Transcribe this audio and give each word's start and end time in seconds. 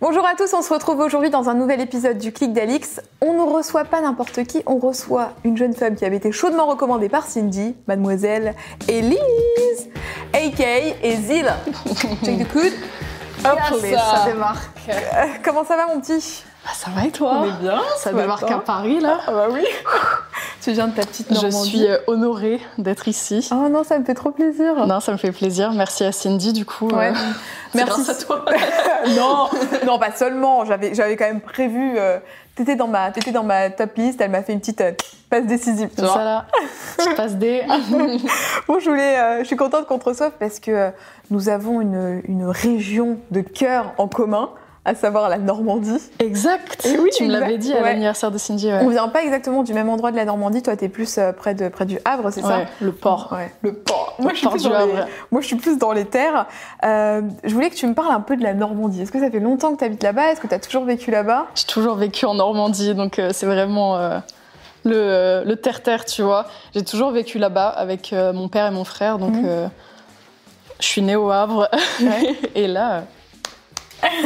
Bonjour 0.00 0.24
à 0.24 0.36
tous, 0.36 0.54
on 0.54 0.62
se 0.62 0.72
retrouve 0.72 1.00
aujourd'hui 1.00 1.28
dans 1.28 1.48
un 1.48 1.54
nouvel 1.54 1.80
épisode 1.80 2.18
du 2.18 2.30
Clic 2.30 2.52
d'Alix. 2.52 3.00
On 3.20 3.32
ne 3.32 3.40
reçoit 3.40 3.84
pas 3.84 4.00
n'importe 4.00 4.44
qui, 4.44 4.62
on 4.66 4.78
reçoit 4.78 5.32
une 5.42 5.56
jeune 5.56 5.74
femme 5.74 5.96
qui 5.96 6.04
avait 6.04 6.18
été 6.18 6.30
chaudement 6.30 6.66
recommandée 6.66 7.08
par 7.08 7.26
Cindy, 7.26 7.74
mademoiselle 7.88 8.54
Elise, 8.86 9.18
aka 10.32 10.78
Ezil. 11.02 11.52
Check 12.24 12.38
the 12.38 12.52
coude. 12.52 12.72
Hop, 13.44 13.58
ça 13.60 14.24
démarque. 14.24 14.70
Euh, 14.88 14.92
comment 15.42 15.64
ça 15.64 15.74
va 15.74 15.88
mon 15.88 16.00
petit? 16.00 16.44
Ah, 16.68 16.74
Ça 16.74 16.90
va 16.90 17.06
et 17.06 17.10
toi 17.10 17.32
On 17.36 17.44
est 17.44 17.62
bien. 17.62 17.80
Ça 17.96 18.12
démarque 18.12 18.50
à 18.50 18.58
Paris 18.58 19.00
là 19.00 19.18
Ah 19.26 19.32
bah 19.32 19.46
oui. 19.50 19.64
tu 20.62 20.72
viens 20.72 20.88
de 20.88 20.94
ta 20.94 21.06
petite 21.06 21.30
Normandie. 21.30 21.70
Je 21.70 21.76
suis 21.76 21.86
euh, 21.86 21.98
honorée 22.06 22.60
d'être 22.76 23.08
ici. 23.08 23.48
Oh 23.52 23.68
non, 23.70 23.84
ça 23.84 23.98
me 23.98 24.04
fait 24.04 24.14
trop 24.14 24.30
plaisir. 24.30 24.86
Non, 24.86 25.00
ça 25.00 25.12
me 25.12 25.16
fait 25.16 25.32
plaisir. 25.32 25.72
Merci 25.72 26.04
à 26.04 26.12
Cindy 26.12 26.52
du 26.52 26.64
coup. 26.64 26.88
Ouais. 26.88 27.08
Euh, 27.08 27.32
Merci 27.74 28.10
à 28.10 28.14
toi. 28.14 28.44
non, 29.16 29.48
non, 29.86 29.98
pas 29.98 30.12
seulement. 30.12 30.64
J'avais, 30.64 30.94
j'avais 30.94 31.16
quand 31.16 31.26
même 31.26 31.40
prévu. 31.40 31.94
Euh, 31.96 32.18
t'étais 32.54 32.76
dans 32.76 32.88
ma, 32.88 33.10
t'étais 33.10 33.32
dans 33.32 33.44
ma 33.44 33.70
top 33.70 33.96
list. 33.96 34.20
Elle 34.20 34.30
m'a 34.30 34.42
fait 34.42 34.52
une 34.52 34.60
petite 34.60 34.80
euh, 34.80 34.92
passe 35.30 35.46
décisive. 35.46 35.88
C'est 35.94 36.06
ça 36.06 36.24
là. 36.24 36.46
Petite 36.96 37.16
passe 37.16 37.36
D. 37.36 37.62
bon, 38.66 38.78
je 38.78 38.90
voulais, 38.90 39.40
je 39.40 39.46
suis 39.46 39.56
contente 39.56 39.86
qu'on 39.86 39.98
te 39.98 40.04
reçoive 40.04 40.32
parce 40.38 40.60
que 40.60 40.90
nous 41.30 41.48
avons 41.48 41.80
une, 41.80 42.20
une 42.26 42.46
région 42.46 43.18
de 43.30 43.40
cœur 43.40 43.92
en 43.98 44.08
commun 44.08 44.50
à 44.88 44.94
savoir 44.94 45.28
la 45.28 45.38
Normandie. 45.38 46.00
Exact. 46.18 46.86
Et 46.86 46.98
oui, 46.98 47.10
tu 47.14 47.24
me 47.26 47.32
l'avais 47.32 47.58
dit 47.58 47.72
à 47.72 47.76
Ouais. 47.82 47.82
l'anniversaire 47.90 48.30
de 48.30 48.38
Cindy. 48.38 48.66
Ouais. 48.68 48.80
On 48.82 48.88
vient 48.88 49.08
pas 49.08 49.22
exactement 49.22 49.62
du 49.62 49.74
même 49.74 49.88
endroit 49.90 50.10
de 50.10 50.16
la 50.16 50.24
Normandie. 50.24 50.62
Toi, 50.62 50.76
t'es 50.76 50.88
plus 50.88 51.18
euh, 51.18 51.32
près 51.32 51.54
de 51.54 51.68
près 51.68 51.84
du 51.84 51.98
Havre, 52.04 52.30
c'est 52.30 52.40
ça 52.42 52.60
le 52.80 52.92
port. 52.92 53.36
Le 53.62 53.72
port. 53.74 54.14
Le 54.18 54.22
Moi, 54.24 54.32
je 54.32 54.38
suis 54.38 54.46
port 54.46 54.52
plus 54.54 54.62
du 54.62 54.68
dans 54.70 54.78
les-. 54.86 54.92
Moi, 55.30 55.40
je 55.42 55.46
suis 55.46 55.56
plus 55.56 55.78
dans 55.78 55.92
les 55.92 56.06
terres. 56.06 56.46
Euh, 56.84 57.22
je 57.44 57.52
voulais 57.54 57.70
que 57.70 57.74
tu 57.74 57.86
me 57.86 57.94
parles 57.94 58.12
un 58.12 58.20
peu 58.20 58.36
de 58.36 58.42
la 58.42 58.54
Normandie. 58.54 59.02
Est-ce 59.02 59.12
que 59.12 59.20
ça 59.20 59.30
fait 59.30 59.40
longtemps 59.40 59.72
que 59.74 59.78
tu 59.78 59.84
habites 59.84 60.02
là-bas? 60.02 60.32
Est-ce 60.32 60.40
que 60.40 60.46
tu 60.46 60.54
as 60.54 60.58
toujours 60.58 60.84
vécu 60.84 61.10
là-bas? 61.10 61.46
J'ai 61.54 61.66
toujours 61.66 61.96
vécu 61.96 62.24
en 62.24 62.34
Normandie, 62.34 62.94
donc 62.94 63.18
euh, 63.18 63.30
c'est 63.32 63.46
vraiment 63.46 63.96
euh, 63.96 64.18
le, 64.84 65.42
le 65.44 65.56
terre-terre, 65.56 66.04
tu 66.06 66.22
vois. 66.22 66.46
J'ai 66.74 66.82
toujours 66.84 67.10
vécu 67.10 67.38
là-bas 67.38 67.68
avec 67.68 68.12
mon 68.34 68.48
père 68.48 68.66
et 68.66 68.70
mon 68.70 68.84
frère, 68.84 69.18
donc 69.18 69.34
Mhm. 69.34 69.70
je 70.80 70.86
suis 70.86 71.02
née 71.02 71.16
au 71.16 71.30
Havre. 71.30 71.68
Et 72.54 72.66
là, 72.68 73.02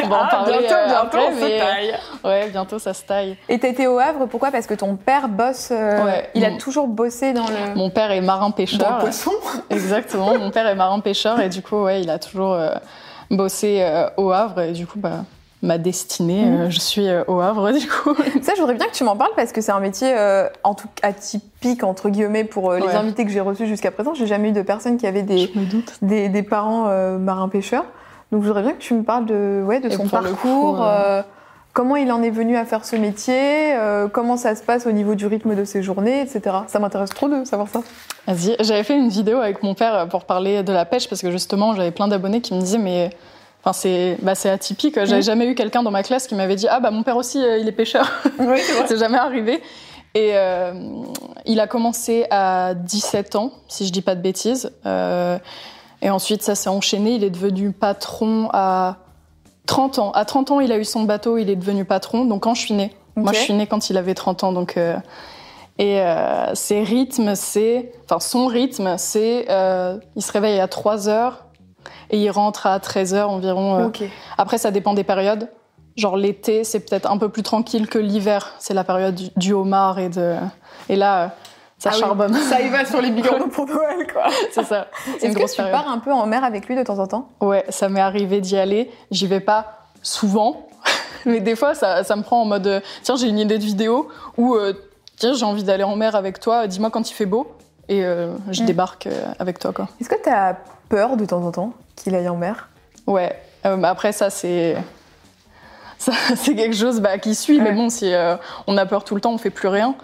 on 0.05 0.09
va 0.09 0.17
en 0.17 0.21
Ah, 0.25 0.29
parler 0.31 0.59
bientôt, 0.59 0.75
euh, 0.75 0.87
bientôt, 0.87 1.01
après, 1.03 1.27
on 1.27 1.35
se 1.35 1.41
mais, 1.45 1.61
euh, 1.61 1.65
taille. 1.65 1.95
Ouais, 2.25 2.49
bientôt 2.51 2.79
ça 2.79 2.95
se 2.95 3.03
taille. 3.03 3.37
Et 3.49 3.55
été 3.55 3.87
au 3.87 3.99
Havre, 3.99 4.27
pourquoi? 4.27 4.51
Parce 4.51 4.67
que 4.67 4.75
ton 4.75 4.97
père 4.97 5.29
bosse. 5.29 5.69
euh, 5.73 6.05
Ouais, 6.05 6.31
il 6.35 6.45
a 6.45 6.53
toujours 6.59 6.87
bossé 6.89 7.33
dans 7.33 7.47
le. 7.49 7.75
Mon 7.75 7.91
père 7.91 8.11
est 8.11 8.21
dans 8.21 8.27
marin-pêcheur. 8.27 8.97
le 8.97 9.01
poisson 9.01 9.31
Exactement, 9.71 10.37
mon 10.39 10.51
père 10.51 10.67
est 10.67 10.75
marin-pêcheur 10.75 11.41
et 11.41 11.49
du 11.49 11.63
coup, 11.63 11.83
ouais, 11.85 12.01
il 12.03 12.11
a 12.11 12.19
toujours 12.19 12.53
euh, 12.55 12.71
bossé 13.31 13.85
au 14.17 14.31
Havre 14.31 14.61
et 14.61 14.73
du 14.73 14.87
coup, 14.87 14.99
bah, 14.99 15.25
ma 15.63 15.79
destinée, 15.79 16.45
Mhm. 16.45 16.71
je 16.71 16.81
suis 16.81 17.07
au 17.29 17.41
Havre 17.41 17.71
du 17.73 17.87
coup. 17.89 18.15
Ça, 18.43 18.53
je 18.55 18.61
voudrais 18.61 18.75
bien 18.75 18.87
que 18.87 18.93
tu 18.95 19.05
m'en 19.05 19.17
parles 19.17 19.31
parce 19.37 19.53
que 19.53 19.61
c'est 19.61 19.71
un 19.73 19.79
métier 19.81 20.13
en 20.65 20.75
tout 20.75 20.89
atypique, 21.03 21.85
entre 21.85 22.09
guillemets, 22.09 22.45
pour 22.45 22.73
les 22.75 22.83
Ouais. 22.83 22.95
invités 22.97 23.25
que 23.25 23.31
j'ai 23.31 23.41
reçus 23.41 23.67
jusqu'à 23.67 23.91
présent. 23.93 24.13
J'ai 24.15 24.27
jamais 24.27 24.49
eu 24.49 24.53
de 24.53 24.63
personne 24.63 24.97
qui 24.99 25.07
avait 25.07 25.23
des, 25.23 25.53
des, 26.03 26.29
des 26.29 26.43
parents 26.43 26.87
euh, 26.89 27.17
marins-pêcheurs. 27.19 27.85
Donc, 28.33 28.43
je 28.43 28.47
voudrais 28.49 28.63
bien 28.63 28.73
que 28.73 28.79
tu 28.81 28.95
me 28.95 29.03
parles 29.03 29.27
de, 29.27 29.63
ouais, 29.65 29.79
de 29.81 29.91
son 29.91 30.09
parcours. 30.09 30.37
coup, 30.41 30.77
euh, 30.77 30.83
euh, 30.83 31.23
Comment 31.75 31.97
il 31.97 32.13
en 32.13 32.23
est 32.23 32.31
venu 32.31 32.57
à 32.59 32.67
faire 32.67 32.85
ce 32.85 32.97
métier 32.97 33.75
euh, 33.75 34.07
Comment 34.07 34.37
ça 34.37 34.55
se 34.55 34.63
passe 34.63 34.87
au 34.87 34.93
niveau 34.93 35.15
du 35.15 35.27
rythme 35.27 35.55
de 35.55 35.65
ses 35.65 35.83
journées, 35.83 36.21
etc. 36.21 36.57
Ça 36.67 36.79
m'intéresse 36.79 37.11
trop 37.11 37.29
de 37.31 37.45
savoir 37.45 37.69
ça. 37.69 37.81
Vas-y, 38.27 38.57
j'avais 38.61 38.83
fait 38.85 38.95
une 38.97 39.09
vidéo 39.09 39.39
avec 39.39 39.63
mon 39.63 39.75
père 39.75 40.07
pour 40.11 40.25
parler 40.27 40.63
de 40.63 40.73
la 40.73 40.85
pêche 40.85 41.09
parce 41.09 41.23
que 41.23 41.31
justement, 41.31 41.75
j'avais 41.75 41.91
plein 41.91 42.09
d'abonnés 42.09 42.43
qui 42.43 42.53
me 42.53 42.61
disaient 42.61 42.77
mais 42.79 43.09
enfin 43.65 43.73
c'est 43.73 44.19
bah, 44.21 44.33
atypique, 44.45 44.97
j'avais 44.97 45.17
Mhm. 45.17 45.23
jamais 45.23 45.47
eu 45.47 45.55
quelqu'un 45.55 45.83
dans 45.83 45.91
ma 45.91 46.03
classe 46.03 46.27
qui 46.27 46.35
m'avait 46.35 46.57
dit 46.57 46.67
"Ah 46.69 46.79
bah 46.81 46.91
mon 46.91 47.03
père 47.05 47.17
aussi 47.17 47.43
euh, 47.43 47.57
il 47.59 47.67
est 47.67 47.73
pêcheur." 47.73 48.07
Oui, 48.39 48.61
c'est 48.87 48.99
jamais 48.99 49.19
arrivé. 49.19 49.63
Et 50.15 50.33
euh, 50.35 50.75
il 51.47 51.59
a 51.59 51.67
commencé 51.67 52.27
à 52.31 52.75
17 52.75 53.35
ans, 53.37 53.51
si 53.67 53.87
je 53.87 53.93
dis 53.93 54.03
pas 54.03 54.15
de 54.15 54.21
bêtises. 54.21 54.71
Euh, 54.85 55.39
et 56.03 56.11
ensuite, 56.11 56.43
ça 56.43 56.55
s'est 56.55 56.69
enchaîné. 56.69 57.15
Il 57.15 57.25
est 57.25 57.31
devenu 57.31 57.73
patron 57.73 58.49
à 58.53 58.97
30 59.67 59.99
ans. 60.01 60.11
À 60.13 60.25
30 60.25 60.51
ans, 60.51 60.61
il 60.61 60.73
a 60.73 60.79
eu 60.79 60.85
son 60.85 61.05
bateau, 61.05 61.39
il 61.39 61.49
est 61.49 61.57
devenu 61.57 61.85
patron. 61.85 62.25
Donc 62.25 62.43
quand 62.43 62.55
je 62.55 62.61
suis 62.63 62.75
née. 62.75 62.95
Moi, 63.17 63.33
je 63.33 63.39
suis 63.39 63.53
née 63.55 63.67
quand 63.67 63.89
il 63.91 63.97
avait 63.97 64.15
30 64.15 64.45
ans. 64.45 64.53
Donc, 64.53 64.77
euh, 64.77 64.97
et 65.79 66.01
euh, 66.01 66.55
ses 66.55 66.83
rythmes, 66.83 67.35
c'est. 67.35 67.93
Enfin, 68.05 68.21
son 68.21 68.47
rythme, 68.47 68.97
c'est. 68.99 69.47
euh, 69.51 69.99
il 70.17 70.23
se 70.23 70.33
réveille 70.33 70.61
à 70.61 70.69
3 70.69 71.09
heures 71.09 71.45
et 72.11 72.19
il 72.19 72.31
rentre 72.31 72.67
à 72.67 72.79
13 72.81 73.15
heures 73.15 73.31
environ. 73.31 73.77
euh, 73.77 73.85
après, 74.39 74.59
ça 74.59 74.71
dépend 74.71 74.95
des 74.95 75.05
périodes. 75.05 75.49
Genre 75.97 76.17
l'été, 76.17 76.65
c'est 76.65 76.81
peut-être 76.81 77.11
un 77.11 77.19
peu 77.19 77.29
plus 77.29 77.43
tranquille 77.43 77.87
que 77.87 77.99
l'hiver. 77.99 78.55
C'est 78.59 78.73
la 78.75 78.83
période 78.85 79.15
du, 79.15 79.29
du 79.37 79.53
homard 79.53 79.99
et 79.99 80.09
de. 80.09 80.37
Et 80.89 80.97
là, 80.97 81.35
ça 81.83 81.91
Ah 81.93 81.95
oui. 81.97 82.01
charbonne. 82.01 82.35
Ça 82.35 82.61
y 82.61 82.69
va 82.69 82.85
sur 82.85 83.01
les 83.01 83.11
bigorneaux 83.11 83.47
pour 83.53 83.67
Noël, 83.67 84.07
quoi. 84.13 84.27
c'est 84.53 84.65
ça. 84.65 84.87
Est-ce 85.21 85.35
que 85.37 85.51
tu 85.51 85.57
période. 85.57 85.73
pars 85.73 85.89
un 85.91 85.99
peu 85.99 86.13
en 86.13 86.27
mer 86.27 86.45
avec 86.45 86.67
lui 86.69 86.77
de 86.77 86.83
temps 86.83 86.99
en 86.99 87.07
temps? 87.07 87.29
Ouais, 87.41 87.65
ça 87.71 87.89
m'est 87.89 88.01
arrivé 88.01 88.41
d'y 88.41 88.57
aller. 88.57 88.91
J'y 89.11 89.27
vais 89.27 89.41
pas 89.41 89.79
souvent, 90.03 90.69
mais 91.27 91.41
des 91.41 91.57
fois, 91.57 91.75
ça, 91.75 92.05
ça 92.05 92.15
me 92.17 92.23
prend 92.23 92.43
en 92.43 92.45
mode 92.45 92.67
euh, 92.67 92.81
tiens, 93.03 93.17
j'ai 93.17 93.29
une 93.29 93.39
idée 93.39 93.59
de 93.59 93.65
vidéo 93.65 94.09
ou 94.37 94.55
euh, 94.55 94.73
tiens, 95.17 95.33
j'ai 95.35 95.45
envie 95.45 95.65
d'aller 95.65 95.85
en 95.85 95.97
mer 95.97 96.15
avec 96.15 96.39
toi. 96.41 96.67
Dis-moi 96.67 96.91
quand 96.91 97.11
il 97.11 97.15
fait 97.15 97.27
beau 97.27 97.51
et 97.89 98.05
euh, 98.05 98.33
je 98.51 98.63
Mm. 98.63 98.67
débarque 98.67 99.09
avec 99.41 99.59
toi, 99.59 99.73
quoi. 99.73 99.89
Est-ce 100.01 100.09
que 100.09 100.23
tu 100.23 100.29
as 100.29 100.57
peur 100.89 101.17
de 101.17 101.25
temps 101.25 101.43
en 101.45 101.51
temps 101.51 101.73
qu'il 101.97 102.15
aille 102.15 102.29
en 102.29 102.37
mer? 102.37 102.69
Ouais. 103.07 103.37
Euh, 103.67 103.83
après, 103.83 104.13
ça, 104.13 104.31
c'est. 104.31 104.77
C'est 106.35 106.57
quelque 106.57 106.75
chose 106.75 107.01
bah, 107.01 107.19
qui 107.19 107.33
suit, 107.37 107.61
mais 107.61 107.71
bon, 107.71 107.89
si 107.89 108.13
euh, 108.13 108.35
on 108.67 108.77
a 108.77 108.87
peur 108.87 109.05
tout 109.05 109.15
le 109.15 109.21
temps, 109.21 109.33
on 109.33 109.39
fait 109.39 109.51
plus 109.51 109.69
rien. 109.69 109.95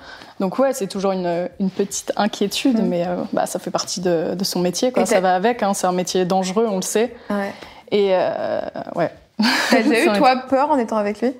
Donc 0.40 0.58
ouais, 0.58 0.72
c'est 0.72 0.86
toujours 0.86 1.12
une, 1.12 1.48
une 1.58 1.70
petite 1.70 2.12
inquiétude, 2.16 2.80
Mm. 2.82 2.86
mais 2.86 3.06
euh, 3.06 3.16
bah, 3.32 3.46
ça 3.46 3.58
fait 3.58 3.70
partie 3.70 4.00
de, 4.00 4.34
de 4.34 4.44
son 4.44 4.60
métier, 4.60 4.92
quoi. 4.92 5.04
Ça 5.06 5.20
va 5.20 5.34
avec, 5.34 5.62
hein, 5.62 5.74
c'est 5.74 5.86
un 5.86 5.92
métier 5.92 6.24
dangereux, 6.24 6.66
on 6.70 6.76
le 6.76 6.82
sait. 6.82 7.14
Ouais. 7.30 7.52
Et 7.90 8.10
euh, 8.12 8.60
ouais. 8.94 9.10
T'as 9.70 9.82
déjà 9.82 10.14
eu, 10.14 10.18
toi, 10.18 10.36
peur 10.48 10.70
en 10.70 10.78
étant 10.78 10.96
avec 10.96 11.20
lui? 11.20 11.32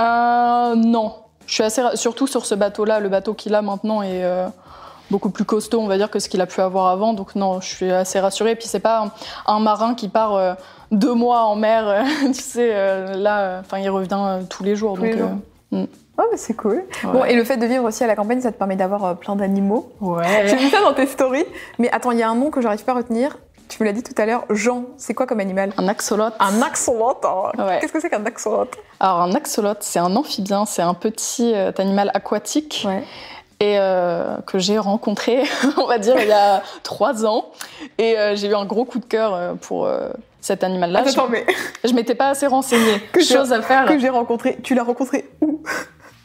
Euh, 0.00 0.74
non, 0.74 1.14
je 1.46 1.54
suis 1.54 1.62
assez, 1.62 1.82
surtout 1.94 2.26
sur 2.26 2.44
ce 2.46 2.54
bateau-là, 2.54 3.00
le 3.00 3.08
bateau 3.08 3.34
qu'il 3.34 3.54
a 3.54 3.62
maintenant 3.62 4.02
est 4.02 4.24
beaucoup 5.10 5.30
plus 5.30 5.44
costaud, 5.44 5.80
on 5.80 5.86
va 5.86 5.96
dire, 5.96 6.10
que 6.10 6.18
ce 6.18 6.28
qu'il 6.28 6.40
a 6.40 6.46
pu 6.46 6.60
avoir 6.60 6.88
avant. 6.88 7.12
Donc 7.12 7.34
non, 7.36 7.60
je 7.60 7.68
suis 7.68 7.90
assez 7.92 8.18
rassurée. 8.18 8.50
Et 8.52 8.56
puis 8.56 8.66
c'est 8.66 8.80
pas 8.80 9.04
un, 9.04 9.12
un 9.54 9.60
marin 9.60 9.94
qui 9.94 10.08
part 10.08 10.34
euh, 10.34 10.54
deux 10.90 11.14
mois 11.14 11.44
en 11.44 11.54
mer, 11.54 12.04
tu 12.26 12.34
sais. 12.34 12.70
euh, 12.72 13.14
là, 13.14 13.60
enfin, 13.60 13.78
il 13.78 13.88
revient 13.88 14.08
euh, 14.18 14.40
tous 14.48 14.64
les 14.64 14.74
jours. 14.74 14.96
Tous 14.96 15.04
les 15.04 15.16
jours. 15.16 15.30
Oh, 16.18 16.22
mais 16.30 16.36
c'est 16.38 16.54
cool. 16.54 16.82
Bon, 17.04 17.24
et 17.24 17.34
le 17.34 17.44
fait 17.44 17.56
de 17.58 17.66
vivre 17.66 17.84
aussi 17.84 18.02
à 18.02 18.06
la 18.06 18.16
campagne, 18.16 18.40
ça 18.40 18.50
te 18.50 18.56
permet 18.56 18.76
d'avoir 18.76 19.04
euh, 19.04 19.14
plein 19.14 19.36
d'animaux. 19.36 19.90
J'ai 20.00 20.06
Ouais. 20.06 20.56
vu 20.56 20.68
ça 20.70 20.80
dans 20.80 20.94
tes 20.94 21.06
stories. 21.06 21.44
Mais 21.78 21.90
attends, 21.92 22.10
il 22.12 22.18
y 22.18 22.22
a 22.22 22.28
un 22.30 22.34
nom 22.34 22.50
que 22.50 22.60
j'arrive 22.62 22.84
pas 22.84 22.92
à 22.92 22.96
retenir. 22.96 23.36
Tu 23.68 23.82
me 23.82 23.86
l'as 23.88 23.92
dit 23.92 24.02
tout 24.02 24.14
à 24.16 24.24
l'heure. 24.26 24.44
Jean, 24.48 24.84
c'est 24.96 25.12
quoi 25.12 25.26
comme 25.26 25.40
animal? 25.40 25.72
Un 25.76 25.88
axolote. 25.88 26.32
Un 26.40 26.62
axolote. 26.62 27.24
hein. 27.24 27.50
Ouais. 27.58 27.78
Qu'est-ce 27.80 27.92
que 27.92 28.00
c'est 28.00 28.08
qu'un 28.08 28.24
axolote? 28.24 28.76
Alors 29.00 29.20
un 29.22 29.32
axolote, 29.34 29.78
c'est 29.82 29.98
un 29.98 30.14
amphibien, 30.16 30.64
c'est 30.66 30.82
un 30.82 30.94
petit 30.94 31.52
euh, 31.54 31.72
animal 31.78 32.10
aquatique. 32.14 32.84
Ouais. 32.86 33.02
et 33.58 33.76
euh, 33.78 34.36
que 34.46 34.58
j'ai 34.58 34.78
rencontré, 34.78 35.42
on 35.78 35.86
va 35.86 35.98
dire, 35.98 36.14
il 36.18 36.28
y 36.28 36.32
a 36.32 36.62
trois 36.84 37.26
ans. 37.26 37.46
Et 37.98 38.16
euh, 38.18 38.36
j'ai 38.36 38.46
eu 38.48 38.54
un 38.54 38.64
gros 38.66 38.84
coup 38.84 39.00
de 39.00 39.04
cœur 39.04 39.56
pour 39.62 39.86
euh, 39.86 40.10
cet 40.40 40.62
animal-là. 40.62 41.00
Attends, 41.00 41.10
attends, 41.10 41.28
mais 41.28 41.44
Je, 41.82 41.88
je 41.90 41.94
m'étais 41.94 42.14
pas 42.14 42.28
assez 42.28 42.46
renseignée. 42.46 43.00
Que 43.12 43.20
j'ai- 43.20 43.34
Chose 43.34 43.52
à 43.52 43.60
faire. 43.62 43.86
que 43.86 43.98
j'ai 43.98 44.08
rencontré. 44.10 44.58
Tu 44.62 44.74
l'as 44.74 44.84
rencontré 44.84 45.28
où? 45.40 45.60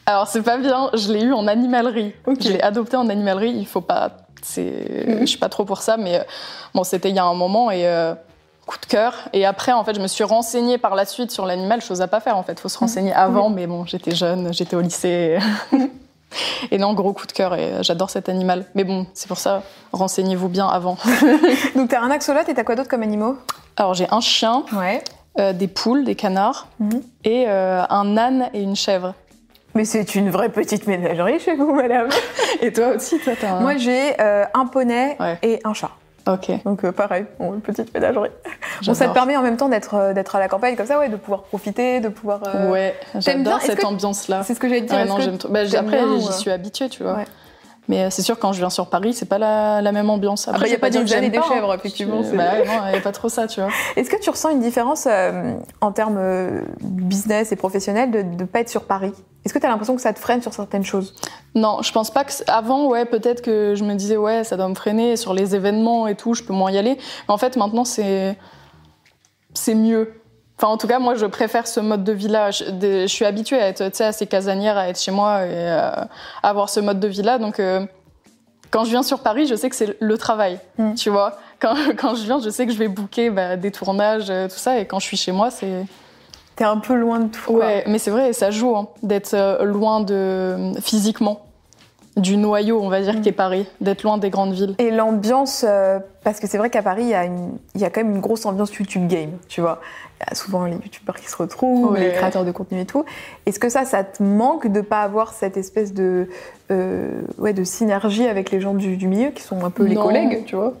Alors 0.06 0.26
c'est 0.26 0.42
pas 0.42 0.56
bien, 0.58 0.90
je 0.94 1.12
l'ai 1.12 1.22
eu 1.22 1.32
en 1.32 1.46
animalerie. 1.46 2.12
Ok. 2.26 2.38
Je 2.40 2.48
l'ai 2.50 2.60
adopté 2.62 2.96
en 2.96 3.08
animalerie. 3.08 3.52
Il 3.56 3.66
faut 3.66 3.80
pas, 3.80 4.10
c'est, 4.42 5.04
Mhm. 5.06 5.20
je 5.20 5.26
suis 5.26 5.38
pas 5.38 5.48
trop 5.48 5.64
pour 5.64 5.82
ça, 5.82 5.96
mais 5.96 6.16
euh, 6.18 6.22
bon, 6.74 6.82
c'était 6.84 7.10
il 7.10 7.16
y 7.16 7.18
a 7.20 7.24
un 7.24 7.34
moment 7.34 7.70
et. 7.70 7.86
euh, 7.86 8.14
Coup 8.64 8.78
de 8.80 8.86
cœur. 8.86 9.14
Et 9.32 9.44
après, 9.44 9.72
en 9.72 9.82
fait, 9.82 9.92
je 9.92 10.00
me 10.00 10.06
suis 10.06 10.22
renseignée 10.22 10.78
par 10.78 10.94
la 10.94 11.04
suite 11.04 11.32
sur 11.32 11.46
l'animal, 11.46 11.82
chose 11.82 12.00
à 12.00 12.06
pas 12.06 12.20
faire. 12.20 12.36
En 12.36 12.44
fait, 12.44 12.60
faut 12.60 12.68
se 12.68 12.78
renseigner 12.78 13.12
avant, 13.12 13.50
mais 13.50 13.66
bon, 13.66 13.84
j'étais 13.86 14.14
jeune, 14.14 14.52
j'étais 14.54 14.76
au 14.76 14.80
lycée. 14.80 15.36
Et 16.70 16.78
non, 16.78 16.94
gros 16.94 17.12
coup 17.12 17.26
de 17.26 17.32
cœur 17.32 17.54
et 17.56 17.72
euh, 17.72 17.82
j'adore 17.82 18.08
cet 18.08 18.28
animal. 18.28 18.64
Mais 18.76 18.84
bon, 18.84 19.04
c'est 19.14 19.26
pour 19.26 19.36
ça, 19.38 19.64
renseignez-vous 19.92 20.48
bien 20.48 20.68
avant. 20.68 20.96
Donc 21.76 21.88
t'as 21.90 22.00
un 22.02 22.10
axolote 22.12 22.48
et 22.48 22.54
t'as 22.54 22.62
quoi 22.62 22.76
d'autre 22.76 22.88
comme 22.88 23.02
animaux? 23.02 23.36
Alors 23.76 23.94
j'ai 23.94 24.06
un 24.12 24.20
chien, 24.20 24.62
Ouais. 24.72 25.02
euh, 25.40 25.52
des 25.52 25.66
poules, 25.68 26.04
des 26.04 26.14
canards 26.14 26.68
et 27.24 27.46
euh, 27.48 27.82
un 27.90 28.16
âne 28.16 28.48
et 28.54 28.62
une 28.62 28.76
chèvre. 28.76 29.12
Mais 29.74 29.84
c'est 29.84 30.14
une 30.14 30.30
vraie 30.30 30.50
petite 30.50 30.86
ménagerie 30.86 31.38
chez 31.40 31.54
vous, 31.56 31.72
madame. 31.74 32.08
Et 32.60 32.72
toi 32.72 32.88
aussi, 32.96 33.18
toi, 33.18 33.32
t'as 33.40 33.52
un... 33.54 33.60
Moi, 33.60 33.76
j'ai 33.76 34.20
euh, 34.20 34.44
un 34.54 34.66
poney 34.66 35.16
Ouais. 35.18 35.38
et 35.42 35.60
un 35.64 35.72
chat. 35.74 35.90
Ok. 36.28 36.50
Donc 36.64 36.84
euh, 36.84 36.92
pareil, 36.92 37.24
une 37.40 37.60
petite 37.60 37.92
ménagerie. 37.92 38.30
Bon, 38.86 38.94
ça 38.94 39.08
te 39.08 39.12
permet 39.14 39.36
en 39.36 39.42
même 39.42 39.56
temps 39.56 39.68
d'être 39.68 39.94
euh, 39.94 40.12
d'être 40.12 40.36
à 40.36 40.38
la 40.38 40.46
campagne 40.46 40.76
comme 40.76 40.86
ça, 40.86 40.98
ouais, 41.00 41.08
de 41.08 41.16
pouvoir 41.16 41.42
profiter, 41.42 41.98
de 41.98 42.08
pouvoir. 42.08 42.40
euh, 42.46 42.70
Ouais, 42.70 42.94
bien 43.12 43.20
j'adore 43.20 43.60
cette 43.60 43.80
que- 43.80 43.86
ambiance-là. 43.86 44.42
C'est 44.44 44.54
ce 44.54 44.60
que 44.60 44.68
j'allais 44.68 44.82
te 44.82 44.86
dire. 44.86 44.98
Ouais, 44.98 45.04
non, 45.06 45.16
que 45.16 45.22
j'aime 45.22 45.38
trop. 45.38 45.48
Bah, 45.48 45.60
après, 45.76 46.00
j'y 46.20 46.32
suis 46.32 46.50
habituée, 46.52 46.88
tu 46.88 47.02
vois. 47.02 47.14
Ouais. 47.14 47.24
Mais 47.88 48.04
euh, 48.04 48.10
c'est 48.10 48.22
sûr, 48.22 48.38
quand 48.38 48.52
je 48.52 48.58
viens 48.58 48.70
sur 48.70 48.88
Paris, 48.88 49.12
c'est 49.12 49.26
pas 49.28 49.38
la, 49.38 49.82
la 49.82 49.90
même 49.92 50.08
ambiance. 50.08 50.46
Ah 50.46 50.52
Après, 50.52 50.62
bah, 50.62 50.68
y 50.68 50.70
a 50.70 50.70
je 50.70 50.76
vais 50.76 50.80
pas 50.80 50.90
dire 50.90 51.20
des 51.20 51.30
des 51.30 51.38
pas, 51.38 51.48
chèvres, 51.48 51.74
effectivement, 51.74 52.22
c'est- 52.22 52.36
Bah 52.36 52.52
ouais, 52.52 52.64
non, 52.64 52.72
il 52.88 52.94
y 52.94 52.96
a 52.96 53.00
pas 53.00 53.10
trop 53.12 53.28
ça, 53.28 53.48
tu 53.48 53.60
vois. 53.60 53.70
Est-ce 53.96 54.08
que 54.08 54.20
tu 54.20 54.30
ressens 54.30 54.50
une 54.50 54.60
différence 54.60 55.06
euh, 55.10 55.54
en 55.80 55.90
termes 55.90 56.16
euh, 56.18 56.62
business 56.80 57.50
et 57.50 57.56
professionnel 57.56 58.10
de 58.12 58.22
ne 58.22 58.44
pas 58.44 58.60
être 58.60 58.68
sur 58.68 58.84
Paris? 58.84 59.12
Est-ce 59.44 59.52
que 59.52 59.58
tu 59.58 59.66
as 59.66 59.68
l'impression 59.68 59.96
que 59.96 60.02
ça 60.02 60.12
te 60.12 60.20
freine 60.20 60.40
sur 60.42 60.54
certaines 60.54 60.84
choses? 60.84 61.14
Non, 61.56 61.82
je 61.82 61.90
pense 61.92 62.12
pas 62.12 62.22
que. 62.22 62.32
Avant, 62.46 62.86
ouais, 62.86 63.04
peut-être 63.04 63.42
que 63.42 63.74
je 63.74 63.82
me 63.82 63.94
disais, 63.94 64.16
ouais, 64.16 64.44
ça 64.44 64.56
doit 64.56 64.68
me 64.68 64.74
freiner 64.76 65.16
sur 65.16 65.34
les 65.34 65.56
événements 65.56 66.06
et 66.06 66.14
tout, 66.14 66.34
je 66.34 66.44
peux 66.44 66.52
moins 66.52 66.70
y 66.70 66.78
aller. 66.78 66.96
Mais 67.28 67.34
en 67.34 67.38
fait, 67.38 67.56
maintenant, 67.56 67.84
c'est. 67.84 68.38
C'est 69.54 69.74
mieux. 69.74 70.14
Enfin, 70.62 70.72
en 70.72 70.76
tout 70.76 70.86
cas, 70.86 71.00
moi, 71.00 71.16
je 71.16 71.26
préfère 71.26 71.66
ce 71.66 71.80
mode 71.80 72.04
de 72.04 72.12
vie-là. 72.12 72.52
Je, 72.52 73.06
suis 73.08 73.24
habituée 73.24 73.58
à 73.58 73.66
être, 73.66 74.00
assez 74.00 74.28
casanière, 74.28 74.76
à 74.78 74.88
être 74.88 75.00
chez 75.00 75.10
moi 75.10 75.44
et 75.44 75.50
euh, 75.50 75.90
à 75.90 76.48
avoir 76.48 76.70
ce 76.70 76.78
mode 76.78 77.00
de 77.00 77.08
vie-là. 77.08 77.38
Donc, 77.38 77.58
euh, 77.58 77.84
quand 78.70 78.84
je 78.84 78.90
viens 78.90 79.02
sur 79.02 79.24
Paris, 79.24 79.48
je 79.48 79.56
sais 79.56 79.68
que 79.68 79.74
c'est 79.74 79.96
le 80.00 80.18
travail, 80.18 80.60
Mm. 80.78 80.94
tu 80.94 81.10
vois. 81.10 81.36
Quand, 81.58 81.74
quand 81.96 82.14
je 82.14 82.22
viens, 82.22 82.38
je 82.38 82.48
sais 82.48 82.64
que 82.64 82.72
je 82.72 82.78
vais 82.78 82.86
booker 82.86 83.30
bah, 83.30 83.56
des 83.56 83.72
tournages, 83.72 84.30
euh, 84.30 84.46
tout 84.46 84.56
ça. 84.56 84.78
Et 84.78 84.86
quand 84.86 85.00
je 85.00 85.06
suis 85.06 85.16
chez 85.16 85.32
moi, 85.32 85.50
c'est. 85.50 85.84
T'es 86.54 86.64
un 86.64 86.78
peu 86.78 86.94
loin 86.94 87.18
de 87.18 87.28
tout. 87.28 87.54
quoi. 87.54 87.66
Ouais, 87.66 87.82
mais 87.88 87.98
c'est 87.98 88.12
vrai, 88.12 88.32
ça 88.32 88.52
joue 88.52 88.76
hein, 88.76 88.86
d'être 89.02 89.34
euh, 89.34 89.64
loin 89.64 90.00
de 90.00 90.74
physiquement 90.80 91.44
du 92.16 92.36
noyau, 92.36 92.78
on 92.82 92.88
va 92.88 93.00
dire, 93.00 93.14
Mm. 93.14 93.20
qui 93.22 93.28
est 93.30 93.32
Paris, 93.32 93.66
d'être 93.80 94.02
loin 94.02 94.18
des 94.18 94.28
grandes 94.30 94.52
villes. 94.52 94.74
Et 94.78 94.90
l'ambiance, 94.90 95.64
euh, 95.66 95.98
parce 96.24 96.40
que 96.40 96.46
c'est 96.46 96.58
vrai 96.58 96.68
qu'à 96.68 96.82
Paris, 96.82 97.04
il 97.04 97.08
y, 97.08 97.14
a 97.14 97.24
une- 97.24 97.56
il 97.74 97.80
y 97.80 97.84
a 97.84 97.90
quand 97.90 98.02
même 98.02 98.14
une 98.14 98.20
grosse 98.20 98.44
ambiance 98.44 98.74
YouTube 98.74 99.08
game, 99.08 99.30
tu 99.48 99.60
vois. 99.62 99.80
Il 100.20 100.26
y 100.28 100.32
a 100.32 100.34
souvent 100.34 100.66
les 100.66 100.74
youtubeurs 100.74 101.16
qui 101.16 101.28
se 101.28 101.36
retrouvent, 101.36 101.96
les 101.96 102.12
créateurs 102.12 102.44
de 102.44 102.52
contenu 102.52 102.80
et 102.80 102.84
tout. 102.86 103.04
Est-ce 103.46 103.58
que 103.58 103.68
ça, 103.70 103.84
ça 103.86 104.04
te 104.04 104.22
manque 104.22 104.66
de 104.66 104.80
pas 104.82 105.00
avoir 105.02 105.32
cette 105.32 105.56
espèce 105.56 105.94
de, 105.94 106.28
euh, 106.70 107.22
ouais, 107.38 107.52
de 107.54 107.64
synergie 107.64 108.26
avec 108.26 108.50
les 108.50 108.60
gens 108.60 108.74
du, 108.74 108.96
du 108.96 109.08
milieu 109.08 109.30
qui 109.30 109.42
sont 109.42 109.64
un 109.64 109.70
peu 109.70 109.84
les 109.84 109.94
collègues, 109.96 110.44
tu 110.44 110.54
vois? 110.56 110.74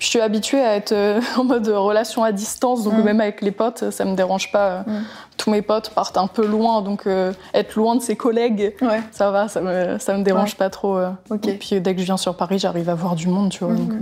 Je 0.00 0.06
suis 0.06 0.20
habituée 0.20 0.60
à 0.60 0.74
être 0.74 0.90
euh, 0.92 1.20
en 1.38 1.44
mode 1.44 1.68
relation 1.68 2.24
à 2.24 2.32
distance, 2.32 2.82
donc 2.82 2.94
Mm. 2.94 3.02
même 3.04 3.20
avec 3.20 3.42
les 3.42 3.52
potes, 3.52 3.90
ça 3.90 4.04
me 4.04 4.16
dérange 4.16 4.50
pas. 4.50 4.68
euh, 4.68 4.82
Mm. 4.86 5.04
Tous 5.36 5.50
mes 5.50 5.62
potes 5.62 5.90
partent 5.90 6.18
un 6.18 6.26
peu 6.26 6.44
loin, 6.46 6.82
donc 6.82 7.06
euh, 7.06 7.32
être 7.54 7.74
loin 7.76 7.94
de 7.96 8.02
ses 8.02 8.16
collègues, 8.16 8.74
Ouais. 8.82 9.00
ça 9.12 9.30
va, 9.30 9.48
ça 9.48 9.60
me, 9.62 9.98
ça 9.98 10.14
me 10.18 10.22
dérange 10.22 10.56
pas 10.56 10.68
trop. 10.68 10.96
euh. 10.98 11.10
Et 11.46 11.54
puis 11.54 11.80
dès 11.80 11.94
que 11.94 12.00
je 12.00 12.06
viens 12.06 12.16
sur 12.18 12.36
Paris, 12.36 12.58
j'arrive 12.58 12.88
à 12.90 12.94
voir 12.94 13.14
du 13.14 13.28
monde, 13.28 13.50
tu 13.50 13.62
vois. 13.64 13.72
donc, 13.74 13.90
euh, 13.92 13.94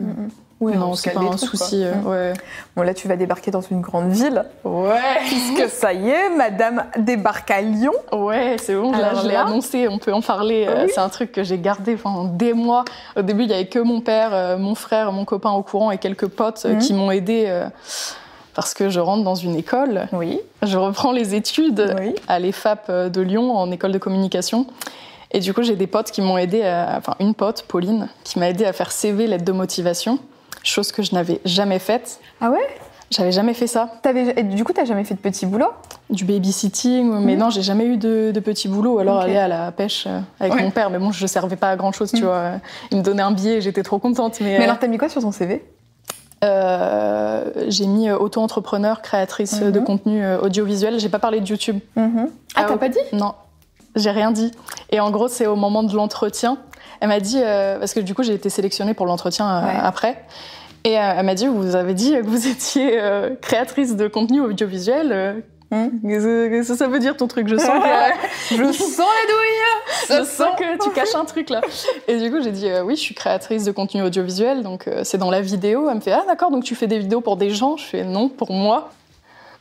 Oui, 0.61 0.73
on 0.75 0.79
non, 0.81 0.95
c'est 0.95 1.11
pas 1.11 1.21
un 1.21 1.27
trucs, 1.37 1.51
souci. 1.51 1.85
euh, 1.85 1.93
ouais. 2.05 2.33
Bon, 2.75 2.83
là, 2.83 2.93
tu 2.93 3.07
vas 3.07 3.15
débarquer 3.15 3.53
dans 3.53 3.61
une 3.61 3.81
grande 3.81 4.11
ville. 4.11 4.45
Ouais. 4.65 4.99
Puisque 5.29 5.69
ça 5.71 5.93
y 5.93 6.09
est, 6.11 6.31
madame 6.31 6.85
débarque 6.97 7.51
à 7.53 7.61
Lyon. 7.61 7.93
Ouais, 8.13 8.57
c'est 8.61 8.75
bon, 8.75 8.91
là 8.91 9.09
Alors 9.11 9.23
je 9.23 9.29
l'ai 9.29 9.35
là- 9.35 9.47
annoncé, 9.47 9.87
on 9.87 9.99
peut 9.99 10.13
en 10.13 10.21
parler. 10.21 10.67
euh, 10.69 10.85
Oui. 10.87 10.91
C'est 10.93 11.01
un 11.01 11.09
truc 11.11 11.31
que 11.31 11.45
j'ai 11.45 11.59
gardé 11.59 11.95
pendant 11.95 12.25
des 12.25 12.55
mois. 12.55 12.85
Au 13.17 13.23
début, 13.23 13.45
il 13.45 13.51
y 13.51 13.55
avait 13.55 13.67
que 13.69 13.79
mon 13.79 14.01
père, 14.01 14.31
euh, 14.33 14.59
mon 14.59 14.75
frère, 14.75 15.13
mon 15.13 15.25
copain 15.25 15.51
au 15.51 15.63
courant 15.63 15.93
et 15.93 15.99
quelques 15.99 16.27
potes 16.27 16.65
euh, 16.67 16.75
Mhm. 16.75 16.79
qui 16.81 16.93
m'ont 16.93 17.13
aidé 17.13 17.45
euh, 17.47 17.69
parce 18.57 18.75
que 18.75 18.89
je 18.89 18.99
rentre 18.99 19.23
dans 19.23 19.37
une 19.37 19.55
école. 19.55 20.09
Oui. 20.13 20.41
Je 20.65 20.77
reprends 20.77 21.13
les 21.13 21.37
études 21.37 21.95
Oui. 22.01 22.17
à 22.27 22.41
l'EFAP 22.41 22.91
de 22.91 23.21
Lyon 23.21 23.57
en 23.57 23.71
école 23.71 23.93
de 23.93 23.99
communication. 23.99 24.67
Et 25.31 25.39
du 25.39 25.55
coup, 25.55 25.63
j'ai 25.63 25.77
des 25.77 25.87
potes 25.87 26.11
qui 26.11 26.21
m'ont 26.21 26.37
aidé, 26.39 26.65
à- 26.65 26.95
enfin 26.99 27.15
une 27.21 27.35
pote, 27.35 27.65
Pauline, 27.69 28.09
qui 28.25 28.41
m'a 28.41 28.49
aidé 28.51 28.65
à 28.65 28.73
faire 28.73 28.91
CV, 28.91 29.29
lettre 29.29 29.45
de 29.45 29.53
motivation, 29.53 30.19
chose 30.63 30.93
que 30.93 31.03
je 31.03 31.15
n'avais 31.15 31.41
jamais 31.45 31.79
faite. 31.79 32.21
Ah 32.41 32.51
ouais? 32.51 32.67
J'avais 33.11 33.33
jamais 33.33 33.55
fait 33.55 33.67
ça. 33.67 33.89
Et 34.37 34.43
Du 34.43 34.65
coup, 34.65 34.73
t'as 34.75 34.85
jamais 34.85 35.03
fait 35.05 35.15
de 35.15 35.21
petit 35.21 35.47
boulot? 35.47 35.69
Du 36.11 36.25
babysitting, 36.27 37.11
mais 37.21 37.35
Mhm. 37.35 37.39
non, 37.39 37.51
j'ai 37.51 37.63
jamais 37.63 37.87
eu 37.87 37.97
de, 37.97 38.33
de 38.35 38.41
petit 38.41 38.69
boulot, 38.69 38.95
ou 38.97 38.99
alors 38.99 39.21
aller 39.21 39.37
à 39.39 39.49
la 39.49 39.73
pêche 39.73 40.05
euh, 40.07 40.21
avec 40.41 40.55
Ouais. 40.55 40.63
mon 40.63 40.71
père, 40.71 40.91
mais 40.91 40.99
bon, 40.99 41.11
je 41.11 41.27
servais 41.27 41.57
pas 41.57 41.71
à 41.71 41.77
grand 41.77 41.93
chose, 41.93 42.11
tu 42.11 42.19
Mhm. 42.19 42.25
vois. 42.25 42.51
Il 42.91 42.99
me 42.99 43.03
donnait 43.03 43.23
un 43.23 43.31
billet, 43.31 43.61
j'étais 43.63 43.83
trop 43.83 43.99
contente. 43.99 44.39
Mais, 44.41 44.51
Mais 44.51 44.61
euh, 44.61 44.65
alors, 44.65 44.79
t'as 44.79 44.89
mis 44.89 44.99
quoi 44.99 45.09
sur 45.09 45.23
ton 45.23 45.33
CV 45.33 45.65
euh, 46.45 47.45
j'ai 47.69 47.87
mis 47.87 48.11
auto-entrepreneur, 48.13 49.03
créatrice 49.03 49.61
Mhm. 49.61 49.73
de 49.73 49.81
contenu 49.81 50.23
audiovisuel. 50.37 51.01
J'ai 51.01 51.09
pas 51.09 51.19
parlé 51.19 51.41
de 51.41 51.47
YouTube. 51.49 51.79
Ah, 51.97 52.03
Ah, 52.55 52.65
t'as 52.69 52.77
pas 52.77 52.89
dit? 52.89 52.99
Non, 53.13 53.35
j'ai 53.97 54.11
rien 54.11 54.31
dit. 54.31 54.53
Et 54.91 55.01
en 55.01 55.11
gros, 55.11 55.29
c'est 55.29 55.47
au 55.47 55.57
moment 55.57 55.83
de 55.83 55.95
l'entretien. 55.95 56.59
Elle 57.01 57.09
m'a 57.09 57.21
dit, 57.21 57.41
euh, 57.41 57.79
parce 57.79 57.95
que 57.95 58.01
du 58.01 58.15
coup, 58.15 58.23
j'ai 58.23 58.35
été 58.35 58.51
sélectionnée 58.51 58.95
pour 58.95 59.07
l'entretien 59.07 59.49
euh, 59.49 59.67
Ouais. 59.67 59.73
après. 59.83 60.25
Et 60.85 60.99
euh, 60.99 61.15
elle 61.19 61.27
m'a 61.27 61.35
dit, 61.35 61.47
vous 61.47 61.75
avez 61.77 61.95
dit 61.95 62.13
que 62.13 62.27
vous 62.27 62.47
étiez 62.49 63.01
créatrice 63.43 63.97
de 63.97 64.09
contenu 64.09 64.41
audiovisuel. 64.41 65.43
Qu'est-ce 65.71 66.49
qu'est-ce 66.49 66.69
que 66.73 66.79
ça 66.79 66.89
veut 66.89 66.99
dire 66.99 67.17
ton 67.17 67.29
truc? 67.29 67.47
Je 67.47 67.57
sens 67.57 67.69
que, 67.69 68.57
Je 68.57 68.73
sens 68.73 68.99
la 68.99 69.33
douille 69.33 69.49
je 70.09 70.25
sens 70.25 70.49
que 70.59 70.83
tu 70.83 70.91
caches 70.91 71.15
un 71.15 71.25
truc 71.25 71.51
là. 71.51 71.61
Et 72.07 72.19
du 72.19 72.31
coup, 72.31 72.41
j'ai 72.43 72.53
dit, 72.53 72.69
euh, 72.69 72.83
oui, 72.83 72.97
je 72.97 73.01
suis 73.03 73.15
créatrice 73.15 73.65
de 73.65 73.73
contenu 73.73 74.03
audiovisuel, 74.03 74.63
donc 74.63 74.89
euh, 74.89 75.03
c'est 75.05 75.19
dans 75.19 75.31
la 75.31 75.41
vidéo. 75.43 75.89
Elle 75.91 75.97
me 75.97 76.01
fait, 76.01 76.13
ah 76.13 76.25
d'accord, 76.27 76.51
donc 76.51 76.65
tu 76.65 76.75
fais 76.75 76.87
des 76.87 76.99
vidéos 76.99 77.21
pour 77.21 77.37
des 77.37 77.51
gens? 77.51 77.77
Je 77.77 77.85
fais, 77.85 78.05
non, 78.05 78.29
pour 78.29 78.53
moi. 78.53 78.91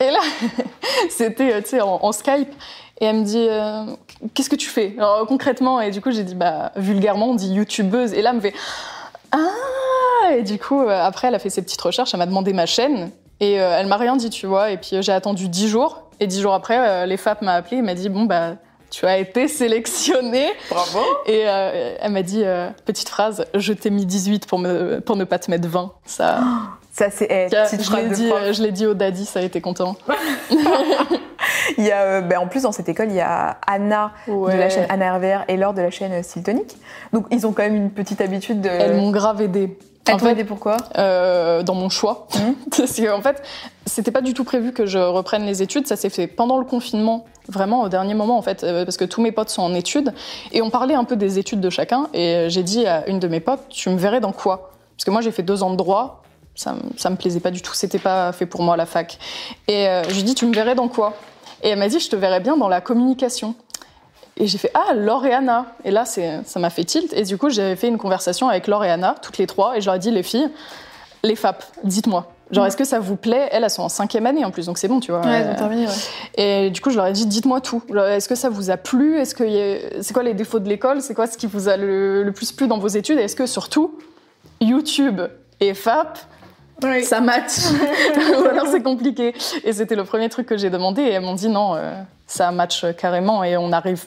Et 0.00 0.10
là, 0.10 0.20
c'était, 1.10 1.60
tu 1.62 1.70
sais, 1.70 1.80
en, 1.80 1.98
en 2.02 2.12
Skype. 2.12 2.48
Et 3.00 3.04
elle 3.04 3.16
me 3.16 3.24
dit, 3.24 3.46
euh, 3.48 3.84
qu'est-ce 4.34 4.50
que 4.50 4.56
tu 4.56 4.68
fais? 4.68 4.94
Alors, 4.98 5.26
concrètement, 5.26 5.80
et 5.80 5.90
du 5.90 6.00
coup, 6.00 6.10
j'ai 6.10 6.24
dit, 6.24 6.34
bah, 6.34 6.72
vulgairement, 6.76 7.30
on 7.30 7.34
dit 7.34 7.52
youtubeuse. 7.52 8.12
Et 8.12 8.22
là, 8.22 8.30
elle 8.30 8.36
me 8.36 8.40
fait, 8.40 8.54
ah 9.32 10.32
Et 10.36 10.42
du 10.42 10.58
coup, 10.58 10.82
euh, 10.82 11.02
après, 11.02 11.28
elle 11.28 11.34
a 11.34 11.38
fait 11.38 11.50
ses 11.50 11.62
petites 11.62 11.80
recherches, 11.80 12.12
elle 12.14 12.18
m'a 12.18 12.26
demandé 12.26 12.52
ma 12.52 12.66
chaîne. 12.66 13.10
Et 13.40 13.60
euh, 13.60 13.78
elle 13.78 13.86
m'a 13.86 13.96
rien 13.96 14.16
dit, 14.16 14.30
tu 14.30 14.46
vois. 14.46 14.70
Et 14.70 14.76
puis, 14.76 14.96
euh, 14.96 15.02
j'ai 15.02 15.12
attendu 15.12 15.48
dix 15.48 15.68
jours. 15.68 16.02
Et 16.20 16.26
dix 16.26 16.40
jours 16.40 16.54
après, 16.54 16.78
euh, 16.78 17.06
les 17.06 17.16
FAP 17.16 17.42
m'a 17.42 17.54
appelé 17.54 17.76
et 17.76 17.82
m'a 17.82 17.94
dit, 17.94 18.08
bon, 18.08 18.24
bah, 18.24 18.56
tu 18.90 19.06
as 19.06 19.18
été 19.18 19.48
sélectionnée. 19.48 20.48
Bravo 20.70 21.00
Et 21.26 21.42
euh, 21.46 21.96
elle 22.00 22.12
m'a 22.12 22.22
dit, 22.22 22.42
euh, 22.44 22.70
petite 22.84 23.08
phrase, 23.08 23.44
je 23.54 23.72
t'ai 23.72 23.90
mis 23.90 24.06
18 24.06 24.46
pour, 24.46 24.58
me, 24.58 25.00
pour 25.00 25.16
ne 25.16 25.24
pas 25.24 25.38
te 25.38 25.50
mettre 25.50 25.68
20. 25.68 25.92
Ça, 26.04 26.40
Ça, 26.98 27.10
c'est 27.10 27.28
eh, 27.30 27.46
je 27.48 27.96
l'ai 27.96 28.08
dit, 28.08 28.28
prof. 28.28 28.40
euh, 28.42 28.52
je 28.52 28.60
l'ai 28.60 28.72
dit 28.72 28.84
au 28.84 28.94
daddy, 28.94 29.24
ça 29.24 29.38
a 29.38 29.42
été 29.42 29.60
content. 29.60 29.96
Il 31.78 31.84
y 31.84 31.92
a, 31.92 32.02
euh, 32.02 32.20
ben, 32.22 32.38
en 32.38 32.48
plus, 32.48 32.62
dans 32.62 32.72
cette 32.72 32.88
école, 32.88 33.08
il 33.10 33.14
y 33.14 33.20
a 33.20 33.58
Anna 33.66 34.12
de 34.26 34.56
la 34.56 34.68
chaîne 34.68 34.86
Anna 34.88 35.14
RVR 35.16 35.44
et 35.46 35.56
Laure 35.56 35.74
de 35.74 35.82
la 35.82 35.90
chaîne 35.90 36.12
euh, 36.12 36.22
Stiltonic. 36.22 36.76
Donc, 37.12 37.26
ils 37.30 37.46
ont 37.46 37.52
quand 37.52 37.62
même 37.62 37.76
une 37.76 37.90
petite 37.90 38.20
habitude 38.20 38.60
de. 38.60 38.68
Elles 38.68 38.96
m'ont 38.96 39.12
grave 39.12 39.40
aidé. 39.42 39.78
Elles 40.06 40.14
En 40.14 40.18
fait, 40.18 40.32
aidé 40.32 40.44
pourquoi 40.44 40.76
euh, 40.96 41.62
dans 41.62 41.74
mon 41.74 41.88
choix. 41.88 42.26
Mhm. 42.34 42.54
Parce 42.76 43.00
qu'en 43.00 43.20
fait, 43.20 43.42
c'était 43.86 44.10
pas 44.10 44.22
du 44.22 44.34
tout 44.34 44.42
prévu 44.42 44.72
que 44.72 44.86
je 44.86 44.98
reprenne 44.98 45.44
les 45.44 45.62
études. 45.62 45.86
Ça 45.86 45.94
s'est 45.94 46.10
fait 46.10 46.26
pendant 46.26 46.58
le 46.58 46.64
confinement, 46.64 47.26
vraiment 47.48 47.82
au 47.82 47.88
dernier 47.88 48.14
moment 48.14 48.38
en 48.38 48.42
fait, 48.42 48.66
parce 48.84 48.96
que 48.96 49.04
tous 49.04 49.20
mes 49.20 49.32
potes 49.32 49.50
sont 49.50 49.62
en 49.62 49.74
études 49.74 50.12
et 50.52 50.62
on 50.62 50.70
parlait 50.70 50.94
un 50.94 51.04
peu 51.04 51.16
des 51.16 51.38
études 51.38 51.60
de 51.60 51.70
chacun. 51.70 52.08
Et 52.14 52.46
j'ai 52.48 52.62
dit 52.62 52.86
à 52.86 53.06
une 53.08 53.18
de 53.18 53.28
mes 53.28 53.40
potes, 53.40 53.68
tu 53.68 53.90
me 53.90 53.96
verrais 53.96 54.20
dans 54.20 54.32
quoi? 54.32 54.70
Parce 54.96 55.04
que 55.04 55.10
moi 55.10 55.20
j'ai 55.20 55.30
fait 55.30 55.42
deux 55.42 55.62
ans 55.62 55.70
de 55.70 55.76
droit. 55.76 56.22
Ça, 56.58 56.72
me- 56.72 56.80
ça 56.96 57.08
me 57.08 57.14
plaisait 57.16 57.38
pas 57.38 57.52
du 57.52 57.62
tout, 57.62 57.72
c'était 57.72 58.00
pas 58.00 58.32
fait 58.32 58.44
pour 58.46 58.62
moi 58.62 58.76
la 58.76 58.84
fac. 58.84 59.16
Et 59.68 59.86
euh, 59.86 60.02
je 60.08 60.12
lui 60.14 60.20
ai 60.20 60.22
dit, 60.24 60.34
tu 60.34 60.44
me 60.44 60.52
verrais 60.52 60.74
dans 60.74 60.88
quoi? 60.88 61.14
Et 61.62 61.68
elle 61.68 61.78
m'a 61.78 61.86
dit, 61.88 62.00
je 62.00 62.10
te 62.10 62.16
verrais 62.16 62.40
bien 62.40 62.56
dans 62.56 62.66
la 62.68 62.80
communication. 62.80 63.54
Et 64.36 64.46
j'ai 64.48 64.58
fait 64.58 64.70
ah 64.74 64.94
Laure 64.94 65.24
et 65.26 65.32
Anna 65.32 65.66
et 65.84 65.90
là 65.90 66.04
ça 66.04 66.60
m'a 66.60 66.70
fait 66.70 66.84
tilt. 66.84 67.12
Et 67.12 67.22
du 67.22 67.36
coup 67.38 67.50
j'ai 67.50 67.74
fait 67.74 67.88
une 67.88 67.98
conversation 67.98 68.48
avec 68.48 68.68
Laure 68.68 68.84
et 68.84 68.90
Anna 68.90 69.16
toutes 69.20 69.36
les 69.38 69.48
trois 69.48 69.76
et 69.76 69.80
je 69.80 69.86
leur 69.86 69.96
ai 69.96 69.98
dit 69.98 70.12
les 70.12 70.22
filles 70.22 70.48
les 71.24 71.34
FAP 71.34 71.64
dites-moi. 71.82 72.30
Genre 72.52 72.64
est-ce 72.64 72.76
que 72.76 72.84
ça 72.84 73.00
vous 73.00 73.16
plaît? 73.16 73.48
Elles 73.50 73.64
elles 73.64 73.70
sont 73.70 73.82
en 73.82 73.88
cinquième 73.88 74.26
année 74.26 74.44
en 74.44 74.52
plus 74.52 74.66
donc 74.66 74.78
c'est 74.78 74.86
bon 74.86 75.00
tu 75.00 75.10
vois. 75.10 75.22
Ouais, 75.22 75.42
Euh, 75.44 75.52
ont 75.54 75.56
terminé, 75.56 75.86
ouais. 75.88 75.92
et 76.66 76.70
du 76.70 76.80
coup 76.80 76.90
je 76.90 76.96
leur 76.96 77.06
ai 77.06 77.12
dit 77.12 77.26
dites-moi 77.26 77.60
tout. 77.60 77.82
Est-ce 77.92 78.28
que 78.28 78.36
ça 78.36 78.48
vous 78.48 78.70
a 78.70 78.76
plu? 78.76 79.18
Est-ce 79.18 79.34
que 79.34 79.42
a- 79.42 80.02
c'est 80.02 80.14
quoi 80.14 80.22
les 80.22 80.34
défauts 80.34 80.60
de 80.60 80.68
l'école? 80.68 81.02
C'est 81.02 81.14
quoi 81.14 81.26
ce 81.26 81.36
qui 81.36 81.48
vous 81.48 81.68
a 81.68 81.76
le, 81.76 82.22
le 82.22 82.30
plus 82.32 82.52
plu 82.52 82.68
dans 82.68 82.78
vos 82.78 82.86
études? 82.86 83.18
Et 83.18 83.22
est-ce 83.22 83.34
que 83.34 83.46
surtout 83.46 83.98
YouTube 84.60 85.20
et 85.58 85.74
FAP 85.74 86.16
ça 87.02 87.20
match. 87.20 87.52
Ou 88.40 88.44
alors 88.44 88.66
c'est 88.66 88.82
compliqué. 88.82 89.34
Et 89.64 89.72
c'était 89.72 89.96
le 89.96 90.04
premier 90.04 90.28
truc 90.28 90.46
que 90.46 90.56
j'ai 90.56 90.70
demandé 90.70 91.02
et 91.02 91.10
elles 91.12 91.22
m'ont 91.22 91.34
dit 91.34 91.48
non, 91.48 91.74
euh, 91.74 92.00
ça 92.26 92.50
match 92.52 92.84
carrément 92.96 93.44
et 93.44 93.56
on 93.56 93.72
arrive 93.72 94.04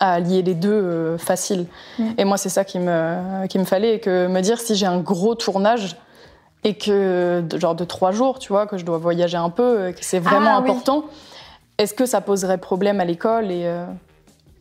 à 0.00 0.20
lier 0.20 0.42
les 0.42 0.54
deux 0.54 0.70
euh, 0.70 1.18
facile. 1.18 1.66
Mm. 1.98 2.10
Et 2.18 2.24
moi 2.24 2.36
c'est 2.36 2.48
ça 2.48 2.64
qui 2.64 2.78
me, 2.78 3.46
qui 3.46 3.58
me 3.58 3.64
fallait 3.64 3.96
et 3.96 4.00
que 4.00 4.26
me 4.26 4.40
dire 4.40 4.60
si 4.60 4.74
j'ai 4.74 4.86
un 4.86 5.00
gros 5.00 5.34
tournage 5.34 5.96
et 6.64 6.74
que 6.74 7.44
genre 7.56 7.74
de 7.74 7.84
trois 7.84 8.10
jours, 8.10 8.38
tu 8.38 8.48
vois, 8.48 8.66
que 8.66 8.78
je 8.78 8.84
dois 8.84 8.98
voyager 8.98 9.36
un 9.36 9.50
peu, 9.50 9.88
et 9.88 9.92
que 9.92 10.02
c'est 10.02 10.18
vraiment 10.18 10.56
Ah, 10.56 10.60
oui. 10.62 10.70
important, 10.70 11.04
est-ce 11.76 11.92
que 11.92 12.06
ça 12.06 12.22
poserait 12.22 12.58
problème 12.58 13.00
à 13.00 13.04
l'école 13.04 13.50
et 13.50 13.66
euh, 13.66 13.84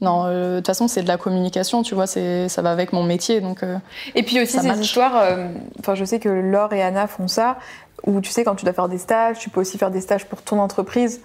non, 0.03 0.25
euh, 0.25 0.55
de 0.55 0.57
toute 0.57 0.67
façon, 0.67 0.89
c'est 0.89 1.01
de 1.01 1.07
la 1.07 1.17
communication, 1.17 1.81
tu 1.81 1.95
vois, 1.95 2.07
c'est, 2.07 2.49
ça 2.49 2.61
va 2.61 2.71
avec 2.71 2.91
mon 2.91 3.03
métier, 3.03 3.39
donc 3.39 3.63
euh, 3.63 3.77
Et 4.15 4.23
puis 4.23 4.41
aussi 4.41 4.59
ces 4.59 4.79
histoires, 4.79 5.15
euh, 5.15 5.47
enfin 5.79 5.95
je 5.95 6.03
sais 6.03 6.19
que 6.19 6.27
Laure 6.27 6.73
et 6.73 6.83
Anna 6.83 7.07
font 7.07 7.29
ça, 7.29 7.57
où 8.05 8.19
tu 8.19 8.29
sais 8.29 8.43
quand 8.43 8.55
tu 8.55 8.65
dois 8.65 8.73
faire 8.73 8.89
des 8.89 8.97
stages, 8.97 9.39
tu 9.39 9.49
peux 9.49 9.61
aussi 9.61 9.77
faire 9.77 9.91
des 9.91 10.01
stages 10.01 10.25
pour 10.25 10.41
ton 10.41 10.59
entreprise. 10.59 11.21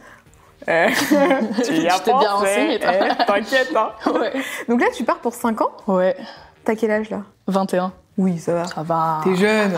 Eh, 0.68 0.87
tu 1.64 1.75
y 1.82 1.88
as 1.88 1.99
bien. 1.99 2.20
Eh, 2.47 2.78
T'inquiète, 3.26 3.75
hein. 3.75 3.90
Ouais. 4.12 4.32
Donc 4.68 4.80
là, 4.80 4.87
tu 4.94 5.02
pars 5.02 5.18
pour 5.18 5.35
5 5.35 5.61
ans? 5.61 5.70
Ouais. 5.88 6.16
T'as 6.64 6.76
quel 6.76 6.92
âge 6.92 7.11
là? 7.11 7.23
21. 7.49 7.92
Oui, 8.16 8.38
ça 8.38 8.54
va. 8.54 8.64
Ça 8.64 8.82
va. 8.82 9.20
T'es 9.25 9.35
jeune. 9.35 9.76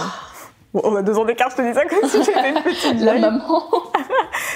Bon, 0.75 0.83
on 0.85 0.95
a 0.97 1.03
deux 1.03 1.17
ans 1.17 1.25
d'écart, 1.25 1.49
je 1.51 1.57
te 1.57 1.63
dis 1.63 1.73
ça 1.75 1.87
comme 1.87 2.09
si 2.09 2.23
j'étais 2.23 2.51
une 2.51 2.63
petite 2.63 3.01
La 3.01 3.19
maman. 3.19 3.63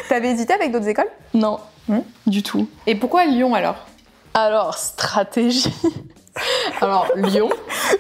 T'avais 0.09 0.31
hésité 0.31 0.53
avec 0.53 0.71
d'autres 0.71 0.89
écoles? 0.89 1.11
Non. 1.33 1.59
Hmm? 1.89 2.01
Du 2.27 2.43
tout. 2.43 2.69
Et 2.87 2.95
pourquoi 2.95 3.25
Lyon 3.25 3.55
alors? 3.55 3.77
Alors, 4.35 4.77
stratégie. 4.77 5.73
Alors, 6.81 7.07
Lyon, 7.15 7.49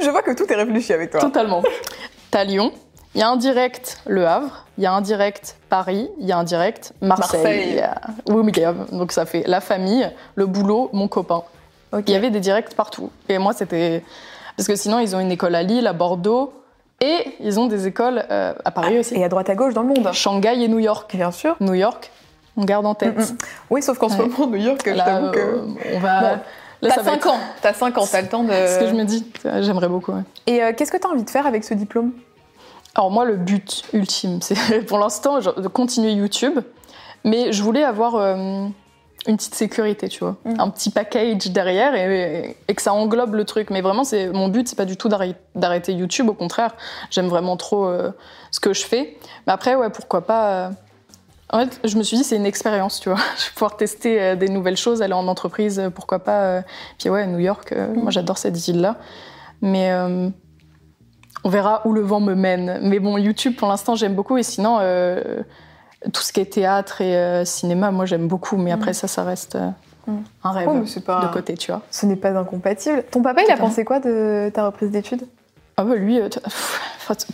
Je 0.00 0.10
vois 0.10 0.22
que 0.22 0.32
tout 0.32 0.50
est 0.52 0.56
réfléchi 0.56 0.92
avec 0.92 1.10
toi. 1.10 1.20
totalement. 1.20 1.62
T'as 2.30 2.44
Lyon, 2.44 2.72
il 3.14 3.20
y 3.20 3.22
a 3.22 3.28
un 3.28 3.36
direct 3.36 4.00
Le 4.06 4.26
Havre, 4.26 4.66
il 4.76 4.82
y 4.82 4.86
a 4.86 4.92
un 4.92 5.00
direct 5.00 5.56
Paris, 5.68 6.10
il 6.18 6.26
y 6.26 6.32
a 6.32 6.38
un 6.38 6.42
direct 6.44 6.92
Marseille. 7.00 7.76
Marseille. 7.80 7.84
Wimbledon. 8.28 8.86
Donc 8.90 9.12
ça 9.12 9.24
fait 9.24 9.44
la 9.46 9.60
famille, 9.60 10.10
le 10.34 10.46
boulot, 10.46 10.90
mon 10.92 11.06
copain. 11.06 11.42
Il 12.06 12.10
y 12.10 12.16
avait 12.16 12.30
des 12.30 12.40
directs 12.40 12.74
partout. 12.74 13.10
Et 13.28 13.38
moi, 13.38 13.52
c'était. 13.52 14.02
Parce 14.56 14.66
que 14.66 14.74
sinon, 14.74 14.98
ils 14.98 15.14
ont 15.14 15.20
une 15.20 15.30
école 15.30 15.54
à 15.54 15.62
Lille, 15.62 15.86
à 15.86 15.92
Bordeaux, 15.92 16.52
et 17.00 17.36
ils 17.38 17.60
ont 17.60 17.66
des 17.66 17.86
écoles 17.86 18.24
euh, 18.32 18.52
à 18.64 18.70
Paris 18.72 18.98
aussi. 18.98 19.14
Et 19.14 19.22
à 19.24 19.28
droite 19.28 19.48
à 19.48 19.54
gauche 19.54 19.74
dans 19.74 19.82
le 19.82 19.88
monde. 19.88 20.12
Shanghai 20.12 20.60
et 20.60 20.66
New 20.68 20.80
York. 20.80 21.14
Bien 21.14 21.30
sûr. 21.30 21.54
New 21.60 21.74
York, 21.74 22.10
on 22.56 22.64
garde 22.64 22.86
en 22.86 22.94
tête. 22.94 23.16
Mm, 23.16 23.22
mm. 23.22 23.38
Oui, 23.70 23.82
sauf 23.82 23.98
qu'en 23.98 24.08
ce 24.08 24.16
moment, 24.16 24.46
New 24.46 24.56
York, 24.56 24.82
je 24.86 24.90
Là, 24.92 25.04
t'avoue 25.04 25.30
que. 25.32 25.38
euh, 25.38 25.62
on 25.94 25.98
va. 26.00 26.20
Bon, 26.36 26.40
T'as 26.88 26.96
ça 26.96 27.02
va 27.02 27.10
5 27.12 27.16
être- 27.16 27.28
ans. 27.30 27.38
T'as 27.62 27.72
5 27.72 27.96
ans, 27.98 28.06
t'as 28.10 28.20
le 28.22 28.28
temps 28.28 28.44
de. 28.44 28.50
C'est 28.50 28.74
ce 28.74 28.80
que 28.80 28.86
je 28.88 28.94
me 28.94 29.04
dis. 29.04 29.24
J'aimerais 29.60 29.88
beaucoup. 29.88 30.12
ouais. 30.12 30.22
Et 30.46 30.62
euh, 30.62 30.72
qu'est-ce 30.76 30.92
que 30.92 30.96
t'as 30.98 31.08
envie 31.08 31.24
de 31.24 31.30
faire 31.30 31.46
avec 31.46 31.64
ce 31.64 31.72
diplôme? 31.74 32.12
Alors 32.94 33.10
moi, 33.10 33.24
le 33.24 33.36
but 33.36 33.82
ultime, 33.92 34.40
c'est 34.42 34.80
pour 34.86 34.98
l'instant 34.98 35.38
de 35.40 35.68
continuer 35.68 36.12
YouTube, 36.12 36.60
mais 37.24 37.52
je 37.52 37.62
voulais 37.62 37.82
avoir 37.84 38.16
euh, 38.16 38.34
une 39.26 39.36
petite 39.36 39.54
sécurité, 39.54 40.08
tu 40.08 40.20
vois, 40.20 40.36
Mm. 40.44 40.60
un 40.60 40.68
petit 40.68 40.90
package 40.90 41.46
derrière 41.50 41.94
et, 41.94 42.56
et 42.68 42.74
que 42.74 42.82
ça 42.82 42.92
englobe 42.92 43.34
le 43.34 43.44
truc. 43.44 43.70
Mais 43.70 43.80
vraiment, 43.80 44.04
c'est 44.04 44.28
mon 44.28 44.48
but, 44.48 44.68
c'est 44.68 44.76
pas 44.76 44.84
du 44.84 44.96
tout 44.98 45.08
d'arrêter- 45.08 45.38
d'arrêter 45.54 45.92
YouTube. 45.94 46.28
Au 46.28 46.34
contraire, 46.34 46.74
j'aime 47.10 47.28
vraiment 47.28 47.56
trop 47.56 47.86
euh, 47.86 48.10
ce 48.50 48.60
que 48.60 48.74
je 48.74 48.84
fais. 48.84 49.16
Mais 49.46 49.52
après, 49.54 49.74
ouais, 49.74 49.88
pourquoi 49.90 50.20
pas. 50.26 50.48
euh, 50.50 50.68
En 51.54 51.60
fait, 51.60 51.80
je 51.84 51.96
me 51.96 52.02
suis 52.02 52.16
dit, 52.16 52.24
c'est 52.24 52.36
une 52.36 52.46
expérience, 52.46 52.98
tu 53.00 53.08
vois. 53.08 53.18
Je 53.38 53.44
vais 53.44 53.52
pouvoir 53.54 53.76
tester 53.76 54.20
euh, 54.20 54.34
des 54.36 54.48
nouvelles 54.48 54.76
choses, 54.76 55.02
aller 55.02 55.12
en 55.14 55.28
entreprise, 55.28 55.78
euh, 55.78 55.88
pourquoi 55.90 56.18
pas. 56.18 56.40
euh. 56.42 56.62
Puis 56.98 57.08
ouais, 57.10 57.26
New 57.26 57.38
York, 57.38 57.72
euh, 57.72 57.94
Mm. 57.94 58.00
moi 58.02 58.10
j'adore 58.10 58.38
cette 58.38 58.66
île-là. 58.68 58.96
Mais 59.62 59.92
euh, 59.92 60.28
on 61.44 61.48
verra 61.48 61.82
où 61.86 61.92
le 61.92 62.00
vent 62.00 62.20
me 62.20 62.34
mène. 62.34 62.80
Mais 62.82 62.98
bon, 62.98 63.18
YouTube, 63.18 63.54
pour 63.56 63.68
l'instant, 63.68 63.94
j'aime 63.94 64.14
beaucoup. 64.14 64.36
Et 64.36 64.42
sinon, 64.42 64.78
euh, 64.80 65.42
tout 66.12 66.22
ce 66.22 66.32
qui 66.32 66.40
est 66.40 66.52
théâtre 66.52 67.00
et 67.00 67.16
euh, 67.16 67.44
cinéma, 67.44 67.90
moi 67.92 68.04
j'aime 68.04 68.26
beaucoup. 68.28 68.56
Mais 68.56 68.72
après, 68.72 68.92
ça, 68.92 69.06
ça 69.08 69.22
reste 69.24 69.56
Mm. 70.06 70.18
un 70.42 70.50
rêve 70.50 70.68
Oh, 70.70 71.00
pas. 71.00 71.20
de 71.26 71.32
côté, 71.32 71.54
tu 71.54 71.70
vois. 71.72 71.80
Ce 71.90 72.04
n'est 72.04 72.16
pas 72.16 72.30
incompatible. 72.36 73.04
Ton 73.10 73.22
papa, 73.22 73.40
il 73.42 73.50
a 73.50 73.56
pensé 73.56 73.84
quoi 73.86 74.00
de 74.00 74.50
ta 74.52 74.66
reprise 74.66 74.90
d'études? 74.90 75.22
Ah 75.76 75.82
bah 75.84 75.96
lui, 75.96 76.20
euh, 76.20 76.28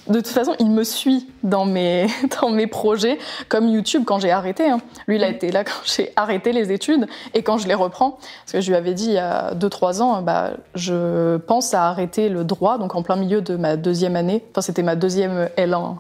de 0.09 0.15
toute 0.21 0.29
façon, 0.29 0.55
il 0.59 0.71
me 0.71 0.83
suit 0.83 1.29
dans 1.43 1.67
mes, 1.67 2.07
dans 2.41 2.49
mes 2.51 2.67
projets, 2.67 3.19
comme 3.49 3.69
YouTube 3.69 4.05
quand 4.07 4.19
j'ai 4.19 4.31
arrêté. 4.31 4.71
hein. 4.71 4.81
Lui, 5.07 5.17
il 5.17 5.25
a 5.25 5.29
été 5.29 5.51
là 5.53 5.63
quand 5.65 5.83
j'ai 5.85 6.11
arrêté 6.17 6.53
les 6.53 6.73
études 6.73 7.07
et 7.35 7.43
quand 7.43 7.59
je 7.59 7.69
les 7.69 7.75
reprends. 7.75 8.13
Parce 8.13 8.53
que 8.53 8.61
je 8.63 8.69
lui 8.71 8.77
avais 8.77 8.95
dit 8.95 9.07
il 9.07 9.13
y 9.13 9.19
a 9.19 9.53
2-3 9.55 10.01
ans, 10.01 10.23
bah, 10.23 10.53
je 10.75 11.37
pense 11.37 11.75
à 11.75 11.89
arrêter 11.89 12.29
le 12.31 12.45
droit, 12.45 12.79
donc 12.79 12.95
en 12.95 13.03
plein 13.03 13.17
milieu 13.17 13.43
de 13.43 13.57
ma 13.57 13.77
deuxième 13.77 14.17
année. 14.17 14.43
Enfin, 14.53 14.63
c'était 14.63 14.83
ma 14.83 14.97
deuxième 14.97 15.49
L1. 15.59 15.97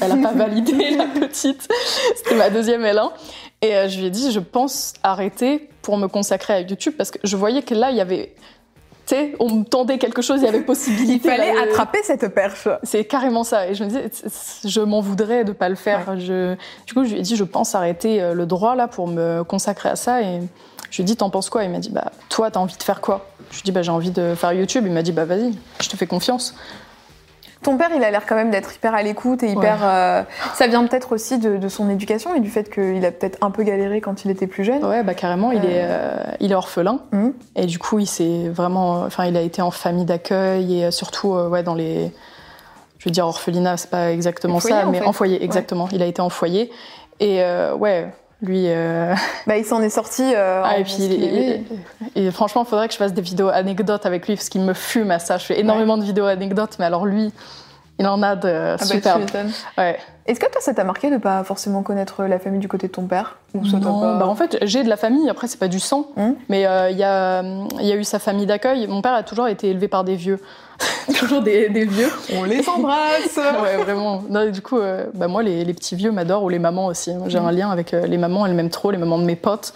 Elle 0.00 0.14
n'a 0.14 0.28
pas 0.28 0.34
validé, 0.34 0.90
la 0.96 1.06
petite. 1.06 1.68
C'était 2.14 2.36
ma 2.36 2.50
deuxième 2.50 2.82
L1. 2.84 3.10
Et 3.62 3.74
euh, 3.74 3.88
je 3.88 3.98
lui 3.98 4.06
ai 4.06 4.10
dit, 4.10 4.30
je 4.30 4.38
pense 4.40 4.92
arrêter 5.02 5.68
pour 5.82 5.96
me 5.96 6.06
consacrer 6.06 6.52
à 6.54 6.60
YouTube 6.60 6.94
parce 6.96 7.10
que 7.10 7.18
je 7.24 7.36
voyais 7.36 7.62
que 7.62 7.74
là, 7.74 7.90
il 7.90 7.96
y 7.96 8.00
avait. 8.00 8.32
Tu 9.06 9.16
sais, 9.16 9.34
on 9.40 9.50
me 9.50 9.64
tendait 9.64 9.98
quelque 9.98 10.22
chose, 10.22 10.40
il 10.40 10.44
y 10.44 10.48
avait 10.48 10.58
Il 10.58 10.64
possibilité. 10.64 11.28
fallait 11.28 11.52
là, 11.52 11.64
de- 11.66 11.70
attraper 11.70 11.98
cette 12.04 12.28
perche. 12.34 12.68
c'est 12.84 13.04
carrément 13.04 13.42
ça. 13.42 13.66
Et 13.68 13.74
je 13.74 13.82
me 13.82 13.88
disais, 13.88 14.10
je 14.64 14.80
m'en 14.80 15.00
voudrais 15.00 15.44
de 15.44 15.52
pas 15.52 15.68
le 15.68 15.74
faire. 15.74 16.18
Je... 16.20 16.54
Du 16.86 16.94
coup, 16.94 17.04
je 17.04 17.10
lui 17.12 17.18
ai 17.18 17.22
dit, 17.22 17.34
je 17.36 17.44
pense 17.44 17.74
arrêter 17.74 18.22
euh, 18.22 18.32
le 18.34 18.46
droit 18.46 18.74
là 18.76 18.86
pour 18.88 19.08
me 19.08 19.42
consacrer 19.42 19.88
à 19.88 19.96
ça. 19.96 20.22
Et 20.22 20.40
je 20.90 20.96
lui 20.98 21.02
ai 21.02 21.04
dit, 21.04 21.16
t'en 21.16 21.30
penses 21.30 21.50
quoi? 21.50 21.64
Il 21.64 21.70
m'a 21.70 21.78
dit, 21.78 21.90
bah, 21.90 22.12
toi, 22.28 22.50
t'as 22.50 22.60
envie 22.60 22.76
de 22.76 22.82
faire 22.82 23.00
quoi? 23.00 23.26
Je 23.50 23.56
lui 23.56 23.60
ai 23.60 23.64
dit, 23.64 23.72
bah, 23.72 23.82
j'ai 23.82 23.90
envie 23.90 24.12
de 24.12 24.34
faire 24.36 24.52
YouTube. 24.52 24.84
Il 24.86 24.92
m'a 24.92 25.02
dit, 25.02 25.12
bah, 25.12 25.24
vas-y, 25.24 25.52
je 25.82 25.88
te 25.88 25.96
fais 25.96 26.06
confiance. 26.06 26.54
Ton 27.62 27.76
père, 27.76 27.90
il 27.94 28.02
a 28.02 28.10
l'air 28.10 28.26
quand 28.26 28.34
même 28.34 28.50
d'être 28.50 28.74
hyper 28.74 28.94
à 28.94 29.02
l'écoute 29.02 29.42
et 29.42 29.50
hyper. 29.52 29.78
euh, 29.82 30.22
Ça 30.54 30.66
vient 30.66 30.84
peut-être 30.86 31.12
aussi 31.12 31.38
de, 31.38 31.56
de 31.56 31.68
son 31.68 31.88
éducation 31.88 32.34
et 32.34 32.40
du 32.40 32.50
fait 32.50 32.68
qu'il 32.72 33.04
a 33.04 33.10
peut-être 33.12 33.38
un 33.40 33.50
peu 33.50 33.62
galéré 33.62 34.00
quand 34.00 34.24
il 34.24 34.30
était 34.30 34.46
plus 34.46 34.64
jeune. 34.64 34.84
Ouais, 34.84 35.02
bah, 35.02 35.14
carrément, 35.14 35.52
il, 35.52 35.64
est, 35.64 35.82
euh, 35.84 36.16
il 36.40 36.50
est 36.52 36.54
orphelin. 36.56 36.98
Mhm. 37.12 37.32
Et 37.56 37.66
du 37.66 37.78
coup, 37.78 37.98
il 38.00 38.06
s'est 38.06 38.48
vraiment. 38.48 39.02
Enfin, 39.02 39.26
il 39.26 39.36
a 39.36 39.40
été 39.42 39.62
en 39.62 39.70
famille 39.70 40.04
d'accueil 40.04 40.80
et 40.80 40.84
euh, 40.86 40.90
surtout, 40.90 41.34
ouais, 41.34 41.62
dans 41.62 41.74
les. 41.74 42.12
Je 42.98 43.04
veux 43.08 43.10
dire, 43.12 43.26
orphelinat, 43.26 43.76
c'est 43.76 43.90
pas 43.90 44.12
exactement 44.12 44.56
En 44.56 44.60
foyer, 44.60 44.76
ça, 44.80 44.86
en 44.86 44.90
mais 44.90 44.98
fait. 45.00 45.06
en 45.06 45.12
foyer, 45.12 45.42
exactement. 45.44 45.88
Il 45.92 46.02
a 46.02 46.06
été 46.06 46.20
en 46.22 46.28
foyer. 46.30 46.70
Et 47.20 47.40
ouais, 47.78 48.06
lui. 48.42 48.64
euh, 48.68 49.14
Bah, 49.46 49.56
il 49.56 49.64
s'en 49.64 49.80
est 49.82 49.88
sorti. 49.90 50.22
euh, 50.34 50.62
Ah, 50.64 50.74
en 50.74 50.78
et 50.78 50.84
puis, 50.84 50.96
il- 51.00 51.12
il- 52.14 52.26
et 52.26 52.30
franchement, 52.30 52.64
il 52.64 52.68
faudrait 52.68 52.88
que 52.88 52.92
je 52.94 52.98
fasse 52.98 53.14
des 53.14 53.22
vidéos 53.22 53.48
anecdotes 53.48 54.04
avec 54.06 54.28
lui 54.28 54.34
parce 54.36 54.48
qu'il 54.48 54.60
me 54.62 54.74
fume 54.74 55.10
à 55.10 55.18
ça. 55.18 55.38
Je 55.38 55.44
fais 55.46 55.58
énormément 55.60 55.96
de 55.96 56.04
vidéos 56.04 56.26
anecdotes, 56.26 56.76
mais 56.78 56.84
alors 56.84 57.06
lui, 57.06 57.32
il 57.98 58.06
en 58.06 58.22
a 58.22 58.36
de 58.36 58.48
Ah 58.48 58.76
bah, 58.78 58.84
superbes. 58.84 59.20
m'étonnes. 59.20 59.50
ouais. 59.78 59.98
Est-ce 60.26 60.38
que 60.38 60.46
toi, 60.50 60.60
ça 60.60 60.72
t'a 60.72 60.84
marqué 60.84 61.10
de 61.10 61.16
pas 61.16 61.42
forcément 61.42 61.82
connaître 61.82 62.22
la 62.24 62.38
famille 62.38 62.60
du 62.60 62.68
côté 62.68 62.86
de 62.86 62.92
ton 62.92 63.06
père? 63.06 63.38
Ou 63.54 63.66
ça 63.66 63.78
Non, 63.78 64.00
pas- 64.00 64.18
bah, 64.18 64.26
en 64.28 64.34
fait, 64.36 64.56
j'ai 64.62 64.84
de 64.84 64.88
la 64.88 64.96
famille, 64.96 65.28
après, 65.28 65.48
c'est 65.48 65.58
pas 65.58 65.66
du 65.68 65.80
sang, 65.80 66.06
Hum. 66.16 66.36
mais 66.48 66.64
euh, 66.64 66.90
il 66.90 66.96
y, 66.96 67.02
a, 67.02 67.42
il 67.80 67.86
y 67.86 67.90
a 67.92 67.96
eu 67.96 68.04
sa 68.04 68.18
famille 68.20 68.46
d'accueil. 68.46 68.86
Mon 68.86 69.02
père 69.02 69.14
a 69.14 69.24
toujours 69.24 69.48
été 69.48 69.70
élevé 69.70 69.88
par 69.88 70.04
des 70.04 70.14
vieux. 70.14 70.38
toujours 71.18 71.42
des, 71.42 71.68
des 71.68 71.84
vieux. 71.84 72.10
On 72.34 72.44
les 72.44 72.68
embrasse 72.68 73.36
ouais, 73.36 73.76
vraiment. 73.82 74.22
Non, 74.28 74.50
du 74.50 74.62
coup, 74.62 74.78
euh, 74.78 75.06
bah, 75.14 75.28
moi, 75.28 75.42
les, 75.42 75.64
les 75.64 75.74
petits 75.74 75.96
vieux 75.96 76.12
m'adorent, 76.12 76.44
ou 76.44 76.48
les 76.48 76.58
mamans 76.58 76.86
aussi. 76.86 77.12
J'ai 77.26 77.38
un 77.38 77.50
lien 77.52 77.70
avec 77.70 77.94
euh, 77.94 78.06
les 78.06 78.18
mamans, 78.18 78.46
elles 78.46 78.54
m'aiment 78.54 78.70
trop, 78.70 78.90
les 78.90 78.98
mamans 78.98 79.18
de 79.18 79.24
mes 79.24 79.36
potes. 79.36 79.72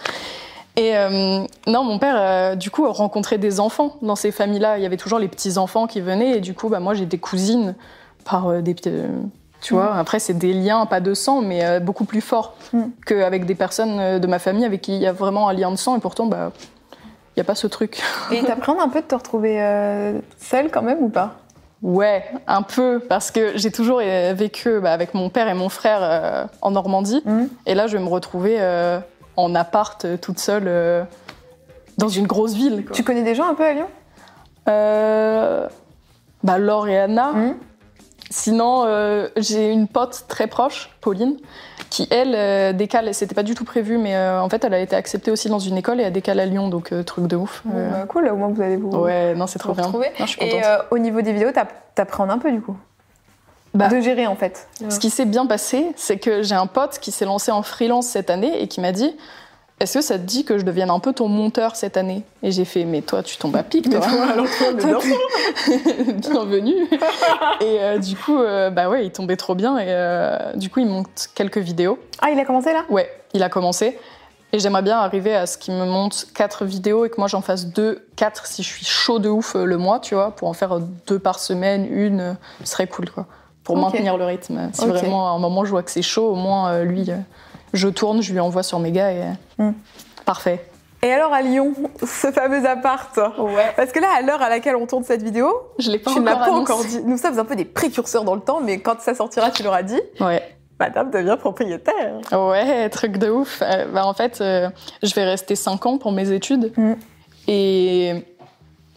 Et 0.75 0.95
euh, 0.95 1.43
non, 1.65 1.83
mon 1.83 1.97
père, 1.97 2.15
euh, 2.17 2.55
du 2.55 2.69
coup, 2.69 2.89
rencontrait 2.91 3.39
des 3.39 3.59
enfants 3.59 3.95
dans 4.03 4.15
ces 4.15 4.31
familles-là. 4.31 4.77
Il 4.77 4.83
y 4.83 4.85
avait 4.85 4.97
toujours 4.97 5.17
les 5.19 5.27
petits-enfants 5.27 5.87
qui 5.87 6.01
venaient, 6.01 6.37
et 6.37 6.39
du 6.39 6.53
coup, 6.53 6.69
bah, 6.69 6.79
moi, 6.79 6.93
j'ai 6.93 7.07
des 7.07 7.17
cousines 7.17 7.73
par 8.25 8.47
euh, 8.47 8.61
des 8.61 8.75
petits. 8.75 8.91
tu 9.61 9.73
vois, 9.73 9.95
après, 9.95 10.19
c'est 10.19 10.37
des 10.37 10.53
liens, 10.53 10.85
pas 10.85 10.99
de 10.99 11.15
sang, 11.15 11.41
mais 11.41 11.79
beaucoup 11.79 12.05
plus 12.05 12.21
forts 12.21 12.53
Mm. 12.73 12.81
qu'avec 13.05 13.45
des 13.45 13.55
personnes 13.55 14.19
de 14.19 14.27
ma 14.27 14.39
famille 14.39 14.65
avec 14.65 14.81
qui 14.81 14.93
il 14.93 15.01
y 15.01 15.07
a 15.07 15.13
vraiment 15.13 15.47
un 15.47 15.53
lien 15.53 15.71
de 15.71 15.77
sang, 15.77 15.95
et 15.95 15.99
pourtant, 15.99 16.25
bah, 16.25 16.51
n'y 17.37 17.41
a 17.41 17.45
pas 17.45 17.55
ce 17.55 17.67
truc. 17.67 18.01
Et 18.31 18.43
t'appréhendes 18.43 18.81
un 18.81 18.89
peu 18.89 19.01
de 19.01 19.07
te 19.07 19.15
retrouver 19.15 19.61
euh, 19.61 20.19
seule 20.39 20.69
quand 20.69 20.81
même 20.81 20.99
ou 20.99 21.09
pas? 21.09 21.35
Ouais, 21.83 22.23
un 22.47 22.63
peu, 22.63 22.99
parce 23.07 23.29
que 23.29 23.55
j'ai 23.55 23.71
toujours 23.71 24.01
euh, 24.03 24.33
vécu 24.35 24.79
bah, 24.79 24.91
avec 24.91 25.13
mon 25.13 25.29
père 25.29 25.47
et 25.47 25.53
mon 25.53 25.69
frère 25.69 25.99
euh, 26.01 26.45
en 26.61 26.71
Normandie. 26.71 27.21
Mhm. 27.25 27.49
Et 27.67 27.75
là, 27.75 27.87
je 27.87 27.97
vais 27.97 28.03
me 28.03 28.09
retrouver 28.09 28.57
euh, 28.59 28.99
en 29.35 29.53
appart, 29.53 30.19
toute 30.19 30.39
seule, 30.39 31.05
dans 31.97 32.09
une 32.09 32.25
grosse 32.25 32.53
ville. 32.53 32.83
quoi. 32.85 32.95
Tu 32.95 33.03
connais 33.03 33.23
des 33.23 33.35
gens 33.35 33.47
un 33.47 33.53
peu 33.53 33.63
à 33.63 33.73
Lyon? 33.73 33.87
Euh, 34.67 35.67
bah, 36.43 36.57
Laure 36.57 36.87
et 36.87 36.97
Anna. 36.97 37.33
Mhm. 37.33 37.55
Sinon, 38.29 38.85
j'ai 39.37 39.71
une 39.71 39.87
pote 39.87 40.25
très 40.27 40.47
proche, 40.47 40.89
Pauline, 40.99 41.37
qui, 41.89 42.07
elle, 42.11 42.33
euh, 42.35 42.73
décale. 42.73 43.13
C'était 43.13 43.35
pas 43.35 43.43
du 43.43 43.55
tout 43.55 43.63
prévu, 43.65 43.97
mais 43.97 44.15
euh, 44.15 44.41
en 44.41 44.49
fait, 44.49 44.63
elle 44.63 44.73
a 44.73 44.79
été 44.79 44.95
acceptée 44.95 45.31
aussi 45.31 45.49
dans 45.49 45.59
une 45.59 45.77
école 45.77 45.99
et 45.99 46.03
elle 46.03 46.13
décale 46.13 46.39
à 46.39 46.45
Lyon, 46.45 46.67
donc 46.69 46.91
euh, 46.91 47.03
truc 47.03 47.27
de 47.27 47.35
ouf. 47.35 47.61
Bah, 47.65 48.05
Cool, 48.07 48.27
au 48.29 48.35
moins 48.35 48.49
vous 48.49 48.61
allez 48.61 48.77
vous, 48.77 48.89
ouais, 48.89 49.33
non, 49.35 49.47
c'est 49.47 49.59
trop 49.59 49.73
bien. 49.73 49.87
Non, 49.89 50.01
je 50.19 50.25
suis 50.25 50.43
Et 50.43 50.61
au 50.91 50.97
niveau 50.97 51.21
des 51.21 51.33
vidéos, 51.33 51.51
t'app- 51.51 51.73
t'appréhendes 51.95 52.31
un 52.31 52.37
peu 52.37 52.51
du 52.51 52.61
coup 52.61 52.75
Bah, 53.73 53.87
De 53.89 53.99
gérer 54.01 54.27
en 54.27 54.35
fait. 54.35 54.67
Ce 54.89 54.99
qui 54.99 55.09
s'est 55.09 55.25
bien 55.25 55.45
passé, 55.45 55.85
c'est 55.95 56.17
que 56.17 56.41
j'ai 56.43 56.55
un 56.55 56.67
pote 56.67 56.99
qui 56.99 57.11
s'est 57.11 57.25
lancé 57.25 57.51
en 57.51 57.61
freelance 57.63 58.07
cette 58.07 58.29
année 58.29 58.61
et 58.61 58.67
qui 58.67 58.81
m'a 58.81 58.91
dit 58.91 59.15
Est-ce 59.79 59.99
que 59.99 60.01
ça 60.01 60.17
te 60.17 60.23
dit 60.23 60.43
que 60.43 60.57
je 60.57 60.63
devienne 60.63 60.89
un 60.89 60.97
peu 60.99 61.13
ton 61.13 61.27
monteur 61.27 61.75
cette 61.75 61.97
année? 61.97 62.23
Et 62.41 62.51
j'ai 62.51 62.65
fait 62.65 62.83
Mais 62.83 63.01
toi, 63.03 63.21
tu 63.21 63.37
tombes 63.37 63.55
à 63.55 63.61
pic, 63.61 63.87
toi. 63.87 63.99
Bienvenue. 66.15 66.87
et 67.61 67.79
euh, 67.79 67.99
du 67.99 68.15
coup, 68.15 68.39
euh, 68.39 68.71
bah 68.71 68.89
ouais, 68.89 69.05
il 69.05 69.11
tombait 69.11 69.35
trop 69.35 69.53
bien 69.53 69.77
et 69.77 69.85
euh, 69.89 70.53
du 70.55 70.71
coup, 70.71 70.79
il 70.79 70.87
monte 70.87 71.29
quelques 71.35 71.59
vidéos. 71.59 71.99
Ah, 72.21 72.31
il 72.31 72.39
a 72.39 72.45
commencé 72.45 72.73
là? 72.73 72.85
Ouais, 72.89 73.07
il 73.33 73.43
a 73.43 73.49
commencé. 73.49 73.99
Et 74.51 74.59
j'aimerais 74.59 74.81
bien 74.81 74.97
arriver 74.97 75.35
à 75.35 75.45
ce 75.45 75.59
qu'il 75.59 75.75
me 75.75 75.85
monte 75.85 76.27
quatre 76.33 76.65
vidéos 76.65 77.05
et 77.05 77.09
que 77.09 77.17
moi 77.17 77.27
j'en 77.27 77.41
fasse 77.41 77.67
deux, 77.67 78.07
quatre 78.15 78.47
si 78.47 78.63
je 78.63 78.67
suis 78.67 78.85
chaud 78.85 79.19
de 79.19 79.29
ouf 79.29 79.55
euh, 79.55 79.65
le 79.65 79.77
mois, 79.77 79.99
tu 79.99 80.15
vois, 80.15 80.31
pour 80.31 80.47
en 80.47 80.53
faire 80.53 80.79
deux 81.05 81.19
par 81.19 81.39
semaine, 81.39 81.85
une, 81.91 82.21
euh, 82.21 82.33
ce 82.63 82.71
serait 82.71 82.87
cool 82.87 83.11
quoi. 83.11 83.27
Pour 83.63 83.77
maintenir 83.77 84.17
le 84.17 84.23
rythme. 84.23 84.69
Si 84.71 84.87
vraiment 84.87 85.27
à 85.27 85.31
un 85.31 85.39
moment 85.39 85.65
je 85.65 85.71
vois 85.71 85.83
que 85.83 85.91
c'est 85.91 86.01
chaud, 86.01 86.29
au 86.29 86.35
moins 86.35 86.83
lui, 86.83 87.11
je 87.73 87.87
tourne, 87.87 88.21
je 88.21 88.33
lui 88.33 88.39
envoie 88.39 88.63
sur 88.63 88.79
Méga 88.79 89.11
et. 89.11 89.23
Hmm. 89.57 89.73
Parfait. 90.25 90.65
Et 91.03 91.11
alors 91.11 91.31
à 91.31 91.41
Lyon, 91.41 91.73
ce 92.01 92.31
fameux 92.31 92.65
appart 92.67 93.17
Ouais. 93.37 93.71
Parce 93.75 93.91
que 93.91 93.99
là, 93.99 94.07
à 94.17 94.21
l'heure 94.21 94.41
à 94.41 94.49
laquelle 94.49 94.75
on 94.75 94.87
tourne 94.87 95.03
cette 95.03 95.21
vidéo, 95.21 95.49
Je 95.79 95.91
l'ai 95.91 95.99
pas 95.99 96.11
tu 96.11 96.19
ne 96.19 96.25
l'as 96.25 96.35
encore 96.35 96.47
pas 96.47 96.53
encore 96.53 96.83
dit. 96.85 97.01
Nous 97.05 97.17
sommes 97.17 97.37
un 97.37 97.45
peu 97.45 97.55
des 97.55 97.65
précurseurs 97.65 98.23
dans 98.23 98.35
le 98.35 98.41
temps, 98.41 98.61
mais 98.61 98.79
quand 98.79 98.99
ça 98.99 99.13
sortira, 99.13 99.51
tu 99.51 99.63
l'auras 99.63 99.83
dit. 99.83 100.01
Ouais. 100.19 100.41
Madame 100.79 101.09
devient 101.09 101.37
propriétaire. 101.39 102.19
Ouais, 102.31 102.89
truc 102.89 103.17
de 103.17 103.29
ouf. 103.29 103.61
Euh, 103.61 103.85
bah, 103.91 104.05
en 104.05 104.13
fait, 104.13 104.41
euh, 104.41 104.69
je 105.01 105.13
vais 105.15 105.23
rester 105.23 105.55
5 105.55 105.85
ans 105.85 105.97
pour 105.97 106.11
mes 106.11 106.31
études. 106.31 106.71
Mm. 106.77 106.93
Et 107.47 108.25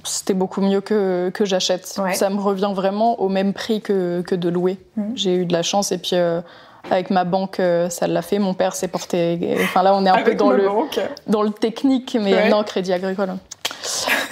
c'était 0.04 0.34
beaucoup 0.34 0.60
mieux 0.60 0.80
que, 0.80 1.30
que 1.32 1.44
j'achète. 1.44 1.98
Ouais. 2.02 2.14
Ça 2.14 2.28
me 2.28 2.40
revient 2.40 2.72
vraiment 2.74 3.20
au 3.20 3.28
même 3.28 3.52
prix 3.52 3.80
que, 3.80 4.22
que 4.22 4.34
de 4.34 4.48
louer. 4.48 4.78
Mm. 4.96 5.02
J'ai 5.14 5.34
eu 5.36 5.46
de 5.46 5.52
la 5.52 5.62
chance 5.62 5.92
et 5.92 5.98
puis 5.98 6.12
euh, 6.14 6.40
avec 6.90 7.10
ma 7.10 7.24
banque, 7.24 7.60
euh, 7.60 7.88
ça 7.90 8.06
l'a 8.06 8.22
fait. 8.22 8.38
Mon 8.38 8.54
père 8.54 8.74
s'est 8.74 8.88
porté. 8.88 9.56
Enfin 9.62 9.82
là, 9.82 9.94
on 9.94 10.04
est 10.06 10.08
un 10.08 10.22
peu 10.22 10.34
dans 10.34 10.50
le, 10.50 10.66
banque. 10.66 11.00
dans 11.26 11.42
le 11.42 11.50
technique, 11.50 12.16
mais 12.20 12.34
Ouais. 12.34 12.48
non, 12.48 12.62
Crédit 12.64 12.92
Agricole. 12.92 13.34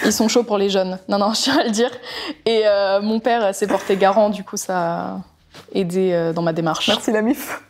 Ils 0.04 0.12
sont 0.12 0.28
chauds 0.28 0.44
pour 0.44 0.58
les 0.58 0.70
jeunes. 0.70 0.98
Non, 1.08 1.18
non, 1.18 1.32
je 1.34 1.42
tiens 1.42 1.58
à 1.58 1.64
le 1.64 1.70
dire. 1.70 1.90
Et 2.46 2.62
euh, 2.66 3.00
mon 3.00 3.20
père 3.20 3.54
s'est 3.54 3.66
porté 3.66 3.96
garant, 3.96 4.30
du 4.30 4.44
coup, 4.44 4.56
ça 4.56 4.78
a 4.78 5.16
aidé 5.74 6.12
euh, 6.12 6.32
dans 6.32 6.42
ma 6.42 6.52
démarche. 6.52 6.88
Merci 6.88 7.12
la 7.12 7.22
MIF. 7.22 7.60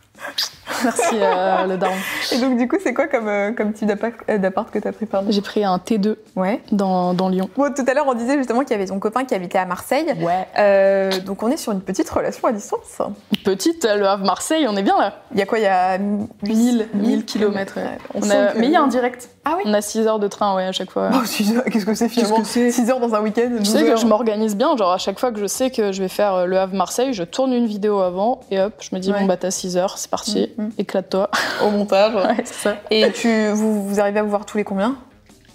Merci, 0.83 1.15
euh, 1.15 1.65
le 1.67 1.77
daron. 1.77 1.95
Et 2.31 2.37
donc, 2.39 2.57
du 2.57 2.67
coup, 2.67 2.77
c'est 2.81 2.93
quoi 2.93 3.07
comme, 3.07 3.27
euh, 3.27 3.51
comme 3.51 3.73
type 3.73 3.87
d'appart 3.87 4.13
euh, 4.29 4.71
que 4.71 4.79
t'as 4.79 4.91
pris, 4.91 5.05
pardon? 5.05 5.27
J'ai 5.31 5.41
pris 5.41 5.63
un 5.63 5.77
T2 5.77 6.15
Ouais. 6.35 6.61
dans, 6.71 7.13
dans 7.13 7.27
Lyon. 7.27 7.49
Bon, 7.57 7.73
tout 7.73 7.83
à 7.87 7.93
l'heure, 7.93 8.05
on 8.07 8.13
disait 8.13 8.37
justement 8.37 8.61
qu'il 8.61 8.71
y 8.71 8.73
avait 8.75 8.85
ton 8.85 8.99
copain 8.99 9.25
qui 9.25 9.33
habitait 9.35 9.57
à 9.57 9.65
Marseille. 9.65 10.13
Ouais. 10.21 10.47
Euh, 10.57 11.11
donc, 11.25 11.43
on 11.43 11.49
est 11.49 11.57
sur 11.57 11.71
une 11.71 11.81
petite 11.81 12.09
relation 12.09 12.47
à 12.47 12.51
distance. 12.53 13.01
Petite, 13.43 13.85
le 13.85 14.05
Havre-Marseille, 14.07 14.67
on 14.69 14.75
est 14.77 14.83
bien 14.83 14.97
là. 14.97 15.13
Il 15.33 15.39
y 15.39 15.41
a 15.41 15.45
quoi? 15.45 15.57
Il 15.59 15.63
y 15.63 15.67
a 15.67 15.97
1000, 15.97 16.87
1000 16.93 17.25
kilomètres, 17.25 17.77
ouais. 17.77 17.97
On 18.13 18.19
On 18.19 18.21
sent 18.21 18.37
a- 18.37 18.47
que- 18.53 18.59
Mais 18.59 18.67
il 18.67 18.71
y 18.71 18.75
a 18.75 18.81
un 18.81 18.87
direct. 18.87 19.29
Ah 19.45 19.55
oui 19.57 19.63
On 19.65 19.73
a 19.73 19.81
6 19.81 20.05
heures 20.07 20.19
de 20.19 20.27
train, 20.27 20.55
ouais, 20.55 20.65
à 20.65 20.71
chaque 20.71 20.91
fois. 20.91 21.09
Oh, 21.11 21.15
heures, 21.17 21.63
Qu'est-ce 21.65 21.85
que 21.85 21.93
c'est 21.95 22.09
finalement? 22.09 22.41
Que 22.41 22.47
c'est? 22.47 22.71
6 22.71 22.89
heures 22.91 22.99
dans 22.99 23.15
un 23.15 23.21
week-end 23.21 23.49
Tu 23.49 23.57
12 23.63 23.69
sais 23.69 23.83
que 23.85 23.95
je 23.95 24.05
m'organise 24.05 24.55
bien, 24.55 24.77
genre 24.77 24.91
à 24.91 24.97
chaque 24.97 25.19
fois 25.19 25.31
que 25.31 25.39
je 25.39 25.47
sais 25.47 25.71
que 25.71 25.91
je 25.91 26.01
vais 26.01 26.07
faire 26.09 26.33
euh, 26.35 26.45
le 26.45 26.57
Havre-Marseille, 26.59 27.13
je 27.13 27.23
tourne 27.23 27.51
une 27.53 27.65
vidéo 27.65 27.99
avant 27.99 28.41
et 28.51 28.59
hop, 28.61 28.73
je 28.79 28.93
me 28.93 28.99
dis 28.99 29.11
Ouais. 29.11 29.19
bon 29.21 29.25
bah 29.25 29.37
t'as 29.37 29.49
6 29.49 29.77
heures, 29.77 29.97
c'est 30.09 30.11
parti, 30.11 30.51
Mm, 30.57 30.63
mm. 30.63 30.71
éclate-toi. 30.77 31.29
au 31.63 31.69
montage. 31.71 32.13
Ouais, 32.15 32.41
c'est 32.45 32.53
ça. 32.69 32.75
Et 32.89 33.11
tu, 33.11 33.49
vous, 33.49 33.87
vous 33.87 33.99
arrivez 33.99 34.19
à 34.19 34.23
vous 34.23 34.29
voir 34.29 34.45
tous 34.45 34.57
les 34.57 34.63
combien? 34.63 34.95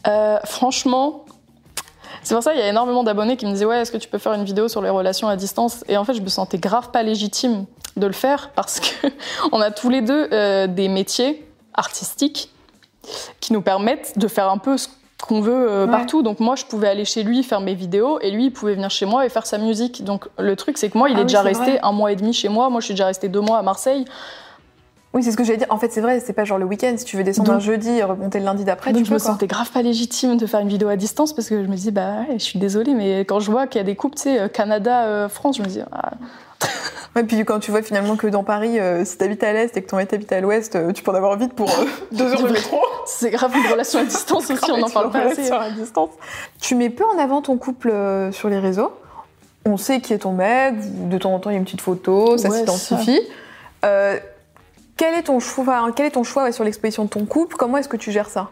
Euh, 0.06 0.38
franchement, 0.44 1.24
c'est 2.22 2.34
pour 2.34 2.42
ça 2.42 2.52
qu'il 2.52 2.60
y 2.60 2.64
a 2.64 2.68
énormément 2.68 3.02
d'abonnés 3.04 3.36
qui 3.36 3.46
me 3.46 3.52
disaient 3.52 3.64
ouais 3.64 3.80
est-ce 3.80 3.90
que 3.92 3.96
tu 3.98 4.08
peux 4.08 4.18
faire 4.18 4.32
une 4.34 4.44
vidéo 4.44 4.68
sur 4.68 4.80
les 4.82 4.90
relations 4.90 5.28
à 5.28 5.36
distance? 5.36 5.84
Et 5.88 5.96
en 5.96 6.04
fait 6.04 6.14
je 6.14 6.22
me 6.22 6.28
sentais 6.28 6.58
grave 6.58 6.90
pas 6.90 7.02
légitime 7.02 7.64
de 7.96 8.06
le 8.06 8.12
faire 8.12 8.50
parce 8.54 8.80
que 8.80 9.08
on 9.52 9.60
a 9.60 9.70
tous 9.70 9.88
les 9.88 10.00
deux 10.02 10.28
euh, 10.32 10.66
des 10.66 10.88
métiers 10.88 11.46
artistiques 11.74 12.50
qui 13.40 13.52
nous 13.52 13.60
permettent 13.62 14.18
de 14.18 14.28
faire 14.28 14.50
un 14.50 14.58
peu 14.58 14.76
ce 14.78 14.88
qu'on 15.22 15.40
veut 15.40 15.70
euh, 15.70 15.84
Ouais. 15.86 15.90
partout. 15.90 16.22
Donc 16.22 16.40
moi 16.40 16.54
je 16.56 16.64
pouvais 16.64 16.88
aller 16.88 17.04
chez 17.04 17.22
lui 17.22 17.42
faire 17.42 17.60
mes 17.60 17.74
vidéos 17.74 18.18
et 18.20 18.30
lui 18.30 18.46
il 18.46 18.52
pouvait 18.52 18.74
venir 18.74 18.90
chez 18.90 19.06
moi 19.06 19.24
et 19.26 19.28
faire 19.28 19.46
sa 19.46 19.58
musique. 19.58 20.04
Donc 20.04 20.28
le 20.38 20.54
truc 20.56 20.76
c'est 20.78 20.88
que 20.90 20.98
moi 20.98 21.08
il 21.08 21.14
Ah 21.16 21.20
est 21.20 21.22
oui, 21.22 21.26
déjà 21.26 21.42
resté 21.42 21.72
vrai. 21.72 21.80
un 21.82 21.92
mois 21.92 22.12
et 22.12 22.16
demi 22.16 22.32
chez 22.32 22.48
moi. 22.48 22.68
Moi 22.70 22.80
je 22.80 22.86
suis 22.86 22.94
déjà 22.94 23.06
restée 23.06 23.28
deux 23.28 23.40
mois 23.40 23.58
à 23.58 23.62
Marseille. 23.62 24.04
Oui, 25.14 25.22
c'est 25.22 25.30
ce 25.30 25.36
que 25.36 25.44
j'allais 25.44 25.58
dire. 25.58 25.68
En 25.70 25.78
fait, 25.78 25.92
c'est 25.92 26.00
vrai, 26.00 26.20
c'est 26.20 26.32
pas 26.32 26.44
genre 26.44 26.58
le 26.58 26.64
week-end. 26.64 26.92
Si 26.96 27.04
tu 27.04 27.16
veux 27.16 27.22
descendre 27.24 27.48
Donc- 27.52 27.56
un 27.56 27.64
jeudi 27.64 27.88
et 27.90 28.02
remonter 28.02 28.40
le 28.40 28.44
lundi 28.44 28.64
d'après, 28.64 28.92
Donc 28.92 29.02
tu 29.02 29.08
je 29.08 29.12
me 29.12 29.18
peux 29.18 29.22
quoi. 29.22 29.32
sentais 29.32 29.46
grave 29.46 29.70
pas 29.70 29.80
légitime 29.80 30.36
de 30.36 30.44
faire 30.46 30.60
une 30.60 30.68
vidéo 30.68 30.88
à 30.88 30.96
distance 30.96 31.32
parce 31.32 31.48
que 31.48 31.62
je 31.62 31.68
me 31.68 31.76
dis 31.76 31.92
bah 31.92 32.22
ouais, 32.28 32.34
je 32.38 32.42
suis 32.44 32.58
désolée 32.58 32.94
mais 32.94 33.20
quand 33.20 33.38
je 33.40 33.50
vois 33.50 33.66
qu'il 33.68 33.78
y 33.78 33.80
a 33.80 33.84
des 33.84 33.94
couples 33.96 34.16
tu 34.16 34.22
sais 34.22 34.40
euh, 34.40 34.48
Canada 34.48 35.04
euh, 35.04 35.28
France 35.28 35.56
je 35.58 35.62
me 35.62 35.68
dis 35.68 35.80
ah, 35.92 36.10
Ouais, 37.16 37.22
puis 37.22 37.44
quand 37.44 37.60
tu 37.60 37.70
vois 37.70 37.82
finalement 37.82 38.16
que 38.16 38.26
dans 38.26 38.42
Paris, 38.42 38.80
euh, 38.80 39.04
si 39.04 39.16
t'habites 39.16 39.44
à 39.44 39.52
l'est 39.52 39.76
et 39.76 39.82
que 39.82 39.88
ton 39.88 39.98
mec 39.98 40.12
habite 40.12 40.32
à 40.32 40.40
l'ouest, 40.40 40.74
euh, 40.74 40.90
tu 40.92 41.04
peux 41.04 41.12
en 41.12 41.14
avoir 41.14 41.38
vite 41.38 41.52
pour 41.52 41.70
euh, 41.70 41.84
deux 42.12 42.32
heures 42.32 42.42
de 42.42 42.48
métro. 42.48 42.80
c'est 43.06 43.30
grave 43.30 43.52
une 43.54 43.70
relation 43.70 44.00
à 44.00 44.04
distance 44.04 44.50
aussi 44.50 44.70
on 44.72 44.82
en 44.82 44.90
parle 44.90 45.10
pas 45.10 45.20
assez. 45.28 45.48
À 45.52 45.70
distance. 45.70 46.10
Tu 46.60 46.74
mets 46.74 46.90
peu 46.90 47.04
en 47.04 47.18
avant 47.22 47.40
ton 47.40 47.56
couple 47.56 47.92
sur 48.32 48.48
les 48.48 48.58
réseaux. 48.58 48.90
On 49.64 49.76
sait 49.76 50.00
qui 50.00 50.12
est 50.12 50.18
ton 50.18 50.32
mec. 50.32 50.74
De 51.08 51.16
temps 51.18 51.32
en 51.32 51.38
temps, 51.38 51.50
il 51.50 51.52
y 51.52 51.56
a 51.56 51.58
une 51.60 51.64
petite 51.64 51.80
photo, 51.82 52.36
ça 52.36 52.48
Ouais, 52.48 52.58
s'identifie. 52.58 53.20
Quel 54.96 55.14
est 55.14 55.24
ton 55.24 55.40
choix, 55.40 55.64
enfin, 55.64 55.92
quel 55.94 56.06
est 56.06 56.10
ton 56.12 56.22
choix 56.24 56.44
ouais, 56.44 56.52
sur 56.52 56.64
l'exposition 56.64 57.04
de 57.04 57.08
ton 57.10 57.24
couple? 57.26 57.56
Comment 57.56 57.78
est-ce 57.78 57.88
que 57.88 57.96
tu 57.96 58.12
gères 58.12 58.28
ça? 58.28 58.48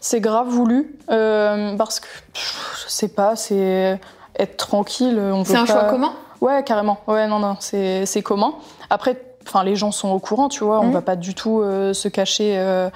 C'est 0.00 0.20
grave 0.20 0.48
voulu 0.48 0.96
euh, 1.10 1.76
parce 1.76 2.00
que 2.00 2.06
je 2.34 2.88
sais 2.88 3.08
pas 3.08 3.36
c'est 3.36 4.00
être 4.36 4.56
tranquille 4.56 5.18
on 5.18 5.44
C'est 5.44 5.56
un 5.56 5.64
pas- 5.66 5.72
choix 5.72 5.84
commun? 5.84 6.12
Ouais, 6.40 6.64
carrément. 6.64 6.98
Ouais, 7.06 7.28
non, 7.28 7.38
non, 7.38 7.56
c'est 7.60 8.04
c'est 8.06 8.20
commun. 8.22 8.54
Après, 8.90 9.16
enfin, 9.46 9.62
les 9.62 9.76
gens 9.76 9.92
sont 9.92 10.08
au 10.10 10.18
courant, 10.18 10.48
tu 10.48 10.64
vois. 10.64 10.80
On 10.80 10.86
Mhm. 10.86 10.92
va 10.92 11.02
pas 11.02 11.14
du 11.16 11.34
tout 11.34 11.60
euh, 11.60 11.92
se 11.94 12.08
cacher 12.08 12.54
euh, 12.58 12.90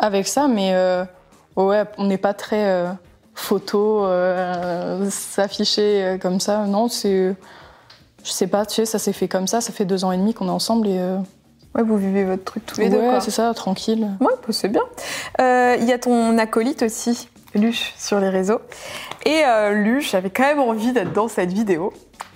avec 0.00 0.26
ça, 0.26 0.48
mais 0.48 0.70
euh, 0.74 1.04
ouais, 1.56 1.84
on 1.96 2.04
n'est 2.06 2.18
pas 2.18 2.34
très 2.34 2.64
euh, 2.66 2.88
photo, 3.34 4.04
euh, 4.04 5.08
s'afficher 5.10 6.02
euh, 6.04 6.18
comme 6.18 6.40
ça. 6.40 6.64
Non, 6.66 6.88
c'est, 6.88 7.36
je 8.24 8.30
sais 8.30 8.48
pas, 8.48 8.66
tu 8.66 8.74
sais, 8.74 8.84
ça 8.84 8.98
s'est 8.98 9.12
fait 9.12 9.28
comme 9.28 9.46
ça. 9.46 9.60
Ça 9.60 9.72
fait 9.72 9.84
deux 9.84 10.04
ans 10.04 10.10
et 10.10 10.16
demi 10.16 10.34
qu'on 10.34 10.48
est 10.48 10.50
ensemble 10.50 10.88
et 10.88 10.98
euh, 10.98 11.18
Ouais, 11.74 11.82
vous 11.82 11.96
vivez 11.96 12.24
votre 12.24 12.44
truc 12.44 12.64
tous 12.66 12.80
les 12.80 12.88
deux. 12.88 12.98
ouais, 12.98 13.20
c'est 13.20 13.30
ça, 13.30 13.52
tranquille. 13.54 14.08
Ouais, 14.20 14.26
bah, 14.28 14.48
c'est 14.50 14.68
bien. 14.68 14.82
Euh, 15.40 15.76
Il 15.78 15.84
y 15.86 15.92
a 15.92 15.98
ton 15.98 16.36
acolyte 16.38 16.82
aussi, 16.82 17.28
Luche, 17.54 17.94
sur 17.98 18.18
les 18.20 18.28
réseaux. 18.30 18.60
Et 19.26 19.42
euh, 19.44 19.72
Luche 19.72 20.14
avait 20.14 20.30
quand 20.30 20.44
même 20.44 20.60
envie 20.60 20.92
d'être 20.92 21.12
dans 21.12 21.28
cette 21.28 21.52
vidéo. 21.52 21.92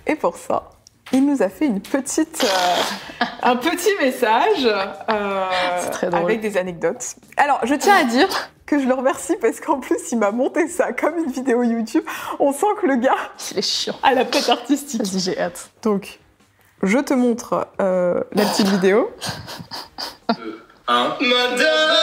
Et 0.07 0.15
pour 0.17 0.37
ça, 0.37 0.71
il 1.13 1.27
nous 1.27 1.43
a 1.43 1.49
fait 1.49 1.67
une 1.67 1.81
petite, 1.81 2.45
euh, 2.45 3.25
un 3.43 3.57
petit 3.57 3.91
message 4.01 4.67
euh, 5.09 5.91
très 5.91 6.09
drôle. 6.09 6.25
avec 6.25 6.41
des 6.41 6.57
anecdotes. 6.57 7.17
Alors, 7.37 7.61
je 7.65 7.75
tiens 7.75 7.97
à 7.97 8.05
dire 8.05 8.29
que 8.67 8.79
je 8.81 8.87
le 8.87 8.95
remercie 8.95 9.37
parce 9.41 9.61
qu'en 9.61 9.81
plus, 9.81 9.99
il 10.13 10.19
m'a 10.19 10.31
monté 10.31 10.69
ça 10.69 10.93
comme 10.93 11.19
une 11.19 11.31
vidéo 11.31 11.63
YouTube. 11.63 12.05
On 12.39 12.53
sent 12.53 12.67
que 12.81 12.87
le 12.87 12.97
gars 12.97 13.17
Il 13.51 13.59
est 13.59 13.63
chiant. 13.63 13.95
a 14.03 14.15
la 14.15 14.25
tête 14.25 14.49
artistique. 14.49 15.03
Vas-y, 15.05 15.21
j'ai 15.21 15.39
hâte. 15.41 15.71
Donc, 15.83 16.19
je 16.83 16.99
te 16.99 17.15
montre 17.15 17.69
euh, 17.81 18.21
la 18.33 18.45
petite 18.45 18.69
vidéo. 18.69 19.11
Hein 20.89 21.17
Madame 21.21 21.97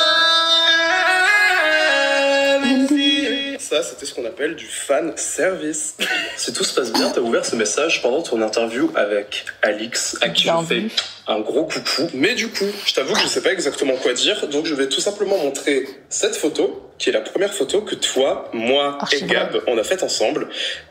Ça, 3.59 3.83
c'était 3.83 4.07
ce 4.07 4.15
qu'on 4.15 4.25
appelle 4.25 4.55
du 4.55 4.65
fan 4.65 5.13
service. 5.15 5.95
Si 6.37 6.53
tout 6.53 6.63
se 6.63 6.73
passe 6.73 6.91
bien, 6.91 7.11
t'as 7.11 7.21
ouvert 7.21 7.45
ce 7.45 7.55
message 7.55 8.01
pendant 8.01 8.23
ton 8.23 8.41
interview 8.41 8.89
avec 8.95 9.45
Alix, 9.61 10.17
à 10.21 10.29
qui 10.29 10.45
je 10.45 10.65
fais 10.67 10.87
un 11.27 11.39
gros 11.41 11.65
coucou. 11.65 12.09
Mais 12.15 12.33
du 12.33 12.47
coup, 12.47 12.65
je 12.85 12.93
t'avoue 12.95 13.13
que 13.13 13.19
je 13.19 13.27
sais 13.27 13.43
pas 13.43 13.51
exactement 13.51 13.95
quoi 13.97 14.13
dire, 14.13 14.47
donc 14.47 14.65
je 14.65 14.73
vais 14.73 14.89
tout 14.89 15.01
simplement 15.01 15.37
montrer 15.37 15.87
cette 16.09 16.35
photo, 16.35 16.89
qui 16.97 17.09
est 17.09 17.13
la 17.13 17.21
première 17.21 17.53
photo 17.53 17.81
que 17.81 17.93
toi, 17.93 18.49
moi 18.53 18.97
et 19.11 19.21
Gab, 19.21 19.61
on 19.67 19.77
a 19.77 19.83
faite 19.83 20.01
ensemble. 20.01 20.49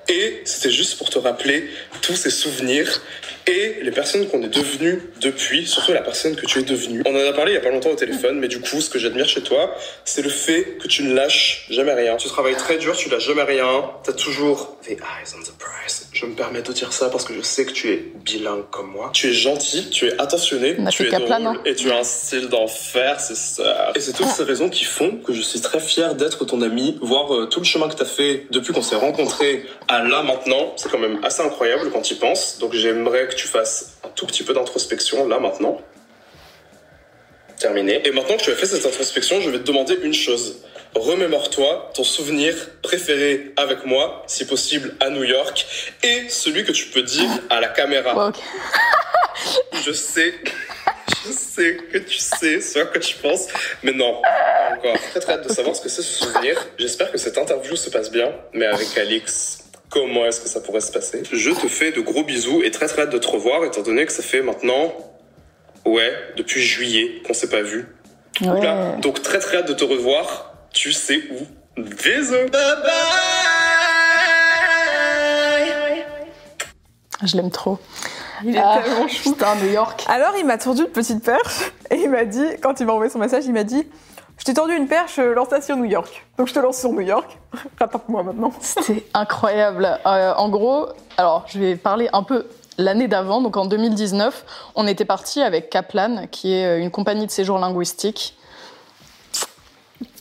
Et 0.08 0.40
c'était 0.44 0.70
juste 0.70 0.98
pour 0.98 1.10
te 1.10 1.18
rappeler 1.18 1.68
tous 2.00 2.14
ces 2.14 2.30
souvenirs 2.30 3.02
et 3.48 3.78
les 3.82 3.90
personnes 3.90 4.28
qu'on 4.28 4.42
est 4.42 4.48
devenues 4.48 5.02
depuis, 5.20 5.66
surtout 5.66 5.92
la 5.92 6.02
personne 6.02 6.36
que 6.36 6.44
tu 6.44 6.58
es 6.58 6.62
devenue. 6.62 7.02
On 7.06 7.14
en 7.14 7.28
a 7.28 7.32
parlé 7.32 7.52
il 7.52 7.54
y 7.54 7.58
a 7.58 7.60
pas 7.60 7.70
longtemps 7.70 7.90
au 7.90 7.96
téléphone, 7.96 8.38
mais 8.38 8.48
du 8.48 8.60
coup, 8.60 8.80
ce 8.80 8.90
que 8.90 8.98
j'admire 8.98 9.26
chez 9.26 9.40
toi, 9.40 9.74
c'est 10.04 10.22
le 10.22 10.28
fait 10.28 10.76
que 10.78 10.86
tu 10.86 11.02
ne 11.02 11.14
lâches 11.14 11.66
jamais 11.70 11.94
rien. 11.94 12.16
Tu 12.16 12.28
travailles 12.28 12.56
très 12.56 12.76
dur, 12.76 12.94
tu 12.96 13.08
lâches 13.08 13.26
jamais 13.26 13.42
rien. 13.42 13.90
T'as 14.04 14.12
toujours 14.12 14.78
the 14.84 14.92
eyes 14.92 15.34
on 15.34 15.42
the 15.42 15.52
prize. 15.58 16.08
Je 16.12 16.26
me 16.26 16.34
permets 16.34 16.62
de 16.62 16.72
dire 16.72 16.92
ça 16.92 17.08
parce 17.08 17.24
que 17.24 17.32
je 17.32 17.40
sais 17.40 17.64
que 17.64 17.72
tu 17.72 17.90
es 17.90 17.96
bilingue 18.24 18.64
comme 18.70 18.90
moi. 18.90 19.10
Tu 19.14 19.28
es 19.28 19.32
gentil, 19.32 19.88
tu 19.90 20.06
es 20.06 20.20
attentionné, 20.20 20.76
On 20.78 20.86
a 20.86 20.90
tu 20.90 21.06
es 21.06 21.10
drôle 21.10 21.32
hein. 21.32 21.60
et 21.64 21.74
tu 21.74 21.90
as 21.90 21.98
un 21.98 22.04
style 22.04 22.48
d'enfer, 22.48 23.20
c'est 23.20 23.36
ça. 23.36 23.92
Et 23.94 24.00
c'est 24.00 24.12
toutes 24.12 24.28
ces 24.28 24.42
raisons 24.42 24.68
qui 24.68 24.84
font 24.84 25.18
que 25.24 25.32
je 25.32 25.40
suis 25.40 25.60
très 25.60 25.80
fier 25.80 26.14
d'être 26.14 26.44
ton 26.44 26.60
ami, 26.60 26.98
voir 27.00 27.34
euh, 27.34 27.46
tout 27.46 27.60
le 27.60 27.64
chemin 27.66 27.88
que 27.88 27.94
t'as 27.94 28.04
fait 28.04 28.46
depuis 28.50 28.72
qu'on 28.72 28.82
s'est 28.82 28.96
rencontrés 28.96 29.64
à 29.86 30.02
là 30.02 30.22
maintenant. 30.22 30.74
C'est 30.76 30.90
quand 30.90 30.98
même 30.98 31.20
assez 31.24 31.42
incroyable 31.42 31.90
quand 31.92 32.02
tu 32.02 32.14
y 32.14 32.16
penses. 32.16 32.58
Donc 32.58 32.74
j'aimerais 32.74 33.28
que 33.28 33.34
tu 33.38 33.46
fasses 33.46 33.98
un 34.04 34.08
tout 34.08 34.26
petit 34.26 34.42
peu 34.42 34.52
d'introspection 34.52 35.26
là 35.26 35.38
maintenant. 35.38 35.80
Terminé. 37.58 38.06
Et 38.06 38.12
maintenant 38.12 38.36
que 38.36 38.42
tu 38.42 38.50
as 38.50 38.56
fait 38.56 38.66
cette 38.66 38.86
introspection, 38.86 39.40
je 39.40 39.50
vais 39.50 39.58
te 39.58 39.64
demander 39.64 39.98
une 40.02 40.14
chose. 40.14 40.58
Remémore-toi 40.94 41.90
ton 41.94 42.04
souvenir 42.04 42.54
préféré 42.82 43.52
avec 43.56 43.84
moi, 43.84 44.22
si 44.26 44.46
possible 44.46 44.94
à 45.00 45.10
New 45.10 45.24
York, 45.24 45.66
et 46.02 46.28
celui 46.28 46.64
que 46.64 46.72
tu 46.72 46.86
peux 46.86 47.02
dire 47.02 47.28
à 47.50 47.60
la 47.60 47.68
caméra. 47.68 48.32
Je 49.84 49.92
sais, 49.92 50.34
je 51.24 51.32
sais 51.32 51.76
que 51.92 51.98
tu 51.98 52.18
sais 52.18 52.60
ce 52.60 52.80
à 52.80 52.86
quoi 52.86 52.98
tu 52.98 53.14
penses, 53.16 53.46
mais 53.84 53.92
non, 53.92 54.20
pas 54.20 54.76
encore. 54.76 55.00
Très 55.10 55.20
très 55.20 55.32
hâte 55.34 55.48
de 55.48 55.52
savoir 55.52 55.76
ce 55.76 55.80
que 55.80 55.88
c'est 55.88 56.02
ce 56.02 56.24
souvenir. 56.24 56.66
J'espère 56.76 57.12
que 57.12 57.18
cette 57.18 57.38
interview 57.38 57.76
se 57.76 57.88
passe 57.88 58.10
bien, 58.10 58.32
mais 58.52 58.66
avec 58.66 58.98
Alix, 58.98 59.67
comment 59.90 60.24
est-ce 60.26 60.40
que 60.40 60.48
ça 60.48 60.60
pourrait 60.60 60.80
se 60.80 60.92
passer 60.92 61.22
Je 61.30 61.50
te 61.50 61.68
fais 61.68 61.92
de 61.92 62.00
gros 62.00 62.22
bisous 62.22 62.62
et 62.62 62.70
très 62.70 62.86
très 62.86 63.02
hâte 63.02 63.10
de 63.10 63.18
te 63.18 63.28
revoir, 63.28 63.64
étant 63.64 63.82
donné 63.82 64.04
que 64.06 64.12
ça 64.12 64.22
fait 64.22 64.42
maintenant, 64.42 64.92
ouais, 65.86 66.12
depuis 66.36 66.60
juillet 66.62 67.22
qu'on 67.26 67.34
s'est 67.34 67.48
pas 67.48 67.62
vu. 67.62 67.86
Ouais. 68.40 68.60
Là, 68.62 68.96
donc 69.00 69.22
très 69.22 69.38
très 69.38 69.58
hâte 69.58 69.68
de 69.68 69.74
te 69.74 69.84
revoir. 69.84 70.52
Tu 70.72 70.92
sais 70.92 71.22
où 71.30 71.80
Bisous. 71.80 72.32
Bye 72.32 72.76
bye. 75.88 76.04
Je 77.24 77.36
l'aime 77.36 77.50
trop. 77.50 77.78
Il 78.44 78.54
est 78.54 78.60
Ah, 78.62 78.80
tellement 78.84 79.08
chou. 79.08 79.32
Putain, 79.32 79.56
New 79.56 79.72
York. 79.72 80.04
Alors, 80.08 80.34
il 80.38 80.46
m'a 80.46 80.58
tendu 80.58 80.82
une 80.82 80.88
petite 80.88 81.24
perche 81.24 81.72
et 81.90 81.96
il 81.96 82.08
m'a 82.10 82.24
dit, 82.24 82.44
quand 82.62 82.78
il 82.78 82.86
m'a 82.86 82.92
envoyé 82.92 83.10
son 83.10 83.18
message, 83.18 83.44
il 83.46 83.52
m'a 83.52 83.64
dit 83.64 83.84
Je 84.38 84.44
t'ai 84.44 84.54
tendu 84.54 84.74
une 84.74 84.86
perche, 84.86 85.18
euh, 85.18 85.34
lance-la 85.34 85.60
sur 85.60 85.76
New 85.76 85.84
York. 85.84 86.24
Donc, 86.38 86.46
je 86.46 86.54
te 86.54 86.60
lance 86.60 86.78
sur 86.78 86.92
New 86.92 87.00
York. 87.00 87.38
Rattrape-moi 87.80 88.22
maintenant. 88.22 88.52
C'était 88.60 89.04
incroyable. 89.12 89.98
Euh, 90.06 90.32
en 90.34 90.48
gros, 90.48 90.86
alors 91.16 91.44
je 91.48 91.58
vais 91.58 91.76
parler 91.76 92.08
un 92.12 92.22
peu 92.22 92.46
l'année 92.78 93.08
d'avant, 93.08 93.40
donc 93.42 93.56
en 93.56 93.66
2019, 93.66 94.70
on 94.76 94.86
était 94.86 95.04
parti 95.04 95.42
avec 95.42 95.68
Kaplan, 95.68 96.28
qui 96.30 96.54
est 96.54 96.66
euh, 96.66 96.80
une 96.80 96.92
compagnie 96.92 97.26
de 97.26 97.30
séjour 97.32 97.58
linguistique. 97.58 98.36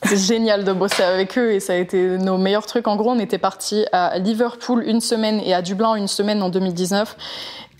C'est 0.03 0.17
génial 0.17 0.63
de 0.63 0.73
bosser 0.73 1.03
avec 1.03 1.37
eux 1.37 1.51
et 1.51 1.59
ça 1.59 1.73
a 1.73 1.75
été 1.75 2.17
nos 2.17 2.37
meilleurs 2.37 2.65
trucs. 2.65 2.87
En 2.87 2.95
gros, 2.95 3.11
on 3.11 3.19
était 3.19 3.37
parti 3.37 3.85
à 3.91 4.17
Liverpool 4.17 4.83
une 4.87 5.01
semaine 5.01 5.39
et 5.39 5.53
à 5.53 5.61
Dublin 5.61 5.95
une 5.95 6.07
semaine 6.07 6.41
en 6.41 6.49
2019. 6.49 7.15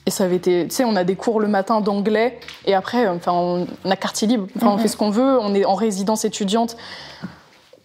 Et 0.07 0.09
ça 0.09 0.23
avait 0.23 0.37
été, 0.37 0.65
tu 0.69 0.73
sais, 0.73 0.85
on 0.85 0.95
a 0.95 1.03
des 1.03 1.17
cours 1.17 1.41
le 1.41 1.49
matin 1.49 1.81
d'anglais 1.81 2.39
et 2.65 2.73
après, 2.73 3.09
enfin, 3.09 3.33
on 3.33 3.67
a 3.83 3.95
quartier 3.97 4.25
libre. 4.25 4.47
Enfin, 4.55 4.69
on 4.69 4.77
fait 4.77 4.87
ce 4.87 4.95
qu'on 4.95 5.09
veut. 5.09 5.37
On 5.41 5.53
est 5.53 5.65
en 5.65 5.75
résidence 5.75 6.23
étudiante. 6.23 6.77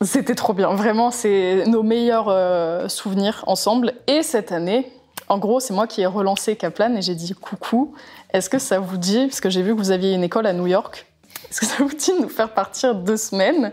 C'était 0.01 0.37
trop 0.37 0.53
bien. 0.53 0.73
Vraiment, 0.73 1.11
c'est 1.11 1.65
nos 1.67 1.83
meilleurs 1.83 2.29
euh, 2.29 2.87
souvenirs 2.87 3.43
ensemble. 3.49 3.95
Et 4.07 4.23
cette 4.23 4.53
année, 4.53 4.93
en 5.29 5.39
gros, 5.39 5.59
c'est 5.59 5.75
moi 5.75 5.89
qui 5.89 6.03
ai 6.03 6.07
relancé 6.07 6.55
Kaplan 6.55 6.95
et 6.95 7.03
j'ai 7.03 7.17
dit 7.17 7.35
coucou. 7.35 7.93
Est-ce 8.33 8.49
que 8.49 8.61
ça 8.61 8.79
vous 8.79 8.99
dit, 8.99 9.27
parce 9.27 9.41
que 9.41 9.51
j'ai 9.51 9.63
vu 9.63 9.73
que 9.73 9.79
vous 9.79 9.91
aviez 9.91 10.13
une 10.13 10.23
école 10.23 10.47
à 10.47 10.53
New 10.53 10.69
York, 10.69 11.07
est-ce 11.53 11.61
que 11.61 11.67
ça 11.67 11.75
vous 11.81 11.95
dit 11.95 12.17
de 12.17 12.23
nous 12.23 12.31
faire 12.31 12.49
partir 12.49 12.95
deux 12.95 13.19
semaines 13.19 13.73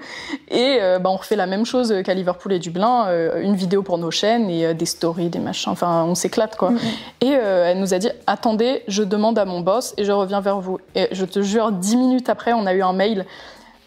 Et 0.49 0.79
euh, 0.81 0.99
bah, 0.99 1.09
on 1.11 1.15
refait 1.15 1.37
la 1.37 1.45
même 1.45 1.65
chose 1.65 1.95
qu'à 2.03 2.13
Liverpool 2.13 2.51
et 2.51 2.59
Dublin, 2.59 3.07
euh, 3.07 3.41
une 3.41 3.55
vidéo 3.55 3.83
pour 3.83 3.97
nos 3.97 4.11
chaînes 4.11 4.49
et 4.49 4.65
euh, 4.65 4.73
des 4.73 4.85
stories, 4.85 5.29
des 5.29 5.39
machins. 5.39 5.71
Enfin, 5.71 6.03
on 6.03 6.13
s'éclate 6.13 6.57
quoi. 6.57 6.73
Et 7.21 7.29
elle 7.29 7.79
nous 7.79 7.93
a 7.93 7.97
dit 7.97 8.09
attendez, 8.27 8.83
je 8.89 9.01
demande 9.01 9.39
à 9.39 9.45
mon 9.45 9.61
boss 9.61 9.93
et 9.95 10.03
je 10.03 10.11
reviens 10.11 10.41
vers 10.41 10.59
vous. 10.59 10.77
Et 10.93 11.07
je 11.13 11.23
te 11.23 11.41
jure, 11.41 11.71
dix 11.71 11.95
minutes 11.95 12.27
après, 12.27 12.51
on 12.51 12.65
a 12.65 12.73
eu 12.73 12.81
un 12.81 12.91
mail. 12.91 13.25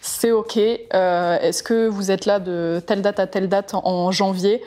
C'est 0.01 0.33
ok. 0.33 0.57
Est-ce 0.57 1.63
que 1.63 1.87
vous 1.87 2.11
êtes 2.11 2.25
là 2.25 2.41
de 2.41 2.83
telle 2.87 3.03
date 3.03 3.21
à 3.21 3.27
telle 3.27 3.51
date 3.51 3.75
en 3.75 4.11
janvier 4.11 4.63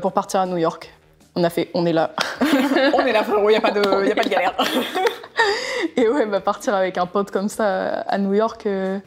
pour 0.00 0.12
partir 0.12 0.40
à 0.40 0.46
New 0.46 0.56
York? 0.56 0.90
On 1.34 1.44
a 1.44 1.50
fait, 1.50 1.68
on 1.74 1.84
est 1.84 1.92
là. 1.92 2.12
on 2.94 3.04
est 3.04 3.12
là, 3.12 3.22
frérot. 3.22 3.50
Il 3.50 3.52
y 3.52 3.56
a 3.56 3.60
pas 3.60 3.70
de, 3.70 4.08
y 4.08 4.12
a 4.12 4.14
pas 4.14 4.24
de 4.24 4.28
galère. 4.30 4.54
Et 5.96 6.08
ouais, 6.08 6.26
bah, 6.26 6.40
partir 6.40 6.74
avec 6.74 6.98
un 6.98 7.06
pote 7.06 7.30
comme 7.30 7.48
ça 7.48 8.00
à 8.00 8.18
New 8.18 8.34
York, 8.34 8.66
euh, 8.66 8.98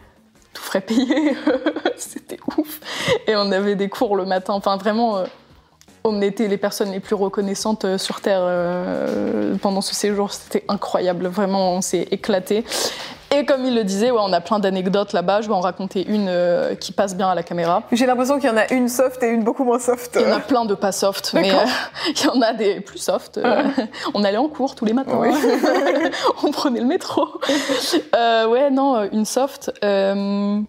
tout 0.53 0.61
frais 0.61 0.81
payé, 0.81 1.35
c'était 1.97 2.39
ouf. 2.57 2.79
Et 3.27 3.35
on 3.35 3.51
avait 3.51 3.75
des 3.75 3.89
cours 3.89 4.15
le 4.15 4.25
matin. 4.25 4.53
Enfin, 4.53 4.77
vraiment, 4.77 5.17
euh, 5.17 5.25
on 6.03 6.21
était 6.21 6.47
les 6.47 6.57
personnes 6.57 6.91
les 6.91 6.99
plus 6.99 7.15
reconnaissantes 7.15 7.85
euh, 7.85 7.97
sur 7.97 8.21
Terre 8.21 8.47
pendant 9.61 9.81
ce 9.81 9.93
séjour. 9.93 10.31
C'était 10.31 10.65
incroyable. 10.67 11.27
Vraiment, 11.27 11.73
on 11.73 11.81
s'est 11.81 12.07
éclaté. 12.11 12.63
Et 13.35 13.45
comme 13.45 13.63
il 13.65 13.75
le 13.75 13.83
disait, 13.83 14.09
ouais, 14.09 14.19
on 14.21 14.33
a 14.33 14.41
plein 14.41 14.59
d'anecdotes 14.59 15.13
là-bas. 15.13 15.41
Je 15.41 15.47
vais 15.47 15.53
en 15.53 15.59
raconter 15.59 16.07
une 16.07 16.27
euh, 16.29 16.75
qui 16.75 16.91
passe 16.91 17.15
bien 17.15 17.29
à 17.29 17.35
la 17.35 17.43
caméra. 17.43 17.83
J'ai 17.91 18.07
l'impression 18.07 18.39
qu'il 18.39 18.49
y 18.49 18.51
en 18.51 18.57
a 18.57 18.73
une 18.73 18.89
soft 18.89 19.21
et 19.21 19.27
une 19.27 19.43
beaucoup 19.43 19.63
moins 19.63 19.79
soft. 19.79 20.17
Il 20.19 20.27
y 20.27 20.31
en 20.31 20.35
a 20.35 20.39
plein 20.39 20.65
de 20.65 20.73
pas 20.73 20.91
soft, 20.91 21.31
mais 21.35 21.51
euh, 21.51 21.57
il 22.07 22.23
y 22.23 22.27
en 22.27 22.41
a 22.41 22.53
des 22.53 22.81
plus 22.81 22.97
soft. 22.97 23.37
Euh, 23.37 23.63
on 24.13 24.23
allait 24.23 24.37
en 24.37 24.47
cours 24.47 24.73
tous 24.73 24.85
les 24.85 24.93
matins. 24.93 25.21
on 26.43 26.51
prenait 26.51 26.79
le 26.79 26.87
métro. 26.87 27.27
ouais, 28.13 28.71
non, 28.71 29.07
une 29.11 29.25
soft. 29.25 29.71
Qu'est-ce 29.81 30.65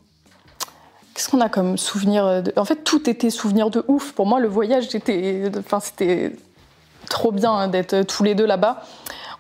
qu'on 1.31 1.41
a 1.41 1.49
comme 1.49 1.79
souvenir 1.79 2.43
de... 2.43 2.53
En 2.57 2.65
fait, 2.65 2.85
tout 2.85 3.09
était 3.09 3.31
souvenir 3.31 3.71
de 3.71 3.85
ouf. 3.89 4.13
Pour 4.13 4.27
moi, 4.27 4.39
le 4.39 4.49
voyage, 4.49 4.89
c'était, 4.89 5.51
enfin, 5.59 5.81
c'était 5.81 6.33
trop 7.09 7.33
bien 7.33 7.53
hein, 7.53 7.69
d'être 7.69 8.03
tous 8.03 8.23
les 8.23 8.35
deux 8.35 8.47
là-bas 8.47 8.83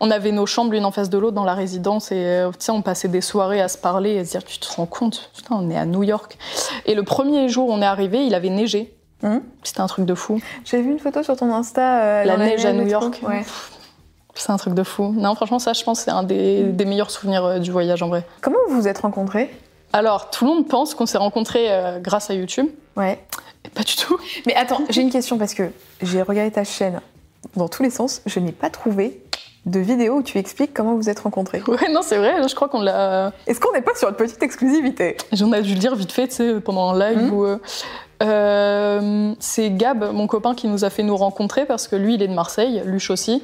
on 0.00 0.10
avait 0.10 0.32
nos 0.32 0.46
chambres 0.46 0.72
l'une 0.72 0.84
en 0.84 0.90
face 0.90 1.10
de 1.10 1.18
l'autre 1.18 1.34
dans 1.34 1.44
la 1.44 1.54
résidence 1.54 2.10
et 2.10 2.16
euh, 2.16 2.50
on 2.70 2.82
passait 2.82 3.08
des 3.08 3.20
soirées 3.20 3.60
à 3.60 3.68
se 3.68 3.78
parler 3.78 4.14
et 4.14 4.18
à 4.20 4.24
se 4.24 4.30
dire 4.30 4.44
tu 4.44 4.58
te 4.58 4.66
rends 4.72 4.86
compte? 4.86 5.30
Putain 5.36 5.56
on 5.56 5.70
est 5.70 5.76
à 5.76 5.84
New 5.84 6.02
York. 6.02 6.38
Et 6.86 6.94
le 6.94 7.02
premier 7.02 7.48
jour 7.48 7.68
où 7.68 7.72
on 7.72 7.82
est 7.82 7.86
arrivé 7.86 8.24
il 8.26 8.34
avait 8.34 8.50
neigé. 8.50 8.96
Hum? 9.22 9.42
c'était 9.62 9.82
un 9.82 9.86
truc 9.86 10.06
de 10.06 10.14
fou. 10.14 10.40
J'ai 10.64 10.80
vu 10.80 10.92
une 10.92 10.98
photo 10.98 11.22
sur 11.22 11.36
ton 11.36 11.52
Insta 11.52 12.02
euh, 12.02 12.24
la 12.24 12.38
neige 12.38 12.64
à 12.64 12.72
New 12.72 12.86
York. 12.86 13.20
c'est 14.34 14.50
un 14.50 14.56
truc 14.56 14.72
de 14.72 14.82
fou. 14.82 15.14
Non 15.16 15.34
franchement 15.34 15.58
ça 15.58 15.74
je 15.74 15.84
pense 15.84 16.00
c'est 16.00 16.10
un 16.10 16.22
des, 16.22 16.64
des, 16.64 16.84
meilleurs 16.86 17.10
souvenirs 17.10 17.44
euh, 17.44 17.58
du 17.58 17.70
voyage 17.70 18.02
en 18.02 18.08
vrai. 18.08 18.24
Comment 18.40 18.58
vous 18.68 18.80
vous 18.80 18.88
êtes 18.88 18.98
rencontrés? 18.98 19.54
Alors 19.92 20.30
tout 20.30 20.46
le 20.46 20.52
monde 20.52 20.68
pense 20.68 20.94
qu'on 20.94 21.06
s'est 21.06 21.18
rencontrés 21.18 21.68
grâce 22.00 22.30
à 22.30 22.34
YouTube. 22.34 22.68
Ouais. 22.96 23.22
Et 23.66 23.68
pas 23.68 23.82
du 23.82 23.96
tout. 23.96 24.18
Mais 24.46 24.54
attends 24.54 24.80
j'ai 24.88 25.02
une 25.02 25.10
question 25.10 25.36
parce 25.36 25.52
que 25.52 25.64
j'ai 26.00 26.22
regardé 26.22 26.52
ta 26.52 26.64
chaîne 26.64 27.00
dans 27.56 27.68
tous 27.68 27.82
les 27.82 27.90
sens. 27.90 28.22
Je 28.24 28.40
n'ai 28.40 28.52
pas 28.52 28.70
trouvé 28.70 29.20
de 29.66 29.80
vidéos 29.80 30.16
où 30.16 30.22
tu 30.22 30.38
expliques 30.38 30.72
comment 30.74 30.94
vous 30.94 31.08
êtes 31.10 31.20
rencontrés. 31.20 31.62
Ouais, 31.68 31.90
non, 31.92 32.00
c'est 32.02 32.16
vrai, 32.16 32.48
je 32.48 32.54
crois 32.54 32.68
qu'on 32.68 32.80
l'a. 32.80 33.32
Est-ce 33.46 33.60
qu'on 33.60 33.72
n'est 33.72 33.82
pas 33.82 33.94
sur 33.94 34.08
une 34.08 34.14
petite 34.14 34.42
exclusivité? 34.42 35.16
J'en 35.32 35.52
ai 35.52 35.62
dû 35.62 35.74
le 35.74 35.78
dire 35.78 35.94
vite 35.94 36.12
fait, 36.12 36.28
tu 36.28 36.34
sais, 36.34 36.60
pendant 36.60 36.90
un 36.90 36.98
live 36.98 37.30
mmh. 37.30 37.32
où. 37.32 37.44
Euh, 37.44 37.58
euh, 38.22 39.32
c'est 39.38 39.70
Gab, 39.70 40.12
mon 40.12 40.26
copain, 40.26 40.54
qui 40.54 40.68
nous 40.68 40.84
a 40.84 40.90
fait 40.90 41.02
nous 41.02 41.16
rencontrer 41.16 41.64
parce 41.64 41.88
que 41.88 41.96
lui, 41.96 42.14
il 42.14 42.22
est 42.22 42.28
de 42.28 42.34
Marseille, 42.34 42.82
Luche 42.84 43.10
aussi. 43.10 43.42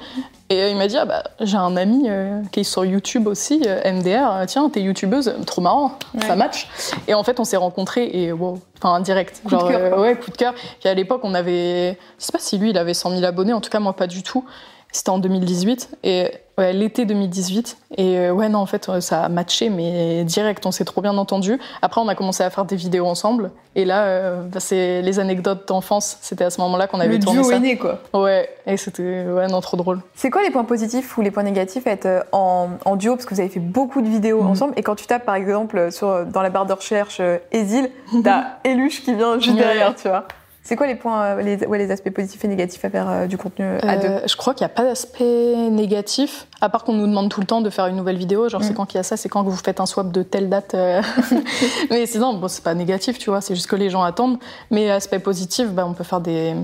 Et 0.51 0.71
il 0.71 0.77
m'a 0.77 0.87
dit 0.87 0.99
ah 0.99 1.07
bah, 1.07 1.25
J'ai 1.41 1.57
un 1.57 1.79
ami 1.79 2.05
euh, 2.09 2.43
qui 2.53 2.61
est 2.61 2.65
sur 2.65 2.85
YouTube 2.85 3.27
aussi, 3.27 3.61
MDR, 3.61 4.45
tiens, 4.47 4.69
t'es 4.69 4.83
youtubeuse, 4.83 5.35
trop 5.47 5.63
marrant, 5.63 5.93
ça 6.27 6.37
match. 6.37 6.69
Et 7.09 7.15
en 7.15 7.25
fait, 7.25 7.41
on 7.41 7.45
s'est 7.45 7.57
rencontrés 7.57 8.11
et 8.13 8.33
wow, 8.33 8.59
enfin, 8.77 9.01
direct. 9.01 9.41
Coup 9.43 9.49
genre, 9.49 9.65
de 9.65 9.73
cœur, 9.73 9.99
ouais, 9.99 10.15
coup 10.15 10.31
de 10.31 10.37
cœur. 10.37 10.53
Puis 10.81 10.89
à 10.91 10.95
l'époque, 10.95 11.23
on 11.25 11.33
avait. 11.33 11.99
Je 12.19 12.25
sais 12.25 12.33
pas 12.33 12.39
si 12.39 12.59
lui, 12.59 12.71
il 12.71 12.79
avait 12.79 12.95
100 12.95 13.13
000 13.13 13.25
abonnés, 13.25 13.55
en 13.55 13.63
tout 13.63 13.71
cas, 13.71 13.81
moi, 13.81 13.95
pas 13.95 14.07
du 14.07 14.23
tout. 14.23 14.45
C'était 14.93 15.11
en 15.11 15.19
2018 15.19 15.99
et 16.05 16.31
ouais, 16.57 16.73
l'été 16.73 17.05
2018 17.05 17.77
et 17.99 18.19
euh, 18.19 18.31
ouais 18.33 18.49
non 18.49 18.61
en 18.61 18.67
fait 18.67 18.91
ça 19.01 19.25
a 19.25 19.29
matché 19.29 19.69
mais 19.69 20.25
direct 20.25 20.65
on 20.65 20.71
s'est 20.71 20.85
trop 20.85 21.03
bien 21.03 21.17
entendu. 21.19 21.59
Après 21.83 22.01
on 22.01 22.09
a 22.09 22.15
commencé 22.15 22.43
à 22.43 22.51
faire 22.51 22.65
des 22.65 22.77
vidéos 22.77 23.07
ensemble 23.07 23.51
et 23.75 23.85
là 23.85 24.05
euh, 24.05 24.43
bah, 24.43 24.61
c'est 24.61 25.03
les 25.03 25.19
anecdotes 25.19 25.69
d'enfance. 25.69 26.19
C'était 26.23 26.45
à 26.45 26.51
ce 26.51 26.61
moment-là 26.63 26.87
qu'on 26.87 27.01
avait 27.01 27.19
Le 27.19 27.19
tourné 27.19 27.41
duo 27.41 27.51
ça. 27.51 27.57
Aîné, 27.57 27.77
quoi. 27.77 28.01
Ouais 28.15 28.49
et 28.67 28.77
c'était 28.77 29.27
ouais 29.27 29.49
non 29.49 29.61
trop 29.61 29.77
drôle. 29.77 30.01
C'est 30.15 30.31
quoi 30.31 30.43
les 30.43 30.51
points 30.51 30.65
positifs 30.65 31.19
ou 31.19 31.23
les 31.23 31.31
points 31.31 31.43
négatifs 31.43 31.87
à 31.87 31.91
être 31.91 32.07
euh, 32.07 32.23
en, 32.33 32.71
en 32.85 32.97
duo? 32.97 33.17
Parce 33.17 33.27
que 33.27 33.35
vous 33.35 33.41
avez 33.41 33.51
fait 33.51 33.61
beaucoup 33.61 34.01
de 34.01 34.09
vidéos 34.09 34.43
mhm. 34.43 34.51
ensemble 34.51 34.73
et 34.77 34.83
quand 34.83 34.95
tu 34.95 35.07
tapes 35.07 35.27
par 35.27 35.35
exemple 35.35 35.93
sur 35.93 36.25
dans 36.25 36.43
la 36.43 36.51
barre 36.51 36.67
de 36.67 36.73
recherche 36.73 37.21
Esil, 37.53 37.91
t'as 38.25 38.45
Eluche 38.65 39.03
qui 39.03 39.15
vient 39.15 39.39
juste 39.39 39.57
derrière 39.57 39.95
tu 39.95 40.09
vois. 40.09 40.27
C'est 40.67 40.75
quoi 40.75 40.89
les 40.89 40.97
points, 40.97 41.23
euh, 41.23 41.43
les, 41.43 41.65
ouais, 41.65 41.79
les 41.79 41.93
aspects 41.93 42.11
positifs 42.11 42.45
et 42.45 42.49
négatifs 42.49 42.85
à 42.85 42.91
faire 42.91 43.09
euh, 43.09 43.27
du 43.27 43.39
contenu 43.39 43.65
à 43.65 43.93
euh, 43.93 44.21
deux 44.21 44.27
Je 44.27 44.35
crois 44.35 44.53
qu'il 44.53 44.65
n'y 44.67 44.73
a 44.73 44.75
pas 44.75 44.83
d'aspect 44.83 45.55
négatif, 45.71 46.49
à 46.61 46.69
part 46.69 46.83
qu'on 46.83 46.95
nous 46.95 47.07
demande 47.07 47.31
tout 47.31 47.39
le 47.39 47.47
temps 47.47 47.61
de 47.61 47.71
faire 47.71 47.87
une 47.87 47.95
nouvelle 47.95 48.17
vidéo. 48.17 48.49
Genre, 48.49 48.65
c'est 48.65 48.73
mm. 48.73 48.75
quand 48.75 48.87
qu'il 48.87 48.99
y 48.99 48.99
a 48.99 49.05
ça, 49.05 49.17
c'est 49.17 49.29
quand 49.29 49.45
vous 49.45 49.55
faites 49.55 49.79
un 49.79 49.87
swap 49.87 50.11
de 50.11 50.25
telle 50.25 50.49
date. 50.49 50.75
Mais 51.91 52.05
sinon, 52.07 52.35
bon, 52.35 52.49
c'est 52.49 52.65
pas 52.65 52.75
négatif, 52.75 53.17
tu 53.17 53.31
vois, 53.31 53.41
c'est 53.41 53.55
juste 53.55 53.69
que 53.69 53.77
les 53.77 53.91
gens 53.91 54.03
attendent. 54.03 54.41
Mais 54.73 54.91
aspect 54.91 55.21
positif, 55.21 55.69
bah, 55.69 55.87
on 55.87 55.93
peut 55.93 56.03
faire 56.03 56.21
des, 56.21 56.57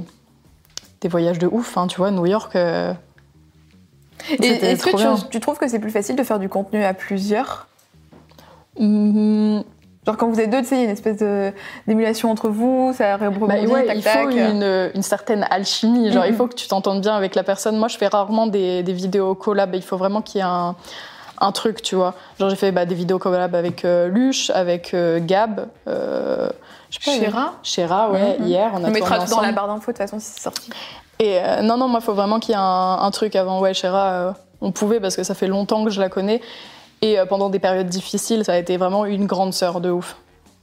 des 1.00 1.06
voyages 1.06 1.38
de 1.38 1.46
ouf, 1.46 1.78
hein, 1.78 1.86
tu 1.86 1.98
vois, 1.98 2.10
New 2.10 2.26
York. 2.26 2.56
et 2.56 2.96
est-ce 4.40 4.84
que 4.84 4.96
tu, 4.96 5.28
tu, 5.28 5.38
trouves 5.38 5.58
que 5.58 5.68
c'est 5.68 5.78
plus 5.78 5.92
facile 5.92 6.16
de 6.16 6.24
faire 6.24 6.40
du 6.40 6.48
contenu 6.48 6.82
à 6.82 6.92
plusieurs? 6.92 7.68
Mmh, 8.80 9.60
Genre 10.04 10.16
quand 10.16 10.28
vous 10.28 10.40
êtes 10.40 10.50
deux, 10.50 10.62
tu 10.62 10.68
sais, 10.68 10.74
il 10.74 10.78
y 10.78 10.82
a 10.82 10.84
une 10.86 10.90
espèce 10.90 11.22
d'émulation 11.86 12.30
entre 12.30 12.48
vous, 12.48 12.92
ça 12.92 13.16
rebondit, 13.16 13.66
bah, 13.66 13.72
ouais, 13.72 13.86
tac, 13.86 13.96
il 13.96 14.02
faut 14.02 14.30
une, 14.30 14.90
une, 14.94 15.02
certaine 15.02 15.46
alchimie. 15.48 16.10
Genre, 16.10 16.26
il 16.26 16.34
faut 16.34 16.48
que 16.48 16.56
tu 16.56 16.66
t'entendes 16.66 17.00
bien 17.00 17.14
avec 17.14 17.36
la 17.36 17.44
personne. 17.44 17.76
Moi, 17.76 17.86
je 17.86 17.96
fais 17.96 18.08
rarement 18.08 18.48
des, 18.48 18.82
des 18.82 18.92
vidéos 18.92 19.36
collab. 19.36 19.74
Il 19.76 19.82
faut 19.82 19.96
vraiment 19.96 20.20
qu'il 20.20 20.40
y 20.40 20.42
ait 20.42 20.46
un, 20.46 20.74
un, 21.40 21.52
truc, 21.52 21.82
tu 21.82 21.94
vois. 21.94 22.14
Genre, 22.40 22.50
j'ai 22.50 22.56
fait 22.56 22.72
bah, 22.72 22.84
des 22.84 22.96
vidéos 22.96 23.20
collab 23.20 23.54
avec 23.54 23.84
euh, 23.84 24.08
Luche, 24.08 24.50
avec 24.50 24.92
euh, 24.92 25.20
Gab. 25.22 25.68
Euh, 25.86 26.48
je 26.90 26.98
sais 26.98 27.20
pas, 27.20 27.24
Chéra 27.24 27.52
Chéra, 27.62 28.10
ouais, 28.10 28.38
mm-hmm. 28.40 28.44
hier. 28.44 28.70
On, 28.74 28.84
a 28.84 28.88
on 28.88 28.90
mettra 28.90 29.18
dans 29.18 29.40
la 29.40 29.52
barre 29.52 29.68
d'infos, 29.68 29.92
de 29.92 29.96
toute 29.96 29.98
façon, 29.98 30.18
si 30.18 30.32
c'est 30.32 30.40
sorti. 30.40 30.70
Et 31.22 31.38
euh, 31.38 31.62
non, 31.62 31.76
non, 31.76 31.86
moi, 31.86 32.00
il 32.02 32.04
faut 32.04 32.14
vraiment 32.14 32.40
qu'il 32.40 32.50
y 32.50 32.54
ait 32.54 32.60
un, 32.60 32.98
un, 33.00 33.10
truc 33.12 33.36
avant. 33.36 33.60
Ouais, 33.60 33.74
Chéra, 33.74 34.10
euh, 34.10 34.32
on 34.60 34.72
pouvait 34.72 34.98
parce 34.98 35.14
que 35.14 35.22
ça 35.22 35.34
fait 35.34 35.46
longtemps 35.46 35.84
que 35.84 35.90
je 35.90 36.00
la 36.00 36.08
connais. 36.08 36.40
Et 37.02 37.18
euh, 37.18 37.26
pendant 37.26 37.50
des 37.50 37.58
périodes 37.58 37.88
difficiles, 37.88 38.44
ça 38.44 38.52
a 38.52 38.56
été 38.56 38.76
vraiment 38.76 39.04
une 39.04 39.26
grande 39.26 39.52
sœur 39.52 39.80
de 39.80 39.90
ouf. 39.90 40.16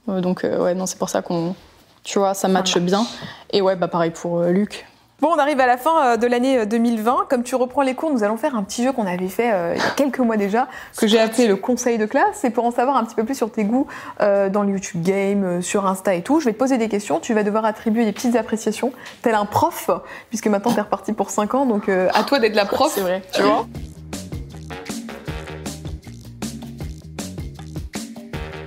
Euh, 0.08 0.22
donc 0.22 0.42
euh, 0.42 0.64
ouais, 0.64 0.74
non, 0.74 0.86
c'est 0.86 0.98
pour 0.98 1.10
ça 1.10 1.20
qu'on, 1.20 1.54
tu 2.02 2.18
vois, 2.18 2.32
ça 2.32 2.48
matche 2.48 2.78
bien. 2.78 3.06
Et 3.52 3.60
ouais, 3.60 3.76
bah 3.76 3.88
pareil 3.88 4.10
pour 4.10 4.42
Luc. 4.44 4.86
Bon, 5.20 5.28
on 5.28 5.38
arrive 5.38 5.60
à 5.60 5.66
la 5.66 5.76
fin 5.76 6.16
de 6.16 6.26
l'année 6.26 6.64
2020. 6.64 7.26
Comme 7.28 7.42
tu 7.42 7.54
reprends 7.54 7.82
les 7.82 7.94
cours, 7.94 8.10
nous 8.10 8.24
allons 8.24 8.38
faire 8.38 8.56
un 8.56 8.62
petit 8.62 8.82
jeu 8.82 8.92
qu'on 8.92 9.06
avait 9.06 9.28
fait 9.28 9.48
il 9.76 9.78
y 9.78 9.84
a 9.84 9.90
quelques 9.90 10.20
mois 10.20 10.38
déjà, 10.38 10.66
que 10.96 11.06
j'ai 11.06 11.20
appelé 11.20 11.46
le 11.46 11.56
conseil 11.56 11.98
de 11.98 12.06
classe. 12.06 12.36
C'est 12.36 12.48
pour 12.48 12.64
en 12.64 12.70
savoir 12.70 12.96
un 12.96 13.04
petit 13.04 13.16
peu 13.16 13.24
plus 13.26 13.34
sur 13.34 13.52
tes 13.52 13.64
goûts 13.64 13.86
dans 14.18 14.62
le 14.62 14.70
YouTube 14.70 15.02
Game, 15.02 15.60
sur 15.60 15.84
Insta 15.84 16.14
et 16.14 16.22
tout. 16.22 16.40
Je 16.40 16.46
vais 16.46 16.54
te 16.54 16.58
poser 16.58 16.78
des 16.78 16.88
questions. 16.88 17.20
Tu 17.20 17.34
vas 17.34 17.42
devoir 17.42 17.66
attribuer 17.66 18.06
des 18.06 18.12
petites 18.12 18.34
appréciations, 18.34 18.94
tel 19.20 19.34
un 19.34 19.44
prof, 19.44 19.90
puisque 20.30 20.46
maintenant 20.46 20.72
t'es 20.72 20.80
reparti 20.80 21.12
pour 21.12 21.28
5 21.28 21.54
ans. 21.54 21.66
Donc 21.66 21.90
à 21.90 22.22
toi 22.22 22.38
d'être 22.38 22.56
la 22.56 22.64
prof. 22.64 22.90
C'est 22.94 23.02
vrai. 23.02 23.20
Tu 23.34 23.42
vois 23.42 23.66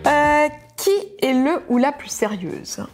Euh, 0.08 0.48
qui 0.78 0.92
est 1.22 1.34
le 1.34 1.62
ou 1.70 1.78
la 1.78 1.92
plus 1.92 2.10
sérieuse? 2.10 2.86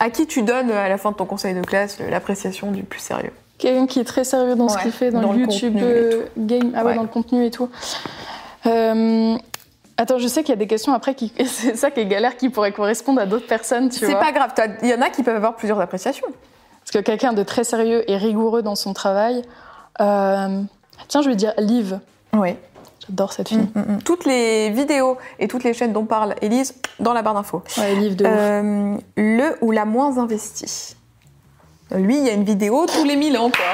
À 0.00 0.10
qui 0.10 0.26
tu 0.26 0.42
donnes 0.42 0.70
à 0.70 0.88
la 0.88 0.98
fin 0.98 1.10
de 1.10 1.16
ton 1.16 1.24
conseil 1.24 1.54
de 1.54 1.60
classe 1.60 1.98
l'appréciation 2.00 2.70
du 2.70 2.82
plus 2.82 3.00
sérieux? 3.00 3.32
Quelqu'un 3.58 3.86
qui 3.86 3.98
est 3.98 4.04
très 4.04 4.24
sérieux 4.24 4.54
dans 4.54 4.68
ce 4.68 4.78
qu'il 4.78 4.92
fait, 4.92 5.10
dans, 5.10 5.32
le 5.32 5.40
YouTube 5.40 5.76
euh, 5.80 6.26
game, 6.36 6.72
ah 6.76 6.84
ouais, 6.84 6.94
dans 6.94 7.02
le 7.02 7.08
contenu 7.08 7.44
et 7.44 7.50
tout. 7.50 7.68
Euh, 8.66 9.36
attends, 9.96 10.18
je 10.18 10.28
sais 10.28 10.42
qu'il 10.42 10.50
y 10.50 10.52
a 10.52 10.58
des 10.58 10.68
questions 10.68 10.92
après 10.92 11.14
qui, 11.14 11.32
c'est 11.44 11.76
ça 11.76 11.90
qui 11.90 12.00
est 12.00 12.06
galère, 12.06 12.36
qui 12.36 12.50
pourrait 12.50 12.72
correspondre 12.72 13.20
à 13.20 13.26
d'autres 13.26 13.48
personnes, 13.48 13.88
tu 13.88 14.04
vois. 14.04 14.08
C'est 14.08 14.20
pas 14.20 14.30
grave, 14.30 14.52
il 14.82 14.88
y 14.88 14.94
en 14.94 15.00
a 15.00 15.10
qui 15.10 15.24
peuvent 15.24 15.36
avoir 15.36 15.56
plusieurs 15.56 15.80
appréciations. 15.80 16.28
Parce 16.84 16.92
que 16.92 16.98
quelqu'un 17.00 17.32
de 17.32 17.42
très 17.42 17.64
sérieux 17.64 18.08
et 18.08 18.16
rigoureux 18.16 18.62
dans 18.62 18.76
son 18.76 18.94
travail, 18.94 19.42
Tiens, 21.06 21.22
je 21.22 21.28
vais 21.28 21.36
dire 21.36 21.54
Liv. 21.58 22.00
Oui. 22.32 22.56
J'adore 23.08 23.32
cette 23.32 23.48
fille. 23.48 23.58
Mm, 23.58 23.80
mm, 23.80 23.92
mm. 23.96 24.02
Toutes 24.02 24.24
les 24.24 24.70
vidéos 24.70 25.16
et 25.38 25.48
toutes 25.48 25.64
les 25.64 25.74
chaînes 25.74 25.92
dont 25.92 26.04
parle 26.04 26.34
Élise 26.42 26.74
dans 27.00 27.12
la 27.12 27.22
barre 27.22 27.34
d'infos. 27.34 27.62
Ouais, 27.78 27.94
Liv 27.94 28.16
de 28.16 28.24
ouf. 28.24 28.30
Euh, 28.32 28.96
le 29.16 29.56
ou 29.60 29.70
la 29.70 29.84
moins 29.84 30.18
investie. 30.18 30.94
Lui, 31.94 32.18
il 32.18 32.24
y 32.26 32.28
a 32.28 32.32
une 32.34 32.44
vidéo 32.44 32.86
tous 32.86 33.04
les 33.04 33.16
1000 33.16 33.38
ans, 33.38 33.50
quoi. 33.50 33.64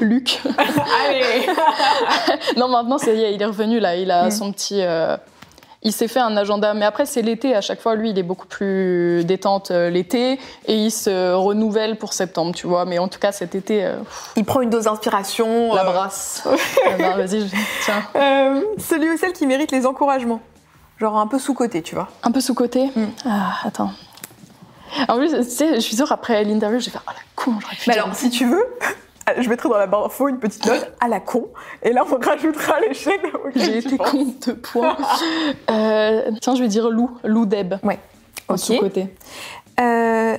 Luc. 0.00 0.40
Allez 0.58 1.46
non, 2.56 2.68
maintenant, 2.68 2.98
ça 2.98 3.12
y 3.12 3.22
est, 3.22 3.34
il 3.34 3.40
est 3.42 3.46
revenu 3.46 3.78
là. 3.78 3.96
Il 3.96 4.10
a 4.10 4.30
son 4.30 4.50
petit. 4.52 4.80
euh, 4.82 5.16
Il 5.86 5.92
s'est 5.92 6.08
fait 6.08 6.18
un 6.18 6.36
agenda, 6.36 6.74
mais 6.74 6.84
après 6.84 7.06
c'est 7.06 7.22
l'été. 7.22 7.54
À 7.54 7.60
chaque 7.60 7.80
fois, 7.80 7.94
lui, 7.94 8.10
il 8.10 8.18
est 8.18 8.24
beaucoup 8.24 8.48
plus 8.48 9.24
détente 9.24 9.70
euh, 9.70 9.88
l'été 9.88 10.40
et 10.66 10.74
il 10.74 10.90
se 10.90 11.32
renouvelle 11.32 11.96
pour 11.96 12.12
septembre, 12.12 12.52
tu 12.56 12.66
vois. 12.66 12.84
Mais 12.84 12.98
en 12.98 13.06
tout 13.06 13.20
cas, 13.20 13.30
cet 13.30 13.54
été, 13.54 13.84
euh, 13.84 13.94
Il 14.34 14.44
prend 14.44 14.62
une 14.62 14.70
dose 14.70 14.86
d'inspiration. 14.86 15.72
la 15.74 15.82
euh, 15.82 15.92
brasse. 15.92 16.42
Ah 16.86 16.90
ben, 16.98 17.16
Vas-y, 17.16 17.48
tiens. 17.84 18.02
euh, 18.16 18.62
celui 18.78 19.10
ou 19.10 19.16
celle 19.16 19.32
qui 19.32 19.46
mérite 19.46 19.70
les 19.70 19.86
encouragements. 19.86 20.40
Genre 20.98 21.16
un 21.16 21.28
peu 21.28 21.38
sous-côté, 21.38 21.82
tu 21.82 21.94
vois. 21.94 22.08
Un 22.24 22.32
peu 22.32 22.40
sous 22.40 22.54
côté. 22.54 22.86
Mm. 22.96 23.04
Ah, 23.24 23.52
attends. 23.64 23.92
En 25.06 25.18
plus, 25.18 25.30
tu 25.30 25.44
sais, 25.44 25.74
je 25.76 25.80
suis 25.80 25.94
sûre 25.94 26.10
après 26.10 26.42
l'interview, 26.42 26.80
je 26.80 26.86
vais 26.86 26.90
faire 26.90 27.04
oh 27.06 27.12
la 27.12 27.22
con, 27.36 27.54
j'aurais 27.60 27.76
pu. 27.76 27.84
Mais 27.86 27.94
alors, 27.94 28.12
si 28.12 28.28
tu 28.30 28.44
veux, 28.44 28.66
je 29.38 29.48
mettrai 29.48 29.68
dans 29.68 29.76
la 29.78 29.86
barre 29.86 30.02
d'infos 30.04 30.28
une 30.28 30.38
petite 30.38 30.64
note 30.66 30.92
à 31.00 31.08
la 31.08 31.20
con. 31.20 31.48
Et 31.82 31.92
là, 31.92 32.04
on 32.10 32.18
rajoutera 32.18 32.80
les 32.80 32.94
chaînes 32.94 33.20
J'ai 33.56 33.78
été 33.78 33.96
penses. 33.96 34.10
con 34.10 34.24
de 34.46 34.52
points. 34.52 34.96
Euh, 35.70 36.30
tiens, 36.40 36.54
je 36.54 36.62
vais 36.62 36.68
dire 36.68 36.88
Lou, 36.90 37.18
Lou 37.24 37.44
Deb. 37.46 37.74
Ouais. 37.82 37.98
Ok. 38.48 38.58
sous 38.58 38.78
côté. 38.78 39.14
Euh, 39.80 40.36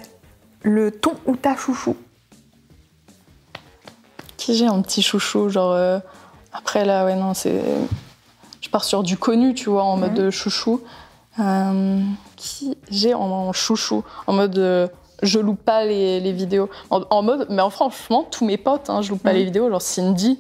le 0.64 0.92
ton 0.92 1.14
ou 1.26 1.36
ta 1.36 1.56
chouchou? 1.56 1.96
Qui 4.38 4.56
j'ai 4.56 4.68
un 4.68 4.82
petit 4.82 5.02
chouchou, 5.02 5.50
genre. 5.50 5.72
euh, 5.74 6.00
Après 6.54 6.86
là, 6.86 7.06
ouais, 7.06 7.16
non, 7.16 7.34
c'est. 7.34 7.62
Je 8.62 8.70
pars 8.70 8.84
sur 8.84 9.04
du 9.04 9.18
connu, 9.18 9.54
tu 9.54 9.70
vois, 9.70 9.84
en 9.84 9.98
mode 9.98 10.14
de 10.14 10.30
chouchou. 10.32 10.82
Qui 12.38 12.78
j'ai 12.90 13.14
en, 13.14 13.22
en 13.22 13.54
chouchou? 13.54 14.04
En 14.28 14.34
mode. 14.34 14.90
Je 15.24 15.40
loupe 15.40 15.62
pas 15.64 15.84
les, 15.86 16.20
les 16.20 16.32
vidéos. 16.32 16.70
En, 16.90 17.02
en 17.10 17.22
mode. 17.24 17.48
Mais 17.50 17.62
en- 17.62 17.70
franchement, 17.70 18.24
tous 18.30 18.46
mes 18.46 18.58
potes, 18.58 18.90
hein, 18.90 19.02
je 19.02 19.10
loupe 19.10 19.24
pas 19.24 19.32
Mhm. 19.32 19.38
les 19.38 19.44
vidéos. 19.46 19.70
Genre 19.70 19.82
Cindy, 19.82 20.40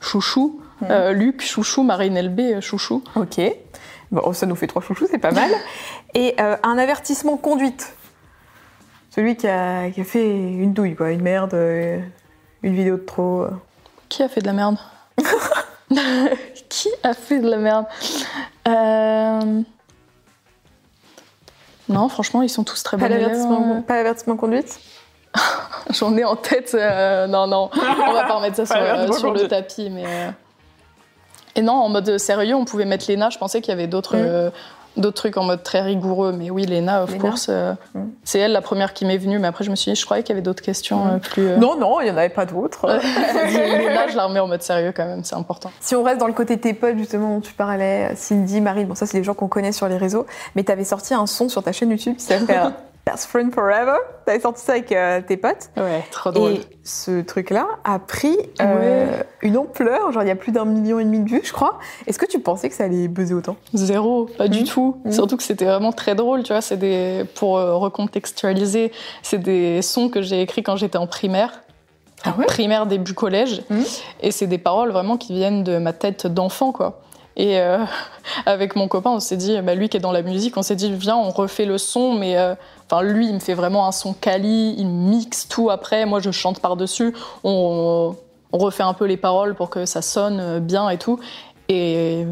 chouchou. 0.00 0.60
Mhm. 0.82 0.88
euh, 0.90 1.12
Luc, 1.12 1.42
chouchou. 1.42 1.82
Marine 1.82 2.16
LB, 2.16 2.40
euh, 2.40 2.60
chouchou. 2.60 3.02
Ok. 3.16 3.40
Bon, 4.12 4.32
ça 4.32 4.46
nous 4.46 4.54
fait 4.54 4.66
trois 4.68 4.82
chouchous, 4.82 5.06
c'est 5.10 5.18
pas 5.18 5.32
mal. 5.32 5.50
Et 6.14 6.34
euh, 6.40 6.56
un 6.62 6.78
avertissement 6.78 7.36
conduite. 7.36 7.94
Celui 9.10 9.36
qui 9.36 9.46
a, 9.48 9.90
qui 9.90 10.00
a 10.00 10.04
fait 10.04 10.24
une 10.28 10.72
douille, 10.72 10.94
quoi. 10.94 11.10
Une 11.12 11.22
merde, 11.22 11.54
euh, 11.54 12.00
une 12.62 12.74
vidéo 12.74 12.96
de 12.96 13.02
trop. 13.02 13.46
Qui 14.08 14.22
a 14.22 14.28
fait 14.28 14.40
de 14.40 14.46
la 14.46 14.52
merde? 14.52 14.76
Qui 16.68 16.88
a 17.02 17.14
fait 17.14 17.40
de 17.40 17.48
la 17.48 17.56
merde? 17.56 17.86
Euh, 18.68 19.62
Non, 21.88 22.08
franchement, 22.08 22.42
ils 22.42 22.48
sont 22.48 22.64
tous 22.64 22.82
très 22.82 22.96
Pas 22.96 23.08
bons. 23.08 23.14
élèves, 23.14 23.22
d'avertissement 23.28 23.74
hein. 23.76 23.84
pas 23.86 23.94
d'avertissement 23.94 24.36
conduite 24.36 24.80
J'en 25.90 26.16
ai 26.16 26.24
en 26.24 26.36
tête. 26.36 26.72
euh, 26.74 27.26
non, 27.26 27.46
non, 27.46 27.68
on 27.74 28.12
va 28.12 28.24
pas 28.24 28.34
remettre 28.34 28.56
ça 28.56 28.66
sur, 28.66 28.76
euh, 28.76 29.12
sur 29.12 29.32
le 29.32 29.46
tapis. 29.48 29.90
Mais 29.90 30.04
euh, 30.06 30.30
Et 31.56 31.62
non, 31.62 31.74
en 31.74 31.88
mode 31.88 32.18
sérieux, 32.18 32.54
on 32.54 32.64
pouvait 32.64 32.84
mettre 32.84 33.06
Léna. 33.08 33.30
Je 33.30 33.38
pensais 33.38 33.60
qu'il 33.60 33.70
y 33.70 33.74
avait 33.74 33.86
d'autres. 33.88 34.16
Mm. 34.16 34.52
D'autres 34.96 35.16
trucs 35.16 35.36
en 35.36 35.42
mode 35.44 35.62
très 35.64 35.80
rigoureux, 35.82 36.32
mais 36.32 36.50
oui, 36.50 36.66
Léna, 36.66 37.02
of 37.02 37.10
Léna. 37.10 37.20
course, 37.20 37.46
euh, 37.48 37.72
Mm. 37.94 38.00
c'est 38.22 38.38
elle 38.38 38.52
la 38.52 38.60
première 38.62 38.92
qui 38.94 39.04
m'est 39.04 39.18
venue, 39.18 39.38
mais 39.40 39.48
après 39.48 39.64
je 39.64 39.70
me 39.70 39.76
suis 39.76 39.90
dit, 39.92 39.98
je 40.00 40.04
croyais 40.04 40.22
qu'il 40.22 40.30
y 40.30 40.36
avait 40.36 40.42
d'autres 40.42 40.62
questions 40.62 41.06
euh, 41.06 41.18
plus. 41.18 41.48
euh, 41.48 41.56
Non, 41.56 41.76
non, 41.76 42.00
il 42.00 42.04
n'y 42.04 42.10
en 42.10 42.16
avait 42.16 42.28
pas 42.28 42.46
d'autres. 42.46 42.86
Léna, 43.46 44.08
je 44.08 44.16
la 44.16 44.26
remets 44.26 44.40
en 44.40 44.46
mode 44.48 44.62
sérieux 44.62 44.92
quand 44.96 45.04
même, 45.06 45.24
c'est 45.24 45.34
important. 45.36 45.70
Si 45.80 45.94
on 45.96 46.02
reste 46.02 46.18
dans 46.20 46.26
le 46.28 46.32
côté 46.32 46.58
tes 46.58 46.74
potes, 46.74 46.96
justement, 46.98 47.34
dont 47.34 47.40
tu 47.40 47.52
parlais, 47.54 48.14
Cindy, 48.14 48.60
Marie, 48.60 48.84
bon, 48.84 48.94
ça, 48.94 49.06
c'est 49.06 49.18
des 49.18 49.24
gens 49.24 49.34
qu'on 49.34 49.48
connaît 49.48 49.72
sur 49.72 49.88
les 49.88 49.96
réseaux, 49.96 50.26
mais 50.54 50.62
tu 50.64 50.70
avais 50.72 50.84
sorti 50.84 51.12
un 51.14 51.26
son 51.26 51.48
sur 51.48 51.62
ta 51.62 51.72
chaîne 51.72 51.90
YouTube 51.90 52.16
qui 52.16 52.24
s'appelle 52.24 52.72
Best 53.06 53.26
Friend 53.26 53.52
Forever. 53.52 53.96
Tu 54.24 54.30
avais 54.32 54.40
sorti 54.40 54.62
ça 54.62 54.72
avec 54.72 54.90
euh, 54.90 55.20
tes 55.20 55.36
potes. 55.36 55.68
Ouais, 55.76 56.02
trop 56.10 56.30
drôle. 56.30 56.52
Et 56.52 56.60
ce 56.84 57.20
truc-là 57.20 57.66
a 57.84 57.98
pris 57.98 58.36
euh, 58.62 59.22
une 59.42 59.58
ampleur, 59.58 60.10
genre 60.12 60.22
il 60.22 60.28
y 60.28 60.32
a 60.32 60.36
plus 60.36 60.52
d'un 60.52 60.64
million 60.64 60.98
et 60.98 61.04
demi 61.04 61.20
de 61.20 61.28
vues, 61.28 61.42
je 61.44 61.52
crois. 61.52 61.78
Est-ce 62.06 62.18
que 62.18 62.24
tu 62.26 62.40
pensais 62.40 62.70
que 62.70 62.74
ça 62.74 62.84
allait 62.84 63.08
buzzer 63.08 63.34
autant? 63.34 63.56
Zéro, 63.74 64.24
pas 64.38 64.48
du 64.48 64.60
Mhm. 64.60 64.66
tout. 64.66 64.96
Mhm. 65.04 65.12
Surtout 65.12 65.36
que 65.36 65.42
c'était 65.42 65.66
vraiment 65.66 65.92
très 65.92 66.14
drôle, 66.14 66.42
tu 66.44 66.52
vois. 66.54 66.62
C'est 66.62 66.78
des, 66.78 67.24
pour 67.34 67.58
euh, 67.58 67.74
recontextualiser, 67.76 68.90
c'est 69.22 69.38
des 69.38 69.82
sons 69.82 70.08
que 70.08 70.22
j'ai 70.22 70.40
écrits 70.40 70.62
quand 70.62 70.76
j'étais 70.76 70.98
en 70.98 71.06
primaire. 71.06 71.60
Ah 72.24 72.34
ouais? 72.38 72.46
Primaire, 72.46 72.86
début 72.86 73.12
collège. 73.12 73.62
Mhm. 73.68 73.84
Et 74.22 74.30
c'est 74.30 74.46
des 74.46 74.56
paroles 74.58 74.92
vraiment 74.92 75.18
qui 75.18 75.34
viennent 75.34 75.62
de 75.62 75.76
ma 75.76 75.92
tête 75.92 76.26
d'enfant, 76.26 76.72
quoi. 76.72 77.02
Et 77.36 77.58
avec 78.46 78.76
mon 78.76 78.88
copain, 78.88 79.10
on 79.10 79.20
s'est 79.20 79.36
dit, 79.36 79.60
bah, 79.60 79.74
lui 79.74 79.88
qui 79.90 79.96
est 79.98 80.00
dans 80.00 80.12
la 80.12 80.22
musique, 80.22 80.56
on 80.56 80.62
s'est 80.62 80.76
dit, 80.76 80.90
viens, 80.92 81.16
on 81.16 81.28
refait 81.30 81.66
le 81.66 81.76
son, 81.78 82.14
mais 82.14 82.36
enfin 82.90 83.02
lui, 83.02 83.28
il 83.28 83.34
me 83.34 83.38
fait 83.40 83.54
vraiment 83.54 83.86
un 83.86 83.92
son 83.92 84.12
quali, 84.12 84.74
il 84.78 84.86
mixe 84.86 85.48
tout 85.48 85.70
après, 85.70 86.06
moi 86.06 86.20
je 86.20 86.30
chante 86.30 86.60
par-dessus, 86.60 87.14
on, 87.42 88.14
on 88.52 88.58
refait 88.58 88.82
un 88.82 88.94
peu 88.94 89.04
les 89.06 89.16
paroles 89.16 89.54
pour 89.54 89.70
que 89.70 89.84
ça 89.84 90.02
sonne 90.02 90.40
euh, 90.40 90.60
bien 90.60 90.88
et 90.90 90.98
tout. 90.98 91.18
Et 91.68 92.26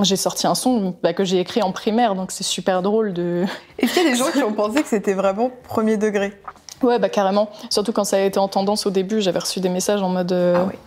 j'ai 0.00 0.16
sorti 0.16 0.46
un 0.46 0.54
son 0.54 0.94
bah, 1.02 1.12
que 1.12 1.24
j'ai 1.24 1.40
écrit 1.40 1.62
en 1.62 1.72
primaire, 1.72 2.14
donc 2.14 2.30
c'est 2.30 2.44
super 2.44 2.80
drôle 2.82 3.12
de... 3.12 3.44
Est-ce 3.78 3.92
qu'il 3.94 4.02
y 4.04 4.06
a 4.06 4.10
des 4.10 4.16
gens 4.16 4.30
qui 4.32 4.42
ont 4.42 4.52
pensé 4.52 4.82
que 4.82 4.88
c'était 4.88 5.14
vraiment 5.14 5.50
premier 5.68 5.96
degré? 5.96 6.32
Ouais, 6.82 6.98
bah 6.98 7.08
carrément. 7.08 7.50
Surtout 7.70 7.92
quand 7.92 8.04
ça 8.04 8.16
a 8.16 8.20
été 8.20 8.38
en 8.38 8.48
tendance 8.48 8.86
au 8.86 8.90
début, 8.90 9.20
j'avais 9.20 9.38
reçu 9.38 9.60
des 9.60 9.68
messages 9.68 10.02
en 10.02 10.08
mode... 10.08 10.32
euh, 10.32 10.56
Ah 10.58 10.64
ouais. 10.64 10.78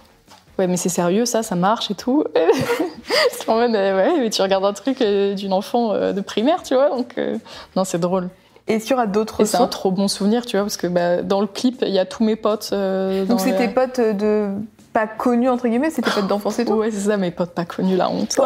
Ouais, 0.58 0.68
mais 0.68 0.78
c'est 0.78 0.90
sérieux, 0.90 1.26
ça, 1.26 1.44
ça 1.44 1.56
marche 1.56 1.92
et 1.92 1.96
tout. 1.96 2.24
c'est 3.32 3.50
en 3.50 3.56
mode, 3.56 3.76
euh, 3.76 3.96
ouais, 3.98 4.20
mais 4.20 4.30
tu 4.30 4.42
regardes 4.42 4.66
un 4.66 4.74
truc 4.74 5.04
d'une 5.04 5.52
enfant 5.54 5.94
de 6.14 6.22
primaire, 6.22 6.64
tu 6.64 6.76
vois, 6.76 6.90
donc 6.90 7.18
euh, 7.18 7.38
non, 7.76 7.84
c'est 7.84 8.00
drôle. 8.00 8.30
Et 8.68 8.74
est-ce 8.76 8.86
qu'il 8.86 8.92
y 8.92 8.94
aura 8.96 9.06
d'autres 9.08 9.44
c'est 9.46 9.58
un 9.58 9.68
trop 9.68 9.92
bon 9.92 10.08
souvenir, 10.08 10.46
tu 10.46 10.58
vois, 10.58 10.66
parce 10.66 10.78
que 10.78 10.88
bah, 10.88 11.22
dans 11.22 11.40
le 11.42 11.48
clip, 11.48 11.84
il 11.84 11.94
y 11.94 12.00
a 12.00 12.06
tous 12.06 12.24
mes 12.24 12.36
potes. 12.36 12.70
euh, 12.74 13.24
Donc 13.26 13.40
c'était 13.40 13.68
potes 13.68 14.00
de 14.00 14.50
pas 14.92 15.08
connus 15.08 15.50
entre 15.50 15.68
guillemets, 15.68 15.90
c'était 15.92 16.10
potes 16.10 16.26
d'enfance 16.28 16.58
et 16.60 16.66
tout. 16.66 16.74
Ouais, 16.74 16.90
c'est 16.90 17.02
ça, 17.10 17.18
mes 17.18 17.30
potes 17.32 17.52
pas 17.52 17.66
connus, 17.66 17.96
la 17.98 18.10
honte. 18.10 18.36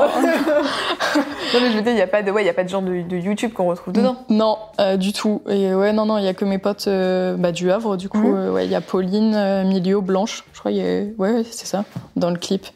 Non 1.54 1.62
mais 1.62 1.72
je 1.72 1.78
veux 1.78 1.82
dire, 1.82 1.94
il 1.94 1.98
y 1.98 2.02
a 2.02 2.08
pas 2.08 2.22
de 2.22 2.30
ouais, 2.32 2.44
il 2.44 2.46
y 2.46 2.50
a 2.50 2.54
pas 2.54 2.64
de 2.64 2.70
genre 2.70 2.84
de, 2.84 3.02
de 3.02 3.18
YouTube 3.18 3.54
qu'on 3.54 3.66
retrouve 3.68 3.94
dedans. 3.94 4.18
Non, 4.30 4.58
euh, 4.80 4.98
du 4.98 5.14
tout. 5.14 5.42
Et 5.50 5.74
ouais, 5.74 5.94
non, 5.94 6.06
non, 6.06 6.18
il 6.20 6.24
y 6.24 6.28
a 6.28 6.34
que 6.36 6.46
mes 6.46 6.60
potes 6.60 6.88
euh, 6.88 7.36
bah, 7.38 7.52
du 7.52 7.72
Havre, 7.72 7.98
du 7.98 8.08
coup. 8.08 8.36
Euh, 8.36 8.52
ouais, 8.52 8.66
il 8.66 8.72
y 8.72 8.76
a 8.76 8.82
Pauline, 8.82 9.64
Milio, 9.66 10.02
Blanche. 10.02 10.44
Je 10.54 10.60
crois, 10.60 10.72
y 10.72 10.82
a... 10.82 10.84
ouais, 10.84 11.12
ouais, 11.18 11.44
c'est 11.50 11.66
ça, 11.66 11.86
dans 12.16 12.30
le 12.30 12.38
clip. 12.38 12.68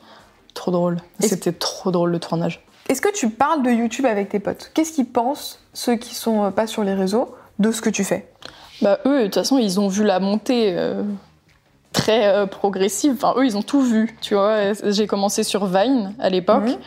Trop 0.55 0.71
drôle. 0.71 0.97
Et- 1.21 1.27
C'était 1.27 1.51
trop 1.51 1.91
drôle 1.91 2.09
le 2.11 2.19
tournage. 2.19 2.63
Est-ce 2.89 3.01
que 3.01 3.13
tu 3.13 3.29
parles 3.29 3.63
de 3.63 3.71
YouTube 3.71 4.05
avec 4.05 4.29
tes 4.29 4.39
potes? 4.39 4.71
Qu'est-ce 4.73 4.93
qu'ils 4.93 5.07
pensent 5.07 5.59
ceux 5.73 5.95
qui 5.95 6.15
sont 6.15 6.43
euh, 6.43 6.51
pas 6.51 6.67
sur 6.67 6.83
les 6.83 6.93
réseaux 6.93 7.35
de 7.59 7.71
ce 7.71 7.81
que 7.81 7.89
tu 7.89 8.03
fais? 8.03 8.29
Bah 8.81 8.99
eux, 9.05 9.19
de 9.19 9.23
toute 9.25 9.35
façon, 9.35 9.57
ils 9.57 9.79
ont 9.79 9.87
vu 9.87 10.03
la 10.03 10.19
montée 10.19 10.73
euh, 10.77 11.03
très 11.93 12.27
euh, 12.27 12.45
progressive. 12.45 13.13
Enfin, 13.15 13.33
eux, 13.37 13.45
ils 13.45 13.57
ont 13.57 13.61
tout 13.61 13.81
vu, 13.81 14.17
tu 14.21 14.33
vois. 14.33 14.73
J'ai 14.83 15.07
commencé 15.07 15.43
sur 15.43 15.65
Vine 15.65 16.13
à 16.19 16.29
l'époque. 16.29 16.65
Mhm. 16.65 16.77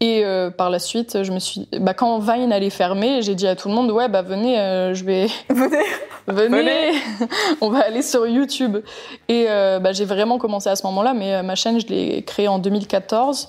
Et 0.00 0.24
euh, 0.24 0.50
par 0.50 0.68
la 0.68 0.78
suite, 0.78 1.22
je 1.22 1.32
me 1.32 1.38
suis... 1.38 1.68
Bah, 1.80 1.94
quand 1.94 2.18
Vine 2.18 2.52
allait 2.52 2.70
fermer, 2.70 3.22
j'ai 3.22 3.34
dit 3.34 3.46
à 3.46 3.56
tout 3.56 3.68
le 3.68 3.74
monde, 3.74 3.90
ouais, 3.90 4.08
bah 4.08 4.22
venez, 4.22 4.58
euh, 4.58 4.94
je 4.94 5.04
vais... 5.04 5.26
Venez. 5.48 5.84
Venez, 6.26 6.92
on 7.60 7.70
va 7.70 7.84
aller 7.84 8.02
sur 8.02 8.26
YouTube. 8.26 8.78
Et 9.28 9.46
euh, 9.48 9.78
bah, 9.78 9.92
j'ai 9.92 10.04
vraiment 10.04 10.38
commencé 10.38 10.68
à 10.68 10.76
ce 10.76 10.84
moment-là, 10.86 11.14
mais 11.14 11.42
ma 11.42 11.54
chaîne, 11.54 11.80
je 11.80 11.86
l'ai 11.86 12.22
créée 12.22 12.48
en 12.48 12.58
2014. 12.58 13.48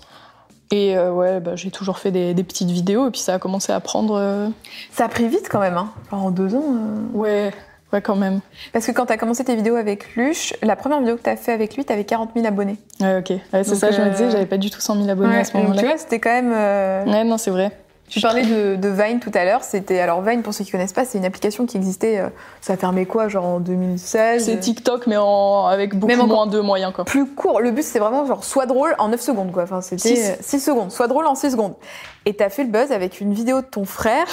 Et 0.71 0.97
euh, 0.97 1.11
ouais, 1.11 1.39
bah, 1.39 1.55
j'ai 1.55 1.71
toujours 1.71 1.97
fait 1.99 2.11
des, 2.11 2.33
des 2.33 2.43
petites 2.43 2.69
vidéos, 2.69 3.07
et 3.07 3.11
puis 3.11 3.21
ça 3.21 3.35
a 3.35 3.39
commencé 3.39 3.71
à 3.71 3.79
prendre... 3.79 4.15
euh, 4.19 4.49
Ça 4.91 5.05
a 5.05 5.07
pris 5.07 5.27
vite 5.29 5.47
quand 5.49 5.59
même, 5.59 5.77
hein. 5.77 5.91
Genre 6.11 6.25
en 6.25 6.31
deux 6.31 6.55
ans. 6.55 6.63
euh. 6.63 7.17
Ouais, 7.17 7.51
ouais, 7.93 8.01
quand 8.01 8.15
même. 8.17 8.41
Parce 8.73 8.85
que 8.85 8.91
quand 8.91 9.05
t'as 9.05 9.15
commencé 9.17 9.45
tes 9.45 9.55
vidéos 9.55 9.75
avec 9.77 10.15
Luche, 10.15 10.53
la 10.61 10.75
première 10.75 10.99
vidéo 10.99 11.15
que 11.15 11.21
t'as 11.21 11.37
fait 11.37 11.53
avec 11.53 11.75
lui, 11.77 11.85
t'avais 11.85 12.03
40 12.03 12.31
000 12.35 12.45
abonnés. 12.45 12.75
Ouais, 12.99 13.17
ok. 13.19 13.29
Ouais, 13.53 13.63
c'est 13.63 13.75
ça, 13.75 13.91
je 13.91 14.01
me 14.01 14.09
disais, 14.09 14.29
j'avais 14.29 14.45
pas 14.45 14.57
du 14.57 14.69
tout 14.69 14.81
100 14.81 14.95
000 14.95 15.09
abonnés 15.09 15.37
à 15.37 15.43
ce 15.45 15.53
donc 15.53 15.61
moment-là. 15.63 15.81
tu 15.81 15.87
vois, 15.87 15.97
c'était 15.97 16.19
quand 16.19 16.31
même. 16.41 16.51
Ouais, 17.09 17.23
non, 17.23 17.37
c'est 17.37 17.51
vrai. 17.51 17.71
Tu 18.09 18.21
parlais 18.21 18.43
de, 18.45 18.75
de 18.77 18.87
Vine 18.87 19.19
tout 19.19 19.31
à 19.33 19.43
l'heure. 19.43 19.63
C'était 19.63 19.99
alors 19.99 20.21
Vine 20.21 20.41
pour 20.41 20.53
ceux 20.53 20.63
qui 20.63 20.71
connaissent 20.71 20.93
pas, 20.93 21.03
c'est 21.03 21.17
une 21.17 21.25
application 21.25 21.65
qui 21.65 21.75
existait. 21.77 22.19
euh, 22.19 22.29
ça 22.61 22.73
a 22.73 22.77
fermé 22.77 23.05
quoi, 23.05 23.27
genre 23.27 23.45
en 23.45 23.59
2016. 23.59 24.45
C'est 24.45 24.59
TikTok, 24.59 25.07
mais 25.07 25.17
en... 25.17 25.65
avec 25.65 25.93
beaucoup 25.93 26.07
Même 26.07 26.25
moins 26.25 26.47
de 26.47 26.59
moyens, 26.59 26.93
quoi. 26.93 27.03
plus 27.05 27.25
court. 27.25 27.59
Le 27.59 27.71
but, 27.71 27.83
c'est 27.83 27.99
vraiment 27.99 28.25
genre 28.25 28.43
soit 28.43 28.65
drôle 28.65 28.95
en 28.97 29.09
9 29.09 29.19
secondes, 29.19 29.51
quoi. 29.51 29.63
Enfin, 29.63 29.81
c'était 29.81 30.15
Six. 30.15 30.37
6 30.41 30.59
secondes. 30.61 30.91
Soit 30.91 31.07
drôle 31.07 31.25
en 31.27 31.35
6 31.35 31.51
secondes. 31.51 31.73
Et 32.25 32.33
t'as 32.33 32.49
fait 32.49 32.63
le 32.63 32.69
buzz 32.69 32.91
avec 32.91 33.19
une 33.19 33.33
vidéo 33.33 33.61
de 33.61 33.65
ton 33.67 33.85
frère. 33.85 34.27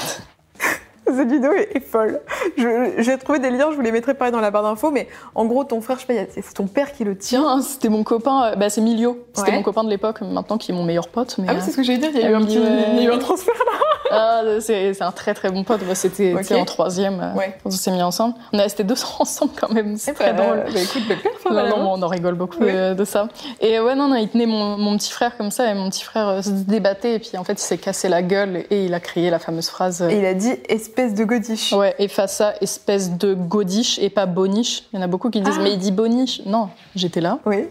Cette 1.06 1.30
vidéo 1.30 1.52
est, 1.52 1.76
est 1.76 1.80
folle. 1.80 2.20
J'ai 2.56 3.18
trouvé 3.18 3.38
des 3.38 3.50
liens, 3.50 3.70
je 3.70 3.76
vous 3.76 3.82
les 3.82 3.92
mettrai 3.92 4.14
pareil 4.14 4.32
dans 4.32 4.40
la 4.40 4.50
barre 4.50 4.62
d'infos, 4.62 4.90
mais 4.90 5.08
en 5.34 5.44
gros, 5.44 5.64
ton 5.64 5.80
frère, 5.80 5.98
je 5.98 6.06
sais 6.06 6.24
pas, 6.26 6.30
c'est 6.42 6.54
ton 6.54 6.66
père 6.66 6.92
qui 6.92 7.04
le 7.04 7.16
tient. 7.16 7.60
C'était 7.62 7.88
mon 7.88 8.02
copain, 8.04 8.44
euh, 8.52 8.56
bah, 8.56 8.70
c'est 8.70 8.80
Milio. 8.80 9.18
C'était 9.32 9.50
Ouais. 9.50 9.56
mon 9.56 9.62
copain 9.62 9.84
de 9.84 9.90
l'époque, 9.90 10.20
maintenant 10.22 10.58
qui 10.58 10.72
est 10.72 10.74
mon 10.74 10.84
meilleur 10.84 11.08
pote. 11.08 11.36
Mais, 11.38 11.46
Ah 11.48 11.52
oui, 11.52 11.58
euh, 11.58 11.62
c'est 11.64 11.70
ce 11.72 11.76
que 11.76 11.82
j'allais 11.82 11.98
dire, 11.98 12.10
il 12.14 12.20
y 12.20 12.24
a 12.24 12.30
eu 12.30 12.34
un 12.34 12.42
petit 12.44 12.56
il 12.56 13.02
y 13.02 13.06
a 13.06 13.10
eu 13.10 13.12
un 13.12 13.18
transfert 13.18 13.54
là. 13.54 13.78
Ah, 14.10 14.42
c'est 14.60 15.00
un 15.02 15.12
très 15.12 15.34
très 15.34 15.50
bon 15.50 15.64
pote. 15.64 15.80
Bah, 15.86 15.94
C'était 15.94 16.34
en 16.54 16.64
troisième 16.64 17.20
euh, 17.20 17.38
Ouais. 17.38 17.56
quand 17.62 17.68
on 17.68 17.72
s'est 17.72 17.90
mis 17.90 18.02
ensemble. 18.02 18.34
On 18.52 18.58
est 18.58 18.62
restés 18.62 18.84
deux 18.84 19.02
ans 19.02 19.08
ensemble 19.20 19.52
quand 19.60 19.72
même. 19.72 19.96
C'est 19.96 20.12
très 20.14 20.32
Bah, 20.32 20.42
drôle. 20.44 20.64
Bah 20.72 20.80
écoute, 20.80 21.02
belle 21.08 21.20
perf, 21.20 21.44
Non, 21.50 21.68
non, 21.68 21.92
on 21.94 22.02
en 22.02 22.08
rigole 22.08 22.34
beaucoup 22.34 22.62
euh, 22.62 22.94
de 22.94 23.04
ça. 23.04 23.28
Et 23.60 23.80
ouais, 23.80 23.94
non, 23.94 24.08
non, 24.08 24.16
il 24.16 24.28
tenait 24.28 24.46
mon, 24.46 24.76
mon 24.78 24.96
petit 24.96 25.10
frère 25.12 25.36
comme 25.36 25.50
ça, 25.50 25.70
et 25.70 25.74
mon 25.74 25.90
petit 25.90 26.04
frère 26.04 26.28
euh, 26.28 26.42
se 26.42 26.50
débattait, 26.50 27.14
et 27.14 27.18
puis 27.18 27.36
en 27.36 27.44
fait, 27.44 27.54
il 27.54 27.58
s'est 27.58 27.78
cassé 27.78 28.08
la 28.08 28.22
gueule, 28.22 28.64
et 28.70 28.84
il 28.84 28.94
a 28.94 29.00
crié 29.00 29.30
la 29.30 29.38
fameuse 29.38 29.68
phrase. 29.68 30.02
euh, 30.02 30.08
Et 30.10 30.18
il 30.18 30.26
a 30.26 30.34
dit 30.34 30.52
espèce 30.94 31.14
de 31.14 31.24
godiche. 31.24 31.72
Ouais, 31.72 31.94
et 31.98 32.06
face 32.08 32.40
à 32.40 32.54
espèce 32.60 33.10
de 33.10 33.34
godiche 33.34 33.98
et 33.98 34.10
pas 34.10 34.26
boniche. 34.26 34.84
Il 34.92 34.96
y 34.96 34.98
en 35.00 35.02
a 35.02 35.06
beaucoup 35.08 35.28
qui 35.30 35.40
disent, 35.40 35.56
Ah. 35.58 35.62
mais 35.62 35.72
il 35.72 35.78
dit 35.78 35.90
boniche. 35.90 36.40
Non, 36.46 36.68
j'étais 36.94 37.20
là, 37.20 37.38
Oui. 37.44 37.66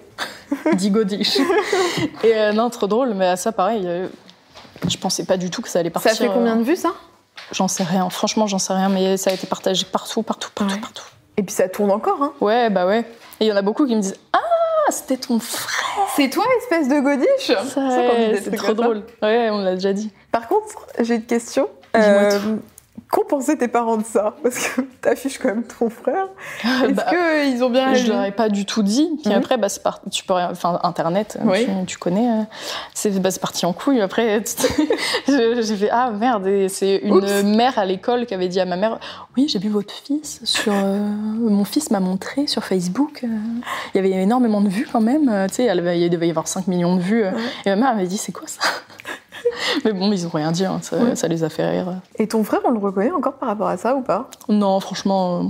il 0.71 0.75
dit 0.77 0.89
godiche. 0.91 1.37
et 2.23 2.35
euh, 2.35 2.51
non, 2.51 2.69
trop 2.69 2.87
drôle, 2.87 3.13
mais 3.13 3.27
à 3.27 3.35
ça, 3.37 3.51
pareil, 3.53 3.83
euh, 3.85 4.07
je 4.89 4.97
pensais 4.97 5.23
pas 5.23 5.37
du 5.37 5.49
tout 5.49 5.61
que 5.61 5.69
ça 5.69 5.79
allait 5.79 5.89
partir. 5.89 6.11
Ça 6.11 6.17
fait 6.17 6.27
combien 6.33 6.55
euh, 6.55 6.59
de 6.59 6.63
vues 6.63 6.75
ça? 6.75 6.89
J'en 7.53 7.67
sais 7.69 7.83
rien, 7.83 8.09
franchement, 8.09 8.45
j'en 8.47 8.59
sais 8.59 8.73
rien, 8.73 8.89
mais 8.89 9.15
ça 9.17 9.29
a 9.29 9.33
été 9.33 9.47
partagé 9.47 9.85
partout, 9.85 10.21
partout, 10.21 10.49
partout, 10.53 10.73
Ouais. 10.73 10.79
partout. 10.81 11.05
Et 11.37 11.43
puis 11.43 11.55
ça 11.55 11.67
tourne 11.69 11.91
encore, 11.91 12.21
hein. 12.21 12.33
Ouais, 12.41 12.69
bah 12.69 12.85
ouais. 12.85 12.99
Et 13.39 13.45
il 13.45 13.47
y 13.47 13.51
en 13.51 13.55
a 13.55 13.61
beaucoup 13.61 13.85
qui 13.87 13.95
me 13.95 14.01
disent, 14.01 14.17
ah, 14.33 14.39
c'était 14.91 15.17
ton 15.17 15.39
frère. 15.39 16.07
C'est 16.15 16.29
toi, 16.29 16.43
espèce 16.59 16.87
de 16.89 16.99
godiche? 16.99 17.57
Ça, 17.69 18.41
C'est 18.43 18.55
trop 18.57 18.73
drôle. 18.73 19.03
Ouais, 19.21 19.49
on 19.49 19.59
l'a 19.59 19.75
déjà 19.75 19.93
dit. 19.93 20.11
Par 20.31 20.47
contre, 20.47 20.67
j'ai 20.99 21.15
une 21.15 21.25
question. 21.25 21.67
Dis-moi 21.95 22.09
Euh, 22.33 22.39
Pensé 23.29 23.57
tes 23.57 23.67
parents 23.67 23.97
de 23.97 24.05
ça? 24.05 24.35
Parce 24.43 24.67
que 24.67 24.81
t'affiches 25.01 25.39
quand 25.39 25.47
même 25.49 25.63
ton 25.63 25.89
frère. 25.89 26.27
Est-ce 26.83 26.93
Bah, 26.93 27.05
qu'ils 27.09 27.63
ont 27.63 27.69
bien 27.71 27.85
réagi 27.87 28.05
Je 28.05 28.11
leur 28.11 28.23
ai 28.25 28.31
pas 28.31 28.47
du 28.49 28.65
tout 28.65 28.83
dit. 28.83 29.09
Puis 29.23 29.31
Mhm. 29.31 29.37
après, 29.39 29.57
bah, 29.57 29.69
c'est 29.69 29.81
par- 29.81 30.01
tu 30.11 30.23
peux, 30.23 30.35
enfin, 30.35 30.79
Internet, 30.83 31.37
euh, 31.41 31.45
Oui. 31.49 31.65
tu, 31.65 31.71
tu 31.87 31.97
connais. 31.97 32.29
euh, 32.29 32.43
C'est 32.93 33.09
bah, 33.19 33.29
parti 33.41 33.65
en 33.65 33.73
couille. 33.73 34.01
Après, 34.01 34.43
j'ai 35.27 35.75
fait 35.77 35.89
ah 35.91 36.11
merde. 36.11 36.47
C'est 36.69 36.97
une 36.97 37.13
Oups. 37.15 37.43
mère 37.43 37.79
à 37.79 37.85
l'école 37.85 38.27
qui 38.27 38.35
avait 38.35 38.49
dit 38.49 38.59
à 38.59 38.65
ma 38.65 38.75
mère, 38.75 38.99
oui, 39.35 39.47
j'ai 39.47 39.57
vu 39.59 39.69
votre 39.69 39.93
fils 39.93 40.41
sur. 40.43 40.73
euh, 40.73 40.99
mon 40.99 41.65
fils 41.65 41.89
m'a 41.89 41.99
montré 41.99 42.45
sur 42.45 42.63
Facebook. 42.63 43.21
euh, 43.23 43.27
il 43.95 43.97
y 43.97 43.99
avait 43.99 44.11
énormément 44.21 44.61
de 44.61 44.69
vues 44.69 44.87
quand 44.91 45.01
même. 45.01 45.47
Tu 45.49 45.55
sais, 45.55 45.69
avait- 45.69 45.99
il 45.99 46.09
devait 46.09 46.27
y 46.27 46.31
avoir 46.31 46.47
5 46.47 46.67
millions 46.67 46.95
de 46.95 47.01
vues. 47.01 47.23
Ouais. 47.23 47.33
Et 47.65 47.69
ma 47.71 47.75
mère 47.77 47.95
m'avait 47.95 48.07
dit, 48.07 48.17
c'est 48.17 48.31
quoi 48.31 48.47
ça? 48.47 48.59
Mais 49.85 49.93
bon, 49.93 50.11
ils 50.11 50.25
ont 50.25 50.31
rien 50.33 50.51
dit. 50.51 50.65
hein, 50.65 50.79
ça, 50.81 50.97
Ouais. 50.97 51.15
ça 51.15 51.27
les 51.27 51.43
a 51.43 51.49
fait 51.49 51.67
rire. 51.69 51.87
Et 52.17 52.27
ton 52.27 52.43
frère, 52.43 52.61
on 52.65 52.71
le 52.71 52.79
reconnaît 52.79 53.11
encore 53.11 53.33
par 53.33 53.49
rapport 53.49 53.67
à 53.67 53.77
ça 53.77 53.95
ou 53.95 54.01
pas? 54.01 54.29
Non, 54.49 54.79
franchement, 54.79 55.39
euh, 55.41 55.43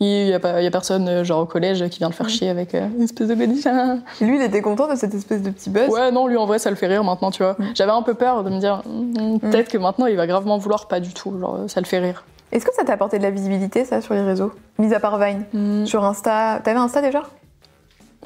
il 0.00 0.26
n'y 0.26 0.32
a, 0.32 0.36
a 0.36 0.70
personne, 0.70 1.08
euh, 1.08 1.24
genre 1.24 1.40
au 1.42 1.46
collège, 1.46 1.88
qui 1.88 1.98
vient 1.98 2.08
le 2.08 2.14
faire 2.14 2.28
chier 2.28 2.48
avec 2.48 2.74
euh, 2.74 2.88
une 2.96 3.02
espèce 3.02 3.28
de 3.28 3.68
hein. 3.68 3.98
Lui, 4.20 4.36
il 4.36 4.42
était 4.42 4.60
content 4.62 4.88
de 4.88 4.96
cette 4.96 5.14
espèce 5.14 5.42
de 5.42 5.50
petit 5.50 5.70
buzz? 5.70 5.88
Ouais, 5.88 6.10
non, 6.10 6.26
lui 6.26 6.36
en 6.36 6.46
vrai, 6.46 6.58
ça 6.58 6.70
le 6.70 6.76
fait 6.76 6.86
rire 6.88 7.04
maintenant, 7.04 7.30
tu 7.30 7.42
vois. 7.42 7.56
J'avais 7.74 7.92
un 7.92 8.02
peu 8.02 8.14
peur 8.14 8.42
de 8.44 8.50
me 8.50 8.58
dire, 8.58 8.82
mm, 8.86 9.38
peut-être 9.38 9.68
que 9.70 9.78
maintenant 9.78 10.06
il 10.06 10.16
va 10.16 10.26
gravement 10.26 10.58
vouloir, 10.58 10.88
pas 10.88 11.00
du 11.00 11.12
tout, 11.14 11.38
genre 11.38 11.60
ça 11.68 11.80
le 11.80 11.86
fait 11.86 11.98
rire. 12.00 12.24
Est-ce 12.52 12.64
que 12.66 12.74
ça 12.74 12.84
t'a 12.84 12.92
apporté 12.92 13.18
de 13.18 13.22
la 13.24 13.30
visibilité, 13.30 13.84
ça, 13.84 14.00
sur 14.00 14.14
les 14.14 14.20
réseaux? 14.22 14.52
Mis 14.78 14.94
à 14.94 15.00
part 15.00 15.18
Vine. 15.18 15.44
Mm. 15.52 15.86
Sur 15.86 16.04
Insta. 16.04 16.60
T'avais 16.62 16.78
Insta 16.78 17.00
déjà? 17.00 17.22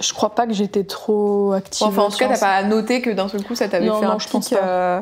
Je 0.01 0.13
crois 0.13 0.35
pas 0.35 0.47
que 0.47 0.53
j'étais 0.53 0.85
trop 0.85 1.53
active. 1.53 1.87
Enfin, 1.87 2.03
en 2.03 2.11
tout 2.11 2.19
cas, 2.19 2.29
t'as 2.29 2.39
pas 2.39 2.63
noté 2.63 3.01
que 3.03 3.11
d'un 3.11 3.29
seul 3.29 3.43
coup, 3.45 3.55
ça 3.55 3.69
t'avait 3.69 3.87
fait 3.87 3.91
non, 3.91 4.11
un 4.13 4.19
je 4.19 4.25
pic, 4.25 4.33
pense 4.33 4.49
pas. 4.51 4.57
euh, 4.63 5.01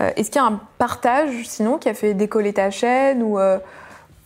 euh, 0.00 0.10
Est-ce 0.16 0.30
qu'il 0.30 0.40
y 0.40 0.44
a 0.44 0.48
un 0.48 0.60
partage, 0.78 1.30
sinon, 1.44 1.78
qui 1.78 1.88
a 1.88 1.94
fait 1.94 2.14
décoller 2.14 2.52
ta 2.52 2.70
chaîne 2.70 3.22
ou 3.22 3.38
euh, 3.38 3.58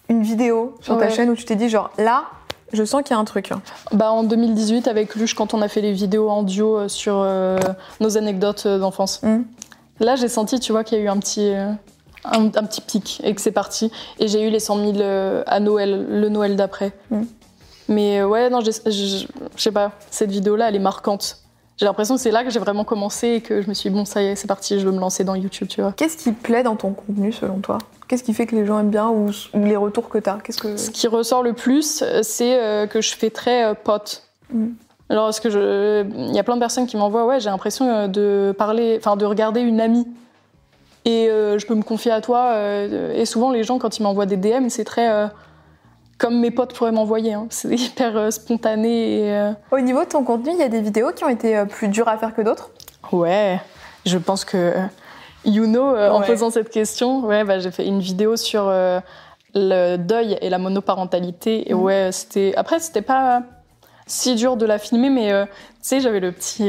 une 0.09 0.23
vidéo 0.23 0.75
sur 0.81 0.99
ta 0.99 1.09
chaîne 1.11 1.31
où 1.31 1.35
tu 1.35 1.45
t'es 1.45 1.57
dit, 1.57 1.69
genre, 1.69 1.91
là, 1.99 2.25
je 2.73 2.85
sens 2.85 3.03
qu'il 3.03 3.15
y 3.15 3.19
a 3.19 3.21
un 3.21 3.25
truc. 3.25 3.53
hein. 3.53 3.63
Bah, 3.93 4.11
en 4.13 4.23
2018, 4.23 4.87
avec 4.89 5.15
Luche, 5.15 5.35
quand 5.35 5.55
on 5.55 5.63
a 5.63 5.69
fait 5.69 5.81
les 5.81 5.93
vidéos 5.93 6.29
en 6.29 6.43
duo 6.43 6.89
sur 6.89 7.15
euh, 7.17 7.59
nos 8.01 8.19
anecdotes 8.19 8.67
d'enfance. 8.67 9.23
Mm. 9.23 9.43
Là, 10.01 10.17
j'ai 10.17 10.29
senti, 10.29 10.61
tu 10.61 10.73
vois, 10.73 10.85
qu'il 10.85 10.99
y 10.99 11.01
a 11.01 11.05
eu 11.05 11.09
un 11.09 11.17
petit, 11.19 11.51
un, 11.55 12.45
un 12.45 12.49
petit 12.65 12.81
pic 12.83 13.21
et 13.25 13.35
que 13.35 13.41
c'est 13.41 13.51
parti. 13.53 13.91
Et 14.19 14.29
j'ai 14.29 14.47
eu 14.47 14.51
les 14.51 14.61
100 14.61 14.77
000 14.79 14.93
euh, 14.99 15.43
à 15.47 15.59
Noël, 15.61 16.07
le 16.09 16.29
Noël 16.29 16.55
d'après. 16.57 16.93
Mm. 17.11 17.23
Mais 17.89 18.21
euh, 18.21 18.27
ouais, 18.29 18.51
non, 18.51 18.61
j'ai- 18.61 18.73
je 18.73 19.27
je 19.57 19.63
sais 19.63 19.73
pas, 19.73 19.93
cette 20.11 20.31
vidéo-là, 20.31 20.69
elle 20.69 20.77
est 20.77 20.81
marquante. 20.81 21.39
J'ai 21.77 21.85
l'impression 21.85 22.15
que 22.15 22.21
c'est 22.21 22.31
là 22.31 22.43
que 22.43 22.51
j'ai 22.51 22.59
vraiment 22.59 22.85
commencé 22.85 23.29
et 23.29 23.41
que 23.43 23.61
je 23.61 23.69
me 23.69 23.75
suis 23.75 23.91
dit, 23.91 23.97
bon, 23.97 24.05
ça 24.07 24.23
y 24.23 24.27
est, 24.27 24.37
c'est 24.37 24.47
parti, 24.49 24.81
je 24.81 24.87
veux 24.87 24.93
me 24.93 24.99
lancer 24.99 25.25
dans 25.25 25.35
YouTube, 25.35 25.69
tu 25.69 25.83
vois. 25.83 25.93
Qu'est-ce 25.93 26.17
qui 26.17 26.33
plaît 26.33 26.63
dans 26.63 26.75
ton 26.77 26.93
contenu, 26.93 27.33
selon 27.33 27.59
toi? 27.59 27.79
Qu'est-ce 28.09 28.25
qui 28.25 28.33
fait 28.33 28.47
que 28.47 28.57
les 28.57 28.65
gens 28.65 28.79
aiment 28.79 28.91
bien 28.91 29.09
ou, 29.09 29.29
ou 29.53 29.65
les 29.65 29.77
retours 29.77 30.09
que 30.09 30.17
t'as? 30.19 30.39
Qu'est-ce 30.39 30.59
que... 30.59 30.77
Ce 30.79 30.91
qui 30.91 31.07
ressort 31.07 31.43
le 31.43 31.53
plus, 31.53 32.03
euh, 32.03 32.21
c'est 32.23 32.59
euh, 32.59 32.87
que 32.87 33.03
je 33.03 33.15
fais 33.15 33.29
très 33.31 33.75
pote. 33.75 34.23
Mm. 34.51 34.69
Alors, 35.11 35.27
parce 35.27 35.41
que 35.41 35.51
je, 35.51 36.05
il 36.29 36.35
y 36.35 36.39
a 36.39 36.43
plein 36.43 36.55
de 36.55 36.61
personnes 36.61 36.87
qui 36.87 36.97
m'envoient, 36.97 37.27
ouais, 37.27 37.41
j'ai 37.41 37.51
l'impression 37.51 38.09
de 38.09 38.55
parler, 38.57 38.97
enfin, 38.99 39.17
de 39.17 39.25
regarder 39.27 39.61
une 39.61 39.81
amie. 39.81 40.07
Et 41.05 41.29
euh, 41.29 41.59
je 41.59 41.67
peux 41.67 41.75
me 41.75 41.83
confier 41.83 42.11
à 42.11 42.21
toi. 42.21 42.55
et 42.59 43.25
souvent, 43.27 43.51
les 43.53 43.63
gens, 43.65 43.79
quand 43.79 43.99
ils 43.99 44.03
m'envoient 44.03 44.27
des 44.27 44.37
DM, 44.37 44.69
c'est 44.71 44.85
très 44.85 45.09
euh, 45.11 45.27
comme 46.19 46.41
mes 46.41 46.51
potes 46.51 46.75
pourraient 46.75 46.93
m'envoyer. 46.93 47.35
hein. 47.35 47.47
C'est 47.51 47.69
hyper 47.79 48.17
euh, 48.17 48.31
spontané. 48.31 49.21
Et, 49.21 49.33
euh, 49.33 49.53
Au 49.71 49.81
niveau 49.81 50.01
de 50.05 50.09
ton 50.09 50.25
contenu, 50.25 50.51
il 50.53 50.59
y 50.59 50.63
a 50.63 50.69
des 50.69 50.81
vidéos 50.81 51.13
qui 51.13 51.25
ont 51.25 51.29
été 51.29 51.57
euh, 51.57 51.65
plus 51.65 51.89
dures 51.89 52.09
à 52.09 52.17
faire 52.19 52.35
que 52.35 52.43
d'autres? 52.43 52.71
Ouais, 53.13 53.61
je 54.05 54.19
pense 54.19 54.45
que 54.45 54.73
you 55.45 55.67
know, 55.67 55.97
en 55.97 56.23
posant 56.23 56.51
cette 56.51 56.71
question, 56.71 57.21
ouais, 57.25 57.45
bah, 57.45 57.59
j'ai 57.61 57.71
fait 57.71 57.87
une 57.87 58.01
vidéo 58.01 58.37
sur 58.37 58.69
le 59.55 59.97
deuil 59.97 60.37
et 60.41 60.51
la 60.51 60.59
monoparentalité. 60.59 61.71
Et 61.71 61.75
Mhm. 61.75 61.83
ouais, 61.83 62.09
c'était. 62.13 62.53
Après, 62.57 62.81
c'était 62.81 63.03
pas 63.03 63.43
si 64.09 64.35
dur 64.35 64.57
de 64.57 64.67
la 64.67 64.79
filmer, 64.79 65.09
mais 65.11 65.31
tu 65.47 65.49
sais, 65.83 66.01
j'avais 66.01 66.19
le 66.21 66.33
petit. 66.33 66.69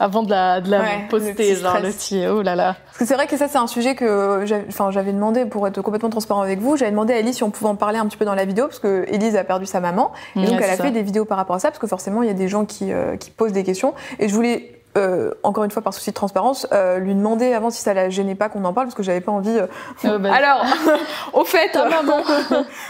Avant 0.00 0.22
de 0.22 0.30
la, 0.30 0.60
de 0.60 0.70
la 0.70 0.80
Ouais, 0.80 1.06
poster, 1.08 1.56
genre 1.56 1.78
le 1.80 1.90
petit. 1.90 2.24
Oh 2.26 2.42
là 2.42 2.54
là. 2.54 2.76
Parce 2.86 2.98
que 2.98 3.04
c'est 3.06 3.14
vrai 3.14 3.26
que 3.26 3.36
ça, 3.36 3.48
c'est 3.48 3.58
un 3.58 3.66
sujet 3.66 3.94
que 3.94 4.42
j'avais 4.44 4.64
enfin, 4.68 4.90
j'avais 4.90 5.12
demandé, 5.12 5.44
pour 5.46 5.66
être 5.66 5.80
complètement 5.82 6.10
transparent 6.10 6.42
avec 6.42 6.60
vous, 6.60 6.76
j'avais 6.76 6.90
demandé 6.90 7.12
à 7.14 7.18
Ellie 7.18 7.34
si 7.34 7.42
on 7.42 7.50
pouvait 7.50 7.70
en 7.70 7.76
parler 7.76 7.98
un 7.98 8.06
petit 8.06 8.16
peu 8.16 8.24
dans 8.24 8.34
la 8.34 8.44
vidéo, 8.44 8.66
parce 8.66 8.78
que 8.78 9.04
Elise 9.08 9.36
a 9.36 9.44
perdu 9.44 9.66
sa 9.66 9.80
maman. 9.80 10.12
Et 10.34 10.40
donc, 10.40 10.50
Ouais, 10.50 10.60
elle 10.62 10.70
a 10.70 10.76
fait 10.76 10.90
des 10.90 11.02
vidéos 11.02 11.24
par 11.24 11.36
rapport 11.36 11.56
à 11.56 11.58
ça, 11.58 11.68
parce 11.68 11.78
que 11.78 11.86
forcément, 11.86 12.22
il 12.22 12.28
y 12.28 12.30
a 12.30 12.34
des 12.34 12.48
gens 12.48 12.64
qui, 12.64 12.92
euh, 12.92 13.16
qui 13.16 13.30
posent 13.30 13.52
des 13.52 13.64
questions. 13.64 13.94
Et 14.18 14.28
je 14.28 14.34
voulais, 14.34 14.80
euh, 14.96 15.32
encore 15.42 15.64
une 15.64 15.70
fois, 15.70 15.82
par 15.82 15.92
souci 15.92 16.10
de 16.10 16.14
transparence, 16.14 16.66
euh, 16.72 16.98
lui 16.98 17.14
demander 17.14 17.52
avant 17.52 17.70
si 17.70 17.82
ça 17.82 17.92
la 17.92 18.08
gênait 18.08 18.34
pas 18.34 18.48
qu'on 18.48 18.64
en 18.64 18.72
parle, 18.72 18.86
parce 18.86 18.94
que 18.94 19.02
j'avais 19.02 19.20
pas 19.20 19.32
envie. 19.32 19.58
euh, 20.04 20.18
bah, 20.18 20.30
Alors, 20.34 20.64
au 21.34 21.44
fait, 21.44 21.74
maman. 21.90 22.22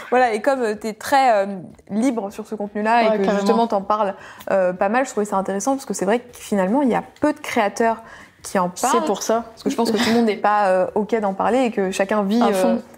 voilà, 0.09 0.33
et 0.33 0.41
comme 0.41 0.77
tu 0.79 0.87
es 0.87 0.93
très 0.93 1.47
libre 1.89 2.31
sur 2.31 2.47
ce 2.47 2.55
contenu-là 2.55 3.03
et 3.03 3.05
que 3.05 3.23
carrément. 3.23 3.31
justement 3.39 3.67
t'en 3.67 3.81
parles 3.81 4.13
pas 4.47 4.89
mal, 4.89 5.05
je 5.05 5.11
trouvais 5.11 5.25
ça 5.25 5.37
intéressant, 5.37 5.73
parce 5.73 5.85
que 5.85 5.93
c'est 5.93 6.05
vrai 6.05 6.19
que 6.19 6.25
finalement, 6.33 6.81
il 6.81 6.89
y 6.89 6.95
a 6.95 7.03
peu 7.21 7.33
de 7.33 7.39
créateurs 7.39 7.97
qui 8.43 8.57
en 8.59 8.69
parlent. 8.69 8.99
C'est 8.99 9.05
pour 9.05 9.23
ça. 9.23 9.45
Parce 9.49 9.63
que 9.63 9.69
je 9.69 9.75
pense 9.75 9.91
que 9.91 9.97
tout 9.97 10.09
le 10.09 10.15
monde 10.15 10.25
n'est 10.25 10.37
pas 10.37 10.87
OK 10.95 11.13
d'en 11.19 11.33
parler 11.33 11.65
et 11.65 11.71
que 11.71 11.91
chacun 11.91 12.23
vit 12.23 12.41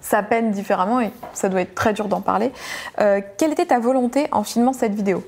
sa 0.02 0.22
peine 0.22 0.52
différemment 0.52 1.02
et 1.02 1.12
ça 1.34 1.50
doit 1.50 1.62
être 1.62 1.76
très 1.76 1.94
dur 1.94 2.08
d'en 2.08 2.22
parler. 2.22 2.52
Quelle 2.98 3.52
était 3.52 3.66
ta 3.66 3.80
volonté 3.80 4.28
en 4.32 4.44
filmant 4.44 4.74
cette 4.74 4.94
vidéo? 4.94 5.24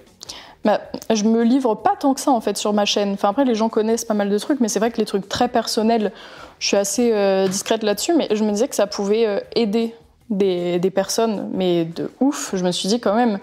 Bah, 0.64 0.80
je 1.10 1.24
me 1.24 1.44
livre 1.44 1.74
pas 1.74 1.96
tant 2.00 2.14
que 2.14 2.20
ça 2.20 2.32
en 2.32 2.40
fait 2.40 2.56
sur 2.56 2.72
ma 2.72 2.86
chaîne. 2.86 3.14
Enfin 3.14 3.30
après 3.30 3.46
les 3.46 3.56
gens 3.56 3.70
connaissent 3.70 4.06
pas 4.06 4.14
mal 4.14 4.30
de 4.30 4.38
trucs, 4.38 4.60
mais 4.60 4.68
c'est 4.68 4.80
vrai 4.80 4.92
que 4.92 4.98
les 4.98 5.06
trucs 5.06 5.28
très 5.28 5.48
personnels, 5.48 6.12
je 6.60 6.68
suis 6.68 6.78
assez 6.78 7.12
euh, 7.14 7.48
discrète 7.48 7.82
là-dessus. 7.82 8.14
Mais 8.16 8.28
je 8.32 8.44
me 8.44 8.52
disais 8.52 8.68
que 8.68 8.76
ça 8.76 8.86
pouvait 8.86 9.26
euh, 9.26 9.40
aider 9.56 9.96
des, 10.30 10.92
personnes, 10.94 11.50
mais 11.54 11.86
de 11.86 12.12
ouf. 12.20 12.52
Je 12.56 12.64
me 12.64 12.72
suis 12.72 12.88
dit 12.88 13.00
quand 13.00 13.16
même, 13.16 13.40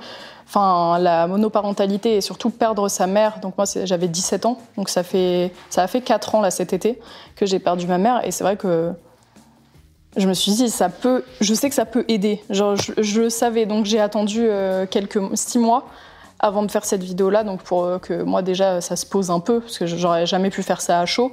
enfin 0.47 0.99
la 1.01 1.27
monoparentalité 1.27 2.17
et 2.17 2.21
surtout 2.21 2.51
perdre 2.51 2.89
sa 2.89 3.09
mère. 3.09 3.41
Donc 3.41 3.59
moi 3.59 3.67
j'avais 3.85 4.09
17 4.09 4.47
ans, 4.47 4.59
donc 4.77 4.89
ça 4.89 5.03
fait 5.03 5.53
ça 5.71 5.83
a 5.83 5.87
fait 5.89 6.01
4 6.01 6.37
ans 6.37 6.41
là 6.41 6.53
cet 6.53 6.73
été 6.73 7.01
que 7.35 7.47
j'ai 7.47 7.59
perdu 7.59 7.89
ma 7.89 7.99
mère 7.99 8.25
et 8.25 8.31
c'est 8.31 8.45
vrai 8.45 8.57
que 8.57 8.93
je 10.17 10.27
me 10.27 10.35
suis 10.35 10.53
dit 10.53 10.71
ça 10.71 10.89
peut, 10.89 11.25
je 11.41 11.53
sais 11.53 11.69
que 11.69 11.75
ça 11.75 11.85
peut 11.85 12.05
aider. 12.07 12.43
Genre 12.49 12.77
je, 12.77 12.93
je 12.97 13.23
le 13.23 13.31
savais, 13.31 13.67
donc 13.67 13.87
j'ai 13.87 14.01
attendu 14.01 14.43
euh, 14.45 14.87
quelques 14.89 15.21
six 15.35 15.59
mois 15.59 15.85
avant 16.41 16.63
de 16.63 16.71
faire 16.71 16.85
cette 16.85 17.03
vidéo-là, 17.03 17.45
donc 17.45 17.63
pour 17.63 17.85
euh, 17.85 17.99
que 17.99 18.23
moi 18.23 18.43
déjà 18.43 18.81
ça 18.81 18.97
se 18.97 19.07
pose 19.07 19.31
un 19.31 19.41
peu, 19.41 19.61
parce 19.61 19.79
que 19.79 19.87
j'aurais 19.87 20.27
jamais 20.27 20.51
pu 20.51 20.63
faire 20.63 20.81
ça 20.81 21.01
à 21.01 21.07
chaud. 21.07 21.33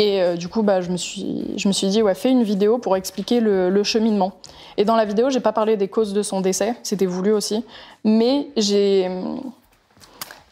Et 0.00 0.22
euh, 0.22 0.36
du 0.36 0.46
coup, 0.48 0.62
bah, 0.62 0.80
je, 0.80 0.90
me 0.90 0.96
suis, 0.96 1.44
je 1.56 1.66
me 1.66 1.72
suis 1.72 1.88
dit, 1.88 2.02
ouais, 2.02 2.14
fais 2.14 2.30
une 2.30 2.44
vidéo 2.44 2.78
pour 2.78 2.96
expliquer 2.96 3.40
le, 3.40 3.68
le 3.68 3.82
cheminement. 3.82 4.32
Et 4.76 4.84
dans 4.84 4.94
la 4.94 5.04
vidéo, 5.04 5.28
j'ai 5.28 5.40
pas 5.40 5.50
parlé 5.52 5.76
des 5.76 5.88
causes 5.88 6.12
de 6.12 6.22
son 6.22 6.40
décès, 6.40 6.76
c'était 6.84 7.06
voulu 7.06 7.32
aussi, 7.32 7.64
mais 8.04 8.46
j'ai, 8.56 9.10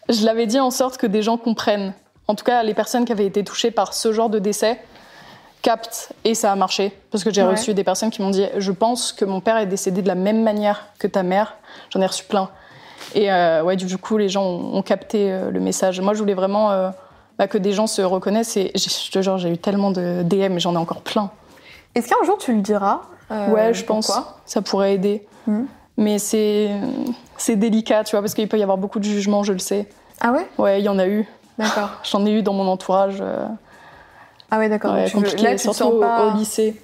je 0.09 0.25
l'avais 0.25 0.47
dit 0.47 0.59
en 0.59 0.73
sorte 0.73 0.97
que 0.97 1.07
des 1.07 1.23
gens 1.23 1.37
comprennent. 1.37 1.93
En 2.27 2.35
tout 2.35 2.45
cas, 2.45 2.65
les 2.65 2.75
personnes 2.75 3.05
qui 3.05 3.13
avaient 3.13 3.27
été 3.27 3.45
touchées 3.45 3.71
par 3.71 3.95
ce 3.95 4.13
genre 4.13 4.31
de 4.31 4.41
décès 4.41 4.81
captent, 5.63 6.11
et 6.25 6.35
ça 6.35 6.51
a 6.51 6.57
marché, 6.57 6.93
parce 7.13 7.23
que 7.23 7.33
j'ai 7.33 7.43
Ouais. 7.45 7.51
reçu 7.53 7.73
des 7.73 7.85
personnes 7.85 8.11
qui 8.11 8.23
m'ont 8.23 8.31
dit, 8.31 8.47
je 8.57 8.73
pense 8.73 9.13
que 9.13 9.25
mon 9.25 9.41
père 9.41 9.59
est 9.59 9.67
décédé 9.67 10.03
de 10.03 10.09
la 10.09 10.15
même 10.17 10.43
manière 10.43 10.87
que 10.99 11.07
ta 11.07 11.23
mère. 11.23 11.55
J'en 11.91 12.01
ai 12.01 12.07
reçu 12.07 12.25
plein. 12.25 12.51
Et 13.15 13.31
euh, 13.33 13.63
ouais, 13.63 13.77
du 13.77 13.97
coup, 13.99 14.19
les 14.19 14.29
gens 14.29 14.43
ont, 14.45 14.77
ont 14.77 14.83
capté 14.83 15.31
euh, 15.31 15.51
le 15.51 15.61
message. 15.61 16.01
Moi, 16.01 16.15
je 16.15 16.19
voulais 16.19 16.35
vraiment 16.35 16.71
euh, 16.73 16.91
bah, 17.39 17.47
que 17.49 17.59
des 17.59 17.73
gens 17.73 17.87
se 17.87 18.03
reconnaissent. 18.03 18.57
Et 18.57 18.71
j'ai- 18.75 18.91
je 18.91 19.11
te 19.11 19.23
jure, 19.23 19.39
j'ai 19.39 19.51
eu 19.51 19.59
tellement 19.59 19.91
de 19.91 20.23
DM, 20.23 20.59
j'en 20.59 20.75
ai 20.75 20.79
encore 20.79 21.01
plein. 21.03 21.31
Est-ce 21.95 22.09
qu'un 22.09 22.25
jour 22.27 22.37
tu 22.39 22.55
le 22.55 22.61
diras 22.61 23.01
ouais, 23.31 23.73
je 23.75 23.85
pense. 23.85 24.13
Ça 24.45 24.63
pourrait 24.63 24.95
aider. 24.95 25.27
Mhm. 25.47 25.67
Mais 25.97 26.19
c'est 26.19 26.71
c'est 27.39 27.57
délicat, 27.57 28.05
tu 28.05 28.11
vois, 28.13 28.21
parce 28.21 28.35
qu'il 28.35 28.49
peut 28.49 28.59
y 28.59 28.63
avoir 28.63 28.77
beaucoup 28.79 28.99
de 28.99 29.05
jugements, 29.05 29.43
je 29.45 29.53
le 29.55 29.59
sais. 29.59 29.89
Ah 30.21 30.33
ouais? 30.33 30.47
Ouais, 30.59 30.81
il 30.81 30.85
y 30.85 30.89
en 30.91 30.99
a 30.99 31.07
eu. 31.07 31.27
D'accord. 31.59 31.89
J'en 32.05 32.25
ai 32.27 32.33
eu 32.33 32.43
dans 32.43 32.53
mon 32.53 32.67
entourage. 32.69 33.23
Ah 34.51 34.59
ouais, 34.59 34.69
d'accord. 34.69 34.93
ouais, 34.95 35.07
tu 35.07 35.17
veux- 35.17 35.23
compliqué, 35.23 35.43
Là, 35.45 35.51
tu 35.53 35.57
te 35.57 35.63
surtout 35.63 35.79
sens 35.79 35.93
au- 35.95 36.01
pas... 36.01 36.27
au 36.27 36.37
lycée. 36.37 36.81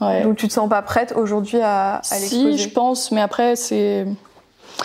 Ouais. 0.00 0.22
Donc 0.24 0.36
tu 0.36 0.46
te 0.48 0.52
sens 0.52 0.68
pas 0.68 0.82
prête 0.82 1.14
aujourd'hui 1.16 1.60
à, 1.60 1.94
à 2.10 2.18
l'exposer? 2.18 2.28
si, 2.28 2.58
je 2.58 2.68
pense, 2.68 3.12
mais 3.12 3.20
après, 3.22 3.56
c'est 3.56 4.06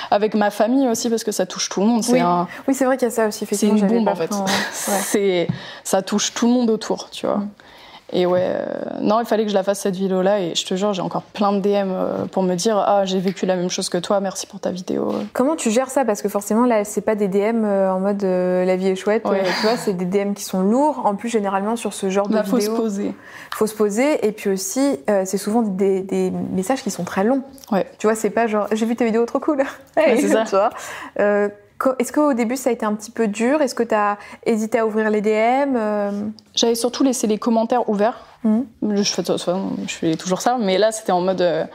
avec 0.10 0.36
ma 0.36 0.52
famille 0.52 0.88
aussi, 0.88 1.10
parce 1.10 1.24
que 1.24 1.32
ça 1.32 1.46
touche 1.46 1.70
tout 1.70 1.82
le 1.82 1.88
monde. 1.88 2.04
Oui. 2.10 2.20
un... 2.20 2.48
Oui, 2.68 2.74
c'est 2.74 2.86
vrai 2.86 2.98
qu'il 2.98 3.08
y 3.08 3.12
a 3.12 3.14
ça 3.14 3.28
aussi, 3.28 3.46
c'est 3.52 3.68
une 3.68 3.86
bombe 3.88 4.06
pas 4.06 4.12
en 4.12 4.16
fait. 4.16 4.32
ouais. 5.14 5.48
Ça 5.84 6.02
touche 6.02 6.34
tout 6.34 6.48
le 6.48 6.54
monde 6.54 6.70
autour, 6.70 7.10
tu 7.10 7.26
vois. 7.26 7.38
Mm. 7.38 7.50
Et 8.14 8.26
ouais, 8.26 8.42
euh, 8.44 8.66
non, 9.02 9.20
il 9.22 9.26
fallait 9.26 9.44
que 9.44 9.50
je 9.50 9.54
la 9.56 9.64
fasse 9.64 9.80
cette 9.80 9.96
vidéo-là. 9.96 10.42
Et 10.42 10.54
je 10.56 10.66
te 10.66 10.76
jure, 10.76 10.94
j'ai 10.94 11.02
encore 11.02 11.22
plein 11.22 11.54
de 11.54 11.60
DM 11.60 11.92
euh, 11.92 12.26
pour 12.26 12.44
me 12.44 12.56
dire 12.56 12.78
Ah, 12.78 13.06
j'ai 13.06 13.20
vécu 13.20 13.46
la 13.46 13.56
même 13.56 13.70
chose 13.70 13.88
que 13.90 13.98
toi, 13.98 14.20
merci 14.20 14.48
pour 14.48 14.60
ta 14.60 14.72
vidéo. 14.72 15.14
Comment 15.34 15.56
tu 15.56 15.72
gères 15.72 15.90
ça? 15.90 16.04
Parce 16.06 16.22
que 16.22 16.28
forcément, 16.30 16.66
là, 16.66 16.84
c'est 16.84 17.02
pas 17.02 17.16
des 17.16 17.28
DM 17.28 17.64
euh, 17.64 17.92
en 17.92 18.00
mode 18.00 18.24
euh, 18.24 18.66
la 18.66 18.76
vie 18.76 18.88
est 18.90 18.96
chouette, 18.96 19.28
Ouais. 19.28 19.40
euh, 19.40 19.50
tu 19.62 19.68
vois, 19.68 19.78
c'est 19.78 19.94
des 19.94 20.06
DM 20.06 20.34
qui 20.34 20.44
sont 20.44 20.62
lourds. 20.62 21.02
En 21.06 21.16
plus, 21.16 21.30
généralement, 21.30 21.76
sur 21.76 21.94
ce 21.94 22.10
genre 22.10 22.28
de 22.28 22.34
Bah, 22.34 22.44
faut 22.44 22.60
se 22.60 22.66
vidéo, 22.70 22.76
poser. 22.82 23.14
faut 23.54 23.68
se 23.68 23.76
poser. 23.76 24.26
Et 24.28 24.32
puis 24.32 24.50
aussi, 24.50 24.98
c'est 25.26 25.38
souvent 25.38 25.62
des, 25.62 26.02
des 26.02 26.32
messages 26.32 26.84
qui 26.84 26.92
sont 26.92 27.04
très 27.04 27.24
longs. 27.24 27.42
Ouais. 27.72 27.86
Tu 27.98 28.08
vois, 28.08 28.16
c'est 28.16 28.30
pas 28.30 28.48
genre 28.48 28.68
j'ai 28.72 28.86
vu 28.86 28.96
tes 28.96 29.06
vidéos 29.06 29.26
trop 29.26 29.40
cool. 29.40 29.60
Ouais, 29.98 30.18
c'est 30.18 30.28
ça. 30.28 30.44
tu 30.44 30.56
vois. 30.56 30.70
Est-ce 32.00 32.12
qu'au 32.12 32.34
début, 32.34 32.56
ça 32.56 32.70
a 32.70 32.74
été 32.74 32.86
un 32.86 32.94
petit 32.94 33.12
peu 33.12 33.28
dur? 33.28 33.62
Est-ce 33.62 33.76
que 33.76 33.84
tu 33.84 33.96
as 33.96 34.18
hésité 34.46 34.80
à 34.80 34.86
ouvrir 34.86 35.10
les 35.10 35.22
DM 35.22 35.76
euh, 35.76 36.12
J'avais 36.54 36.76
surtout 36.76 37.04
laissé 37.04 37.28
les 37.28 37.38
commentaires 37.38 37.90
ouverts. 37.90 38.26
Mhm. 38.44 38.66
Je, 38.92 39.04
fais, 39.04 39.22
de 39.22 39.28
toute 39.28 39.38
façon, 39.38 39.72
je 39.88 39.94
fais 39.94 40.16
toujours 40.16 40.42
ça, 40.42 40.58
mais 40.60 40.78
là, 40.78 40.92
c'était 40.92 41.12
en 41.12 41.22
mode. 41.22 41.42
euh, 41.42 41.66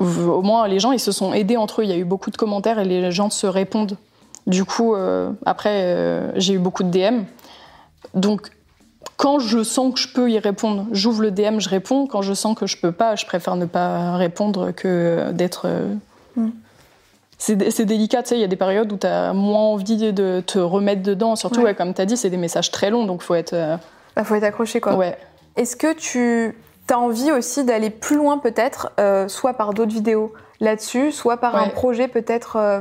au 0.00 0.42
moins, 0.42 0.66
les 0.66 0.80
gens, 0.80 0.92
ils 0.92 1.00
se 1.00 1.12
sont 1.12 1.32
aidés 1.32 1.56
entre 1.56 1.80
eux. 1.80 1.84
Il 1.84 1.90
y 1.90 1.92
a 1.92 1.96
eu 1.96 2.04
beaucoup 2.04 2.30
de 2.30 2.36
commentaires 2.36 2.78
et 2.78 2.84
les 2.84 3.12
gens 3.12 3.30
se 3.30 3.46
répondent. 3.46 3.96
Du 4.46 4.64
coup, 4.64 4.94
euh, 4.94 5.30
après, 5.44 5.82
euh, 5.84 6.32
j'ai 6.36 6.54
eu 6.54 6.58
beaucoup 6.58 6.82
de 6.82 6.90
DM. 6.90 7.24
Donc, 8.14 8.50
quand 9.16 9.38
je 9.38 9.62
sens 9.62 9.92
que 9.92 10.00
je 10.00 10.08
peux 10.12 10.30
y 10.30 10.38
répondre, 10.38 10.86
j'ouvre 10.92 11.22
le 11.22 11.30
DM, 11.30 11.60
je 11.60 11.68
réponds. 11.68 12.06
Quand 12.06 12.22
je 12.22 12.32
sens 12.32 12.56
que 12.56 12.66
je 12.66 12.78
peux 12.78 12.92
pas, 12.92 13.16
je 13.16 13.26
préfère 13.26 13.56
ne 13.56 13.66
pas 13.66 14.16
répondre 14.16 14.70
que 14.70 15.30
d'être. 15.32 15.68
Mhm. 16.36 16.52
C'est 17.42 17.86
délicat, 17.86 18.22
tu 18.22 18.28
sais, 18.28 18.36
il 18.36 18.40
y 18.42 18.44
a 18.44 18.48
des 18.48 18.56
périodes 18.56 18.92
où 18.92 18.98
tu 18.98 19.06
as 19.06 19.32
moins 19.32 19.60
envie 19.72 20.12
de 20.12 20.42
te 20.46 20.58
remettre 20.58 21.02
dedans. 21.02 21.36
Surtout, 21.36 21.60
Ouais. 21.60 21.66
ouais, 21.68 21.74
comme 21.74 21.94
tu 21.94 22.02
as 22.02 22.04
dit, 22.04 22.18
c'est 22.18 22.28
des 22.28 22.36
messages 22.36 22.70
très 22.70 22.90
longs, 22.90 23.06
donc 23.06 23.22
faut 23.22 23.34
être. 23.34 23.54
euh, 23.54 23.76
bah, 24.14 24.24
faut 24.24 24.34
être 24.34 24.44
accroché 24.44 24.80
quoi. 24.80 24.94
ouais. 24.94 25.16
Est-ce 25.56 25.74
que 25.74 25.94
tu 25.94 26.54
as 26.90 26.98
envie 26.98 27.32
aussi 27.32 27.64
d'aller 27.64 27.88
plus 27.88 28.16
loin 28.16 28.36
peut-être, 28.38 28.92
euh, 29.00 29.26
soit 29.26 29.54
par 29.54 29.72
d'autres 29.72 29.92
vidéos 29.92 30.32
là-dessus, 30.60 31.12
soit 31.12 31.38
par 31.38 31.56
un 31.56 31.68
projet 31.68 32.08
peut-être 32.08 32.56
euh, 32.56 32.80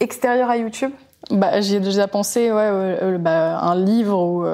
extérieur 0.00 0.50
à 0.50 0.56
YouTube? 0.56 0.90
Bah, 1.30 1.60
j'ai 1.60 1.78
déjà 1.78 2.08
pensé, 2.08 2.50
ouais, 2.50 3.18
bah, 3.20 3.60
un 3.60 3.76
livre 3.76 4.18
ou 4.20 4.44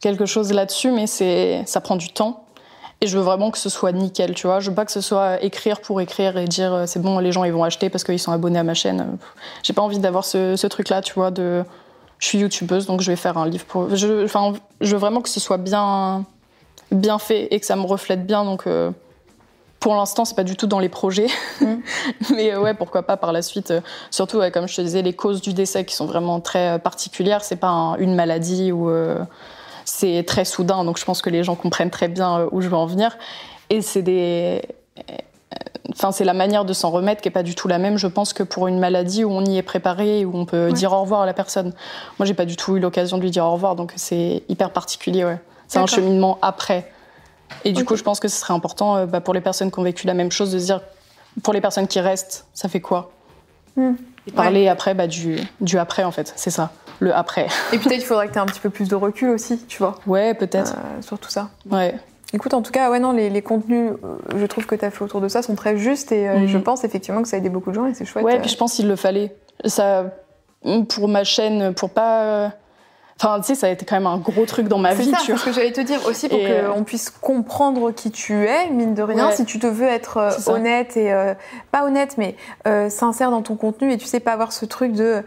quelque 0.00 0.24
chose 0.24 0.50
là-dessus, 0.52 0.90
mais 0.92 1.06
ça 1.06 1.80
prend 1.82 1.96
du 1.96 2.08
temps. 2.08 2.45
Et 3.02 3.06
je 3.06 3.16
veux 3.18 3.22
vraiment 3.24 3.50
que 3.50 3.58
ce 3.58 3.68
soit 3.68 3.92
nickel, 3.92 4.34
tu 4.34 4.46
vois. 4.46 4.58
Je 4.60 4.70
veux 4.70 4.74
pas 4.74 4.86
que 4.86 4.92
ce 4.92 5.02
soit 5.02 5.42
écrire 5.42 5.80
pour 5.82 6.00
écrire 6.00 6.38
et 6.38 6.46
dire 6.46 6.72
euh, 6.72 6.86
c'est 6.86 7.00
bon, 7.00 7.18
les 7.18 7.30
gens 7.30 7.44
ils 7.44 7.52
vont 7.52 7.62
acheter 7.64 7.90
parce 7.90 8.04
qu'ils 8.04 8.18
sont 8.18 8.32
abonnés 8.32 8.58
à 8.58 8.62
ma 8.62 8.72
chaîne. 8.74 9.00
Euh, 9.00 9.16
J'ai 9.62 9.74
pas 9.74 9.82
envie 9.82 9.98
d'avoir 9.98 10.24
ce, 10.24 10.56
ce 10.56 10.66
truc-là, 10.66 11.02
tu 11.02 11.12
vois, 11.14 11.30
de 11.30 11.62
je 12.18 12.26
suis 12.28 12.38
youtubeuse 12.38 12.86
donc 12.86 13.02
je 13.02 13.10
vais 13.12 13.16
faire 13.16 13.36
un 13.36 13.46
livre 13.46 13.66
pour. 13.66 13.94
Je, 13.94 14.24
enfin, 14.24 14.54
je 14.80 14.92
veux 14.92 14.98
vraiment 14.98 15.20
que 15.20 15.28
ce 15.28 15.40
soit 15.40 15.58
bien, 15.58 16.24
bien 16.90 17.18
fait 17.18 17.48
et 17.54 17.60
que 17.60 17.66
ça 17.66 17.76
me 17.76 17.84
reflète 17.84 18.26
bien. 18.26 18.44
Donc, 18.46 18.66
euh, 18.66 18.90
pour 19.78 19.94
l'instant, 19.94 20.24
c'est 20.24 20.34
pas 20.34 20.42
du 20.42 20.56
tout 20.56 20.66
dans 20.66 20.78
les 20.78 20.88
projets. 20.88 21.26
Mais 22.34 22.52
euh, 22.54 22.60
ouais, 22.60 22.72
pourquoi 22.72 23.02
pas 23.02 23.18
par 23.18 23.32
la 23.32 23.42
suite. 23.42 23.70
euh, 23.72 23.82
surtout, 24.10 24.38
ouais, 24.38 24.50
comme 24.50 24.66
je 24.66 24.74
te 24.76 24.80
disais, 24.80 25.02
les 25.02 25.12
causes 25.12 25.42
du 25.42 25.52
décès 25.52 25.84
qui 25.84 25.94
sont 25.94 26.06
vraiment 26.06 26.40
très 26.40 26.78
particulières. 26.78 27.44
C'est 27.44 27.56
pas 27.56 27.68
un- 27.68 27.96
une 27.98 28.14
maladie 28.14 28.72
ou 28.72 28.88
c'est 29.86 30.22
très 30.26 30.44
soudain. 30.44 30.84
Donc 30.84 30.98
je 30.98 31.04
pense 31.06 31.22
que 31.22 31.30
les 31.30 31.42
gens 31.44 31.54
comprennent 31.54 31.90
très 31.90 32.08
bien 32.08 32.40
euh, 32.40 32.48
où 32.52 32.60
je 32.60 32.68
veux 32.68 32.76
en 32.76 32.84
venir. 32.84 33.16
Et 33.70 33.80
c'est 33.80 34.02
des. 34.02 34.60
Enfin, 35.92 36.12
c'est 36.12 36.24
la 36.24 36.34
manière 36.34 36.64
de 36.64 36.72
s'en 36.72 36.90
remettre 36.90 37.22
qui 37.22 37.28
est 37.28 37.32
pas 37.32 37.44
du 37.44 37.54
tout 37.54 37.68
la 37.68 37.78
même, 37.78 37.96
je 37.96 38.08
pense, 38.08 38.32
que 38.32 38.42
pour 38.42 38.66
une 38.66 38.78
maladie 38.78 39.24
où 39.24 39.30
on 39.30 39.44
y 39.44 39.56
est 39.56 39.62
préparé, 39.62 40.24
où 40.24 40.36
on 40.36 40.44
peut 40.44 40.66
Ouais. 40.66 40.72
dire 40.72 40.92
au 40.92 41.00
revoir 41.00 41.22
à 41.22 41.26
la 41.26 41.32
personne. 41.32 41.72
Moi, 42.18 42.26
j'ai 42.26 42.34
pas 42.34 42.44
du 42.44 42.56
tout 42.56 42.76
eu 42.76 42.80
l'occasion 42.80 43.16
de 43.16 43.22
lui 43.22 43.30
dire 43.30 43.44
au 43.44 43.52
revoir, 43.52 43.76
donc 43.76 43.92
c'est 43.96 44.42
hyper 44.48 44.70
particulier, 44.70 45.24
ouais. 45.24 45.38
C'est 45.68 45.78
un 45.78 45.86
cheminement 45.86 46.38
après. 46.42 46.90
Et 47.64 47.72
du 47.72 47.84
coup, 47.84 47.96
je 47.96 48.02
pense 48.02 48.18
que 48.20 48.28
ce 48.28 48.38
serait 48.38 48.52
important 48.52 48.96
euh, 48.96 49.06
bah, 49.06 49.20
pour 49.20 49.32
les 49.32 49.40
personnes 49.40 49.70
qui 49.70 49.78
ont 49.78 49.84
vécu 49.84 50.06
la 50.06 50.14
même 50.14 50.32
chose 50.32 50.50
de 50.52 50.58
se 50.58 50.64
dire, 50.66 50.80
pour 51.42 51.54
les 51.54 51.60
personnes 51.60 51.86
qui 51.86 52.00
restent, 52.00 52.46
ça 52.52 52.68
fait 52.68 52.80
quoi? 52.80 53.12
Hmm. 53.76 53.92
Et 54.26 54.32
parler 54.32 54.68
après 54.68 54.94
bah, 54.94 55.06
du, 55.06 55.38
du 55.60 55.78
après, 55.78 56.02
en 56.02 56.10
fait, 56.10 56.32
c'est 56.36 56.50
ça, 56.50 56.72
le 57.00 57.14
après. 57.14 57.46
Et 57.72 57.78
peut-être 57.78 58.00
il 58.02 58.04
faudrait 58.04 58.26
que 58.28 58.32
tu 58.32 58.38
aies 58.38 58.42
un 58.42 58.46
petit 58.46 58.60
peu 58.60 58.70
plus 58.70 58.88
de 58.88 58.94
recul 58.94 59.30
aussi, 59.30 59.58
tu 59.66 59.78
vois, 59.78 59.96
Ouais, 60.06 60.34
peut-être. 60.34 60.74
euh, 60.74 61.02
sur 61.02 61.18
tout 61.18 61.30
ça. 61.30 61.50
Ouais. 61.70 61.94
Écoute, 62.32 62.54
en 62.54 62.62
tout 62.62 62.72
cas, 62.72 62.90
ouais, 62.90 62.98
non, 62.98 63.12
les, 63.12 63.30
les 63.30 63.42
contenus, 63.42 63.92
euh, 64.04 64.16
je 64.36 64.46
trouve 64.46 64.66
que 64.66 64.74
tu 64.74 64.84
as 64.84 64.90
fait 64.90 65.02
autour 65.04 65.20
de 65.20 65.28
ça 65.28 65.42
sont 65.42 65.54
très 65.54 65.76
justes 65.76 66.10
et 66.12 66.28
euh, 66.28 66.46
je 66.48 66.58
pense 66.58 66.82
effectivement 66.84 67.22
que 67.22 67.28
ça 67.28 67.36
a 67.36 67.38
aidé 67.38 67.48
beaucoup 67.50 67.70
de 67.70 67.76
gens 67.76 67.86
et 67.86 67.94
c'est 67.94 68.04
chouette. 68.04 68.24
Ouais, 68.24 68.40
puis 68.40 68.50
je 68.50 68.56
pense 68.56 68.74
qu'il 68.74 68.88
le 68.88 68.96
fallait. 68.96 69.36
Ça, 69.64 70.06
pour 70.88 71.08
ma 71.08 71.22
chaîne, 71.24 71.72
pour 71.74 71.90
pas. 71.90 72.52
Enfin, 73.18 73.40
tu 73.40 73.46
sais, 73.46 73.54
ça 73.54 73.68
a 73.68 73.70
été 73.70 73.86
quand 73.86 73.94
même 73.96 74.06
un 74.06 74.18
gros 74.18 74.44
truc 74.44 74.68
dans 74.68 74.76
ma 74.78 74.92
vie, 74.92 75.10
c'est 75.24 75.34
ce 75.36 75.42
que 75.44 75.50
j'allais 75.52 75.72
te 75.72 75.80
dire 75.80 76.04
aussi 76.06 76.28
pour 76.28 76.38
euh, 76.38 76.70
qu'on 76.70 76.84
puisse 76.84 77.08
comprendre 77.08 77.90
qui 77.90 78.10
tu 78.10 78.44
es, 78.44 78.68
mine 78.68 78.92
de 78.92 79.02
rien. 79.02 79.28
Ouais. 79.28 79.34
Si 79.34 79.46
tu 79.46 79.58
te 79.58 79.66
veux 79.66 79.86
être 79.86 80.18
euh, 80.18 80.52
honnête 80.52 80.98
et 80.98 81.14
euh, 81.14 81.32
pas 81.72 81.84
honnête, 81.86 82.18
mais 82.18 82.36
sincère 82.90 83.30
dans 83.30 83.40
ton 83.40 83.56
contenu 83.56 83.90
et 83.90 83.96
tu 83.96 84.04
sais 84.04 84.20
pas 84.20 84.32
avoir 84.32 84.52
ce 84.52 84.66
truc 84.66 84.92
de 84.92 85.22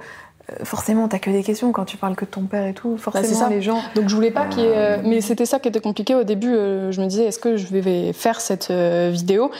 forcément 0.63 1.07
t'as 1.07 1.19
que 1.19 1.29
des 1.29 1.43
questions 1.43 1.71
quand 1.71 1.85
tu 1.85 1.97
parles 1.97 2.15
que 2.15 2.25
de 2.25 2.29
ton 2.29 2.41
père 2.43 2.65
et 2.65 2.73
tout. 2.73 2.97
Forcément 2.97 3.27
Bah, 3.27 3.33
ça. 3.33 3.49
les 3.49 3.61
gens. 3.61 3.79
Donc 3.95 4.09
je 4.09 4.15
voulais 4.15 4.31
pas 4.31 4.45
qu'il 4.45 4.63
y 4.63 4.65
ait, 4.67 4.73
euh, 4.75 4.97
Mais 5.03 5.21
c'était 5.21 5.45
ça 5.45 5.59
qui 5.59 5.67
était 5.67 5.79
compliqué 5.79 6.15
au 6.15 6.23
début. 6.23 6.53
euh, 6.53 6.91
je 6.91 7.01
me 7.01 7.07
disais, 7.07 7.25
est-ce 7.25 7.39
que 7.39 7.57
je 7.57 7.67
vais 7.67 8.13
faire 8.13 8.39
cette 8.41 8.71
euh, 8.71 9.09
vidéo? 9.11 9.51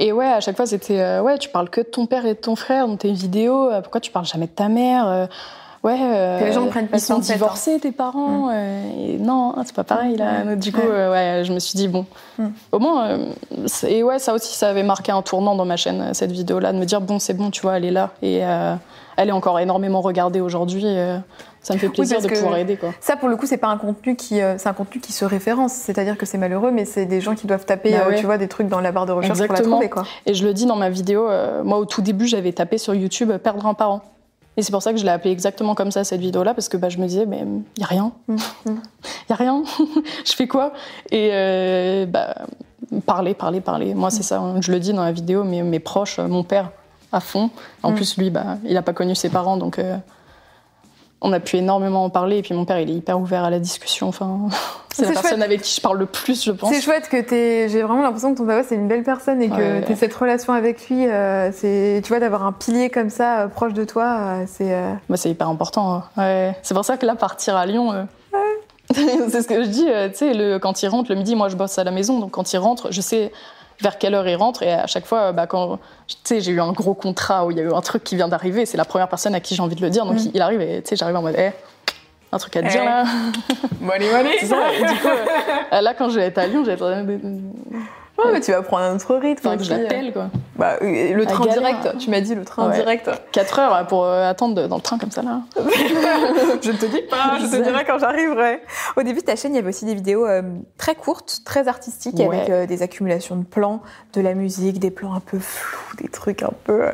Et 0.00 0.12
ouais, 0.12 0.26
à 0.26 0.40
chaque 0.40 0.56
fois, 0.56 0.66
c'était 0.66 1.00
euh, 1.00 1.22
ouais, 1.22 1.38
tu 1.38 1.48
parles 1.48 1.70
que 1.70 1.80
de 1.80 1.86
ton 1.86 2.06
père 2.06 2.24
et 2.26 2.34
de 2.34 2.38
ton 2.40 2.56
frère 2.56 2.86
dans 2.88 2.96
tes 2.96 3.12
vidéos. 3.12 3.70
euh, 3.70 3.80
pourquoi 3.80 4.00
tu 4.00 4.10
parles 4.10 4.26
jamais 4.26 4.46
de 4.46 4.52
ta 4.52 4.68
mère? 4.68 5.06
Euh, 5.08 5.26
Ouais, 5.86 5.98
euh, 6.02 6.40
Que 6.40 6.44
les 6.44 6.52
gens 6.52 6.66
prennent 6.66 6.88
pas 6.88 6.96
ils 6.96 7.00
sont 7.00 7.14
hein. 7.14 7.18
divorcés, 7.20 7.78
tes 7.78 7.92
parents. 7.92 8.50
euh, 8.52 8.82
et 8.98 9.18
non, 9.18 9.54
c'est 9.64 9.74
pas 9.74 9.84
pareil 9.84 10.16
là. 10.16 10.56
Du 10.56 10.72
coup, 10.72 10.80
Ouais. 10.80 10.86
euh, 10.90 11.12
ouais, 11.38 11.44
je 11.44 11.52
me 11.52 11.58
suis 11.60 11.76
dit 11.76 11.86
bon, 11.88 12.04
Mm. 12.38 12.46
au 12.72 12.78
moins, 12.80 13.06
euh, 13.06 13.26
et 13.86 14.02
ouais, 14.02 14.18
ça 14.18 14.34
aussi, 14.34 14.54
ça 14.54 14.68
avait 14.68 14.82
marqué 14.82 15.12
un 15.12 15.22
tournant 15.22 15.54
dans 15.54 15.64
ma 15.64 15.76
chaîne, 15.76 16.12
cette 16.12 16.32
vidéo-là, 16.32 16.72
de 16.72 16.78
me 16.78 16.84
dire 16.84 17.00
bon, 17.00 17.18
c'est 17.18 17.34
bon, 17.34 17.50
tu 17.50 17.62
vois, 17.62 17.76
elle 17.76 17.84
est 17.84 17.90
là 17.92 18.10
et 18.20 18.40
euh, 18.44 18.74
elle 19.16 19.28
est 19.28 19.32
encore 19.32 19.58
énormément 19.60 20.00
regardée 20.00 20.40
aujourd'hui. 20.40 20.82
euh, 20.84 21.18
ça 21.62 21.74
me 21.74 21.78
fait 21.78 21.88
plaisir 21.90 22.20
de 22.20 22.28
pouvoir 22.28 22.56
aider 22.58 22.76
quoi. 22.76 22.90
Ça 23.00 23.16
pour 23.16 23.28
le 23.28 23.36
coup 23.36 23.46
c'est 23.46 23.56
pas 23.56 23.66
un 23.68 23.76
contenu 23.78 24.14
qui 24.16 24.40
euh, 24.40 24.56
c'est 24.58 24.68
un 24.68 24.72
contenu 24.72 25.00
qui 25.00 25.12
se 25.12 25.24
référence, 25.24 25.72
c'est-à-dire 25.72 26.16
que 26.18 26.24
c'est 26.26 26.38
malheureux, 26.38 26.70
mais 26.72 26.84
c'est 26.84 27.06
des 27.06 27.20
gens 27.20 27.34
qui 27.34 27.46
doivent 27.46 27.64
taper, 27.64 27.92
Bah 27.92 27.98
euh, 28.06 28.10
ouais. 28.10 28.16
tu 28.16 28.26
vois, 28.26 28.38
des 28.38 28.46
trucs 28.48 28.68
dans 28.68 28.80
la 28.80 28.92
barre 28.92 29.06
de 29.06 29.12
recherche 29.12 29.36
pour 29.38 29.44
Exactement. 29.44 29.80
la 29.80 29.86
trouver 29.88 29.90
quoi. 29.90 30.04
Et 30.26 30.34
je 30.34 30.44
le 30.46 30.52
dis 30.52 30.66
dans 30.66 30.76
ma 30.76 30.90
vidéo, 30.90 31.28
euh, 31.28 31.62
moi 31.64 31.78
au 31.78 31.84
tout 31.84 32.02
début 32.02 32.26
j'avais 32.26 32.52
tapé 32.52 32.78
sur 32.78 32.94
YouTube 32.94 33.30
euh, 33.30 33.38
perdre 33.38 33.66
un 33.66 33.74
parent. 33.74 34.00
Et 34.56 34.62
c'est 34.62 34.72
pour 34.72 34.82
ça 34.82 34.92
que 34.92 34.98
je 34.98 35.04
l'ai 35.04 35.10
appelé 35.10 35.30
exactement 35.32 35.74
comme 35.74 35.90
ça 35.90 36.02
cette 36.04 36.20
vidéo-là, 36.20 36.54
parce 36.54 36.68
que 36.68 36.76
bah, 36.76 36.88
je 36.88 36.98
me 36.98 37.06
disais, 37.06 37.26
mais 37.26 37.44
il 37.76 37.80
y 37.80 37.84
a 37.84 37.86
rien. 37.86 38.12
Mm, 38.28 38.36
Il 38.66 38.72
y 39.30 39.32
a 39.32 39.36
rien. 39.36 39.62
je 40.24 40.32
fais 40.32 40.46
quoi? 40.48 40.72
Et 41.10 41.30
euh, 41.32 42.06
bah, 42.06 42.34
parler, 43.04 43.34
parler, 43.34 43.60
parler. 43.60 43.94
Moi 43.94 44.10
c'est 44.10 44.22
ça, 44.22 44.38
hein. 44.40 44.60
je 44.60 44.72
le 44.72 44.80
dis 44.80 44.92
dans 44.92 45.04
la 45.04 45.12
vidéo, 45.12 45.44
mais 45.44 45.62
mes 45.62 45.80
proches, 45.80 46.18
mon 46.18 46.42
père 46.42 46.70
à 47.12 47.20
fond. 47.20 47.50
En 47.82 47.92
Mm. 47.92 47.94
plus 47.94 48.16
lui, 48.16 48.30
bah, 48.30 48.56
il 48.64 48.74
n'a 48.74 48.82
pas 48.82 48.92
connu 48.92 49.14
ses 49.14 49.28
parents, 49.28 49.56
donc 49.56 49.78
euh, 49.78 49.96
on 51.22 51.32
a 51.32 51.40
pu 51.40 51.56
énormément 51.56 52.04
en 52.04 52.10
parler. 52.10 52.38
Et 52.38 52.42
puis 52.42 52.54
mon 52.54 52.64
père, 52.64 52.78
il 52.78 52.90
est 52.90 52.94
hyper 52.94 53.18
ouvert 53.20 53.44
à 53.44 53.50
la 53.50 53.58
discussion. 53.58 54.08
Enfin, 54.08 54.38
c'est 54.92 55.04
la 55.06 55.12
personne 55.20 55.42
avec 55.42 55.62
qui 55.62 55.74
je 55.76 55.80
parle 55.80 55.98
le 55.98 56.06
plus, 56.06 56.44
je 56.44 56.52
pense. 56.52 56.72
C'est 56.72 56.80
chouette 56.80 57.08
que 57.08 57.20
t'es. 57.20 57.68
J'ai 57.68 57.82
vraiment 57.82 58.02
l'impression 58.02 58.32
que 58.32 58.38
ton 58.38 58.46
papa 58.46 58.62
c'est 58.62 58.74
une 58.74 58.88
belle 58.88 59.02
personne 59.02 59.40
et 59.42 59.48
que 59.48 59.54
Ouais. 59.88 59.94
cette 59.96 60.14
relation 60.14 60.52
avec 60.52 60.88
lui. 60.88 61.06
euh, 61.08 61.50
c'est, 61.52 62.00
tu 62.04 62.08
vois, 62.08 62.20
d'avoir 62.20 62.44
un 62.46 62.52
pilier 62.52 62.90
comme 62.90 63.10
ça 63.10 63.40
euh, 63.40 63.48
proche 63.48 63.72
de 63.72 63.84
toi, 63.84 64.04
euh, 64.20 64.44
c'est. 64.46 64.76
Bah, 65.08 65.16
c'est 65.16 65.30
hyper 65.30 65.48
important. 65.48 65.94
hein. 65.94 66.04
Ouais. 66.16 66.56
C'est 66.62 66.74
pour 66.74 66.84
ça 66.84 66.96
que 66.96 67.06
là, 67.06 67.14
partir 67.14 67.56
à 67.56 67.66
Lyon, 67.66 68.06
c'est 68.94 69.42
ce 69.42 69.48
que 69.48 69.62
je 69.64 69.68
dis. 69.68 69.86
tu 70.12 70.14
sais, 70.16 70.32
le- 70.34 70.58
quand 70.58 70.82
il 70.82 70.88
rentre 70.88 71.10
le 71.10 71.16
midi, 71.16 71.34
moi 71.34 71.48
je 71.48 71.56
bosse 71.56 71.78
à 71.78 71.84
la 71.84 71.90
maison, 71.90 72.20
donc 72.20 72.30
quand 72.32 72.52
il 72.52 72.58
rentre, 72.58 72.92
je 72.92 73.00
sais 73.00 73.32
vers 73.80 73.98
quelle 73.98 74.14
heure 74.14 74.26
il 74.28 74.36
rentre. 74.36 74.62
Et 74.62 74.72
à 74.72 74.86
chaque 74.86 75.06
fois, 75.06 75.20
euh, 75.20 75.32
bah, 75.32 75.46
quand 75.46 75.78
tu 76.06 76.16
sais, 76.24 76.40
j'ai 76.40 76.52
eu 76.52 76.60
un 76.60 76.72
gros 76.72 76.94
contrat 76.94 77.44
où 77.46 77.50
il 77.50 77.56
y 77.56 77.60
a 77.60 77.64
eu 77.64 77.72
un 77.72 77.80
truc 77.80 78.04
qui 78.04 78.16
vient 78.16 78.28
d'arriver, 78.28 78.66
c'est 78.66 78.76
la 78.76 78.84
première 78.84 79.08
personne 79.08 79.34
à 79.34 79.40
qui 79.40 79.54
j'ai 79.54 79.62
envie 79.62 79.76
de 79.76 79.82
le 79.82 79.90
dire. 79.90 80.04
Donc 80.04 80.16
Mm. 80.16 80.30
il, 80.34 80.40
arrive 80.42 80.60
et 80.60 80.82
tu 80.82 80.90
sais, 80.90 80.96
j'arrive 80.96 81.16
en 81.16 81.22
mode, 81.22 81.36
Eh, 81.38 81.50
un 82.32 82.38
truc 82.38 82.56
à 82.56 82.62
te 82.62 82.68
dire 82.68 82.80
Eh. 82.82 82.84
là. 82.86 83.04
Money, 83.80 84.10
money 84.10 84.36
C'est 84.40 84.46
ça. 84.46 84.72
Et 84.74 84.80
du 84.80 84.94
coup, 85.00 85.08
euh, 85.72 85.80
là, 85.80 85.94
quand 85.94 86.08
je 86.10 86.16
vais 86.16 86.26
être 86.26 86.38
à 86.38 86.46
Lyon, 86.46 86.62
j'ai 86.64 86.76
Ouais, 88.18 88.32
mais 88.32 88.40
tu 88.40 88.50
vas 88.50 88.62
prendre 88.62 88.84
un 88.84 88.96
autre 88.96 89.14
rythme. 89.16 89.56
que 89.56 89.62
je 89.62 89.70
aussi, 89.70 89.72
euh. 89.72 89.82
l'appelle 89.82 90.12
quoi. 90.12 90.28
Bah, 90.56 90.76
euh, 90.82 91.12
le 91.12 91.26
train 91.26 91.44
galère. 91.44 91.58
direct, 91.80 91.98
tu 91.98 92.08
m'as 92.10 92.20
dit 92.20 92.34
le 92.34 92.44
train 92.44 92.68
Ouais. 92.70 92.76
direct. 92.76 93.10
4 93.32 93.58
heures 93.58 93.86
pour 93.88 94.04
euh, 94.04 94.28
attendre 94.30 94.66
dans 94.68 94.76
le 94.76 94.82
train 94.82 94.98
comme 94.98 95.10
ça 95.10 95.22
là. 95.22 95.40
je 96.62 96.70
ne 96.72 96.76
te 96.78 96.86
dis 96.86 97.02
pas, 97.10 97.38
je 97.40 97.46
te 97.46 97.62
dirai 97.62 97.84
quand 97.84 97.98
j'arriverai. 97.98 98.62
Au 98.96 99.02
début 99.02 99.20
de 99.20 99.24
ta 99.26 99.36
chaîne, 99.36 99.52
il 99.52 99.56
y 99.56 99.58
avait 99.58 99.68
aussi 99.68 99.84
des 99.84 99.94
vidéos 99.94 100.26
euh, 100.26 100.42
très 100.78 100.94
courtes, 100.94 101.40
très 101.44 101.68
artistiques, 101.68 102.18
Ouais. 102.18 102.26
avec 102.26 102.50
euh, 102.50 102.66
des 102.66 102.82
accumulations 102.82 103.36
de 103.36 103.44
plans, 103.44 103.82
de 104.14 104.20
la 104.22 104.34
musique, 104.34 104.78
des 104.78 104.90
plans 104.90 105.12
un 105.14 105.20
peu 105.20 105.38
flous, 105.38 105.96
des 106.02 106.08
trucs 106.08 106.42
un 106.42 106.52
peu 106.64 106.86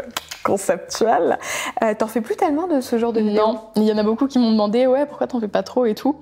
conceptuels. 0.43 1.39
Euh, 1.83 1.95
T'en 1.97 2.09
fais 2.09 2.21
plus 2.21 2.37
tellement 2.37 2.67
de 2.67 2.81
ce 2.81 2.99
genre 2.99 3.13
de 3.13 3.21
vidéos? 3.21 3.47
Non, 3.47 3.61
il 3.77 3.85
y 3.85 3.93
en 3.93 3.99
a 3.99 4.03
beaucoup 4.03 4.27
qui 4.27 4.39
m'ont 4.39 4.51
demandé 4.51 4.87
ouais 4.87 5.07
pourquoi 5.07 5.27
t'en 5.29 5.41
fais 5.41 5.49
pas 5.49 5.63
trop 5.63 5.87
et 5.87 5.95
tout. 5.95 6.17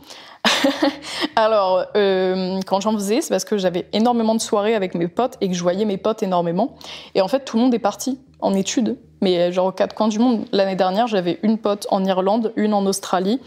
Alors 1.36 1.84
euh, 1.97 2.61
quand 2.66 2.80
j'en 2.80 2.93
faisais, 2.93 3.20
c'est 3.20 3.30
parce 3.30 3.45
que 3.45 3.59
j'avais 3.59 3.86
énormément 3.93 4.34
de 4.34 4.41
soirées 4.41 4.74
avec 4.74 4.95
mes 4.95 5.09
potes 5.09 5.36
et 5.41 5.49
que 5.49 5.55
je 5.55 5.62
voyais 5.62 5.84
mes 5.84 5.97
potes 5.97 6.22
énormément. 6.22 6.74
Et 7.14 7.20
en 7.20 7.28
fait 7.28 7.45
tout 7.45 7.57
le 7.57 7.62
monde 7.64 7.74
est 7.74 7.78
parti 7.78 8.18
en 8.41 8.55
études, 8.55 8.97
mais 9.20 9.38
euh, 9.38 9.53
genre 9.53 9.66
aux 9.66 9.72
quatre 9.72 9.95
coins 9.95 10.09
du 10.09 10.18
monde. 10.18 10.45
L'année 10.53 10.76
dernière 10.76 11.07
j'avais 11.07 11.38
une 11.43 11.59
pote 11.59 11.86
en 11.91 12.05
Irlande, 12.05 12.53
une 12.57 12.74
en 12.74 12.84
Australie, 12.86 13.41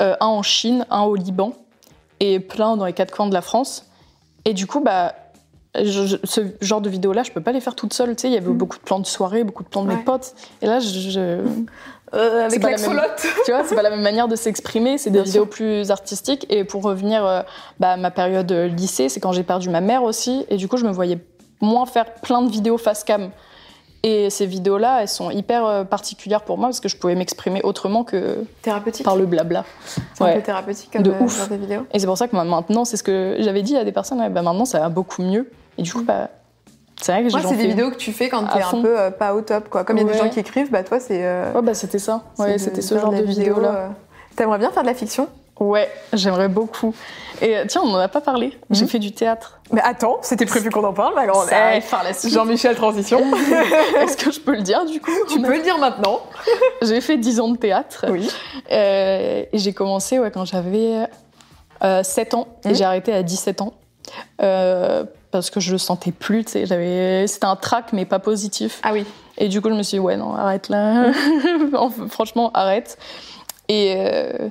euh, 0.00 0.14
un 0.20 0.26
en 0.26 0.42
Chine, 0.42 0.86
un 0.90 1.02
au 1.02 1.14
Liban 1.14 1.52
et 2.20 2.38
plein 2.40 2.76
dans 2.76 2.84
les 2.86 2.92
quatre 2.92 3.14
coins 3.14 3.26
de 3.28 3.34
la 3.34 3.42
France. 3.42 3.86
Et 4.44 4.54
du 4.54 4.66
coup 4.66 4.80
bah 4.80 5.14
je- 5.74 6.06
je- 6.06 6.16
ce 6.24 6.40
genre 6.60 6.82
de 6.82 6.90
vidéos-là, 6.90 7.22
je 7.22 7.30
peux 7.32 7.40
pas 7.40 7.52
les 7.52 7.60
faire 7.60 7.74
toute 7.74 7.94
seule. 7.94 8.14
Tu 8.14 8.22
sais, 8.22 8.28
il 8.28 8.34
y 8.34 8.36
avait 8.36 8.50
beaucoup 8.52 8.76
de 8.76 8.82
plans 8.82 8.98
de 8.98 9.06
soirée, 9.06 9.42
beaucoup 9.42 9.62
de 9.62 9.68
plans 9.68 9.84
de 9.84 9.88
Ouais. 9.88 9.96
mes 9.96 10.02
potes. 10.02 10.34
Et 10.60 10.66
là, 10.66 10.80
je, 10.80 10.86
je- 11.10 11.40
Euh, 12.14 12.46
avec 12.46 12.60
pas 12.60 12.70
la 12.70 12.76
l'axolote. 12.76 13.26
tu 13.44 13.52
vois, 13.52 13.64
c'est 13.64 13.74
pas 13.74 13.82
la 13.82 13.90
même 13.90 14.02
manière 14.02 14.28
de 14.28 14.36
s'exprimer, 14.36 14.98
c'est 14.98 15.10
des 15.10 15.18
Bien 15.18 15.24
vidéos 15.24 15.46
plus 15.46 15.90
artistiques. 15.90 16.46
Et 16.50 16.64
pour 16.64 16.82
revenir 16.82 17.24
euh, 17.24 17.42
bah, 17.80 17.92
à 17.92 17.96
ma 17.96 18.10
période 18.10 18.50
euh, 18.52 18.66
lycée, 18.66 19.08
c'est 19.08 19.20
quand 19.20 19.32
j'ai 19.32 19.42
perdu 19.42 19.70
ma 19.70 19.80
mère 19.80 20.02
aussi. 20.02 20.44
Et 20.48 20.56
du 20.56 20.68
coup, 20.68 20.76
je 20.76 20.84
me 20.84 20.92
voyais 20.92 21.18
moins 21.60 21.86
faire 21.86 22.14
plein 22.14 22.42
de 22.42 22.50
vidéos 22.50 22.76
face 22.76 23.04
cam. 23.04 23.30
Et 24.04 24.30
ces 24.30 24.46
vidéos-là, 24.46 25.02
elles 25.02 25.08
sont 25.08 25.30
hyper 25.30 25.86
particulières 25.86 26.42
pour 26.42 26.58
moi 26.58 26.68
parce 26.68 26.80
que 26.80 26.88
je 26.88 26.96
pouvais 26.96 27.14
m'exprimer 27.14 27.60
autrement 27.62 28.02
que 28.02 28.44
Thérapeutique. 28.60 29.04
par 29.04 29.14
le 29.14 29.26
blabla. 29.26 29.64
C'est 30.14 30.24
un 30.24 30.34
peu 30.34 30.42
thérapeutique 30.42 30.90
comme 30.92 31.04
De 31.04 31.12
euh, 31.12 31.20
ouf. 31.20 31.38
genre 31.38 31.48
de 31.48 31.54
vidéo. 31.54 31.86
Et 31.92 32.00
c'est 32.00 32.06
pour 32.06 32.18
ça 32.18 32.26
que 32.26 32.34
maintenant, 32.34 32.84
c'est 32.84 32.96
ce 32.96 33.04
que 33.04 33.36
j'avais 33.38 33.62
dit 33.62 33.76
à 33.76 33.84
des 33.84 33.92
personnes, 33.92 34.18
ouais, 34.18 34.28
bah, 34.28 34.42
maintenant 34.42 34.64
ça 34.64 34.80
va 34.80 34.88
beaucoup 34.88 35.22
mieux. 35.22 35.48
Et 35.78 35.82
du 35.82 35.92
coup, 35.92 36.02
bah, 36.02 36.30
c'est 37.02 37.12
vrai 37.12 37.24
que 37.24 37.30
Moi, 37.32 37.40
c'est 37.48 37.56
des 37.56 37.66
vidéos 37.68 37.90
que 37.90 37.96
tu 37.96 38.12
fais 38.12 38.28
quand 38.28 38.44
t'es 38.46 38.62
un 38.62 38.80
peu 38.82 38.98
euh, 38.98 39.10
pas 39.10 39.34
au 39.34 39.40
top, 39.42 39.68
quoi. 39.68 39.84
Comme 39.84 39.98
il 39.98 40.06
y 40.06 40.08
a 40.08 40.12
des 40.12 40.18
gens 40.18 40.28
qui 40.28 40.40
écrivent, 40.40 40.70
bah 40.70 40.82
toi, 40.84 41.00
c'est. 41.00 41.24
euh, 41.24 41.52
Ouais, 41.52 41.62
bah 41.62 41.74
c'était 41.74 41.98
ça. 41.98 42.22
Ouais, 42.38 42.58
c'était 42.58 42.82
ce 42.82 42.98
genre 42.98 43.10
de 43.10 43.16
vidéo, 43.22 43.54
vidéo-là. 43.54 43.68
euh. 43.74 43.88
T'aimerais 44.36 44.58
bien 44.58 44.70
faire 44.70 44.82
de 44.82 44.88
la 44.88 44.94
fiction? 44.94 45.28
Ouais, 45.60 45.88
j'aimerais 46.14 46.48
beaucoup. 46.48 46.94
Et 47.40 47.56
euh, 47.56 47.64
tiens, 47.68 47.82
on 47.84 47.88
n'en 47.90 47.98
a 47.98 48.08
pas 48.08 48.20
parlé. 48.22 48.58
J'ai 48.70 48.84
Mhm. 48.84 48.88
fait 48.90 48.98
du 48.98 49.12
théâtre. 49.12 49.60
Mais 49.70 49.82
attends, 49.82 50.18
c'était 50.22 50.46
prévu 50.46 50.70
qu'on 50.70 50.82
en 50.84 50.92
parle, 50.94 51.14
la 52.02 52.12
suite. 52.14 52.32
Jean-Michel 52.32 52.74
Transition. 52.74 53.20
Est-ce 54.00 54.16
que 54.16 54.32
je 54.32 54.40
peux 54.40 54.52
le 54.56 54.62
dire 54.62 54.84
du 54.86 55.00
coup? 55.00 55.10
Tu 55.28 55.40
peux 55.40 55.54
le 55.56 55.62
dire 55.62 55.78
maintenant. 55.78 56.20
J'ai 56.82 57.00
fait 57.00 57.16
10 57.18 57.40
ans 57.40 57.48
de 57.50 57.56
théâtre. 57.58 58.06
Oui. 58.08 58.28
Et 58.70 59.48
j'ai 59.52 59.72
commencé 59.72 60.18
ouais, 60.18 60.30
quand 60.30 60.44
j'avais 60.46 61.06
euh, 61.84 62.02
7 62.02 62.34
ans. 62.34 62.48
Et 62.64 62.68
Mhm. 62.70 62.74
j'ai 62.74 62.84
arrêté 62.84 63.12
à 63.12 63.22
17 63.22 63.60
ans. 63.60 63.74
Euh, 64.40 65.04
parce 65.32 65.50
que 65.50 65.58
je 65.58 65.72
le 65.72 65.78
sentais 65.78 66.12
plus. 66.12 66.44
tu 66.44 66.52
sais, 66.52 66.66
j'avais- 66.66 67.26
C'était 67.26 67.46
un 67.46 67.56
trac, 67.56 67.92
mais 67.92 68.04
pas 68.04 68.20
positif. 68.20 68.78
Ah 68.84 68.92
oui. 68.92 69.04
Et 69.38 69.48
du 69.48 69.60
coup, 69.60 69.68
je 69.70 69.74
me 69.74 69.82
suis 69.82 69.96
dit, 69.96 70.00
ouais, 70.00 70.16
non, 70.16 70.34
arrête 70.34 70.68
là. 70.68 71.06
Franchement, 72.10 72.50
arrête. 72.54 72.98
Et 73.68 73.94
euh, 73.96 74.48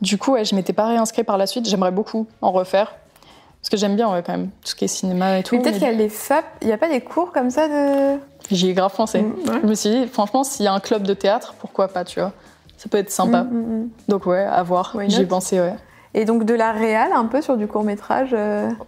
du 0.00 0.18
coup, 0.18 0.32
ouais, 0.32 0.44
je 0.44 0.54
m'étais 0.54 0.72
pas 0.72 0.86
réinscrite 0.86 1.26
par 1.26 1.38
la 1.38 1.46
suite. 1.46 1.68
J'aimerais 1.68 1.92
beaucoup 1.92 2.26
en 2.42 2.50
refaire. 2.50 2.94
Parce 3.60 3.70
que 3.70 3.76
j'aime 3.76 3.96
bien, 3.96 4.12
ouais, 4.12 4.22
quand 4.24 4.32
même, 4.32 4.48
tout 4.62 4.68
ce 4.70 4.74
qui 4.74 4.84
est 4.84 4.88
cinéma 4.88 5.38
et 5.38 5.42
tout. 5.42 5.54
Mais 5.56 5.62
peut-être 5.62 5.74
qu'il 5.78 5.84
y 5.84 5.90
a 5.90 5.92
les 5.92 6.08
FAP, 6.10 6.44
il 6.62 6.66
n'y 6.66 6.72
a 6.72 6.78
pas 6.78 6.88
des 6.88 7.00
cours 7.00 7.32
comme 7.32 7.50
ça 7.50 7.68
de. 7.68 8.18
J'y 8.50 8.68
ai 8.70 8.74
grave 8.74 8.94
pensé. 8.94 9.22
Mm, 9.22 9.32
ouais. 9.48 9.58
Je 9.62 9.66
me 9.68 9.74
suis 9.74 9.90
dit, 9.90 10.06
franchement, 10.06 10.44
s'il 10.44 10.64
y 10.64 10.68
a 10.68 10.72
un 10.74 10.80
club 10.80 11.02
de 11.04 11.14
théâtre, 11.14 11.54
pourquoi 11.58 11.88
pas, 11.88 12.04
tu 12.04 12.20
vois 12.20 12.32
Ça 12.76 12.88
peut 12.90 12.98
être 12.98 13.10
sympa. 13.10 13.44
Mm, 13.44 13.56
mm. 13.84 13.88
Donc, 14.08 14.26
ouais, 14.26 14.42
à 14.44 14.62
voir. 14.62 14.94
J'y 15.08 15.22
ai 15.22 15.26
pensé, 15.26 15.60
ouais. 15.60 15.74
Et 16.14 16.24
donc 16.24 16.44
de 16.44 16.54
la 16.54 16.70
réal, 16.72 17.10
un 17.12 17.24
peu 17.26 17.42
sur 17.42 17.56
du 17.56 17.66
court 17.66 17.82
métrage. 17.82 18.34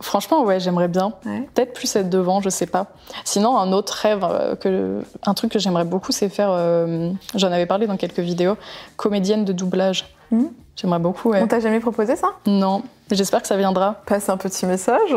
Franchement, 0.01 0.45
ouais, 0.45 0.61
j'aimerais 0.61 0.89
bien. 0.89 1.13
Ouais. 1.25 1.49
Peut-être 1.55 1.73
plus 1.73 1.95
être 1.97 2.09
devant, 2.09 2.41
je 2.41 2.49
sais 2.49 2.67
pas. 2.67 2.87
Sinon, 3.25 3.57
un 3.59 3.73
autre 3.73 3.93
rêve, 3.95 4.25
euh, 4.29 4.55
que, 4.55 5.01
un 5.25 5.35
truc 5.35 5.51
que 5.53 5.59
j'aimerais 5.59 5.85
beaucoup, 5.85 6.13
c'est 6.13 6.29
faire, 6.29 6.51
euh, 6.53 7.11
j'en 7.35 7.51
avais 7.51 7.67
parlé 7.67 7.87
dans 7.89 7.97
quelques 7.97 8.21
vidéos, 8.21 8.57
comédienne 8.97 9.45
de 9.45 9.53
doublage. 9.53 10.07
Mhm. 10.31 10.51
J'aimerais 10.77 10.99
beaucoup, 10.99 11.31
ouais. 11.31 11.41
On 11.43 11.47
t'a 11.49 11.59
jamais 11.61 11.81
proposé 11.81 12.17
ça? 12.17 12.29
Non, 12.47 12.83
j'espère 13.11 13.41
que 13.41 13.49
ça 13.49 13.57
viendra. 13.57 14.03
Passe 14.07 14.29
un 14.29 14.37
petit 14.37 14.67
message. 14.67 15.11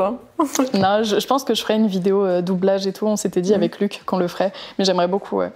non, 0.74 1.04
je, 1.04 1.20
je 1.20 1.28
pense 1.28 1.44
que 1.44 1.54
je 1.54 1.62
ferai 1.62 1.76
une 1.76 1.88
vidéo 1.88 2.24
euh, 2.26 2.42
doublage 2.42 2.88
et 2.88 2.94
tout. 2.94 3.06
On 3.08 3.18
s'était 3.18 3.42
dit 3.42 3.52
Mhm. 3.52 3.56
avec 3.58 3.80
Luc 3.80 4.02
qu'on 4.06 4.18
le 4.18 4.28
ferait. 4.28 4.54
Mais 4.78 4.86
j'aimerais 4.86 5.08
beaucoup, 5.08 5.38
ouais. 5.38 5.52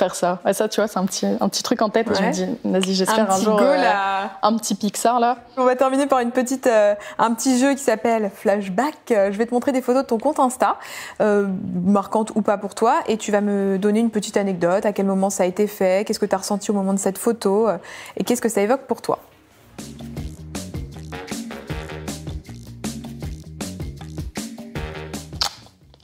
Faire 0.00 0.14
ça. 0.14 0.38
Ouais, 0.46 0.54
ça, 0.54 0.66
tu 0.66 0.80
vois, 0.80 0.88
c'est 0.88 0.98
un 0.98 1.04
petit, 1.04 1.26
un 1.26 1.46
petit 1.50 1.62
truc 1.62 1.82
en 1.82 1.90
tête. 1.90 2.10
Et 2.10 2.14
je 2.14 2.20
Ouais. 2.22 2.28
me 2.28 2.32
dis, 2.32 2.46
vas-y, 2.64 2.94
j'espère 2.94 3.30
un, 3.30 3.38
jour. 3.38 3.58
go 3.58 3.64
euh, 3.64 4.24
un 4.42 4.56
petit 4.56 4.74
Pixar, 4.74 5.20
là. 5.20 5.36
On 5.58 5.64
va 5.64 5.76
terminer 5.76 6.06
par 6.06 6.20
une 6.20 6.30
petite, 6.30 6.66
euh, 6.66 6.94
un 7.18 7.34
petit 7.34 7.58
jeu 7.58 7.74
qui 7.74 7.82
s'appelle 7.82 8.30
Flashback. 8.34 8.94
Euh, 9.10 9.30
Je 9.30 9.36
vais 9.36 9.44
te 9.44 9.52
montrer 9.52 9.72
des 9.72 9.82
photos 9.82 10.04
de 10.04 10.06
ton 10.06 10.16
compte 10.16 10.40
Insta, 10.40 10.78
euh, 11.20 11.46
marquantes 11.84 12.32
ou 12.34 12.40
pas 12.40 12.56
pour 12.56 12.74
toi, 12.74 13.00
et 13.08 13.18
tu 13.18 13.30
vas 13.30 13.42
me 13.42 13.76
donner 13.76 14.00
une 14.00 14.08
petite 14.10 14.38
anecdote, 14.38 14.86
à 14.86 14.94
quel 14.94 15.04
moment 15.04 15.28
ça 15.28 15.42
a 15.42 15.46
été 15.46 15.66
fait, 15.66 16.06
qu'est-ce 16.06 16.18
que 16.18 16.24
tu 16.24 16.34
as 16.34 16.38
ressenti 16.38 16.70
au 16.70 16.74
moment 16.74 16.94
de 16.94 16.98
cette 16.98 17.18
photo, 17.18 17.68
et 18.16 18.24
qu'est-ce 18.24 18.40
que 18.40 18.48
ça 18.48 18.62
évoque 18.62 18.86
pour 18.86 19.02
toi? 19.02 19.18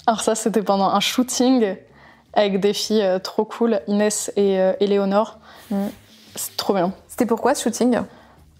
Alors 0.06 0.20
ça, 0.20 0.34
c'était 0.34 0.62
pendant 0.62 0.88
un 0.88 1.00
shooting 1.00 1.76
avec 2.36 2.60
des 2.60 2.72
filles 2.72 3.02
euh, 3.02 3.18
trop 3.18 3.44
cool, 3.44 3.80
Inès 3.88 4.30
et 4.36 4.60
euh, 4.60 4.72
Éléonore. 4.78 5.38
Mhm. 5.72 5.90
C'est 6.36 6.56
trop 6.56 6.74
bien. 6.74 6.92
C'était 7.08 7.26
pourquoi 7.26 7.54
ce 7.56 7.64
shooting? 7.64 7.98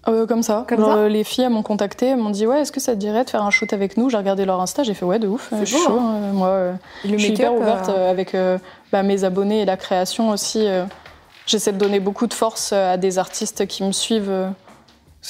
Euh, 0.09 0.25
comme 0.25 0.41
ça. 0.41 0.65
Comme 0.67 0.79
Genre, 0.79 0.87
ça 0.93 0.97
euh, 0.97 1.09
les 1.09 1.23
filles 1.23 1.43
elles 1.45 1.49
m'ont 1.51 1.63
contacté, 1.63 2.07
elles 2.07 2.17
m'ont 2.17 2.29
dit 2.29 2.47
ouais, 2.47 2.61
est-ce 2.61 2.71
que 2.71 2.79
ça 2.79 2.93
te 2.93 2.97
dirait 2.97 3.23
de 3.25 3.29
faire 3.29 3.43
un 3.43 3.49
shoot 3.51 3.71
avec 3.73 3.97
nous? 3.97 4.09
J'ai 4.09 4.17
regardé 4.17 4.45
leur 4.45 4.59
Insta, 4.61 4.83
j'ai 4.83 4.93
fait 4.93 5.05
ouais, 5.05 5.19
de 5.19 5.27
ouf. 5.27 5.47
C'est 5.49 5.55
euh, 5.55 5.59
je 5.65 5.75
suis 5.75 5.83
chaud. 5.85 5.97
euh, 5.99 6.31
moi, 6.33 6.47
euh, 6.47 6.73
je 7.05 7.17
suis 7.17 7.29
hyper 7.33 7.53
ouverte 7.53 7.89
euh, 7.89 7.93
euh, 7.97 8.11
avec 8.11 8.33
euh, 8.33 8.57
bah, 8.91 9.03
mes 9.03 9.23
abonnés 9.25 9.61
et 9.61 9.65
la 9.65 9.77
création 9.77 10.29
aussi. 10.29 10.65
euh. 10.65 10.85
J'essaie 11.45 11.71
de 11.71 11.77
donner 11.77 11.99
beaucoup 11.99 12.27
de 12.27 12.33
force 12.33 12.71
euh, 12.73 12.93
à 12.93 12.97
des 12.97 13.19
artistes 13.19 13.67
qui 13.67 13.83
me 13.83 13.91
suivent. 13.91 14.49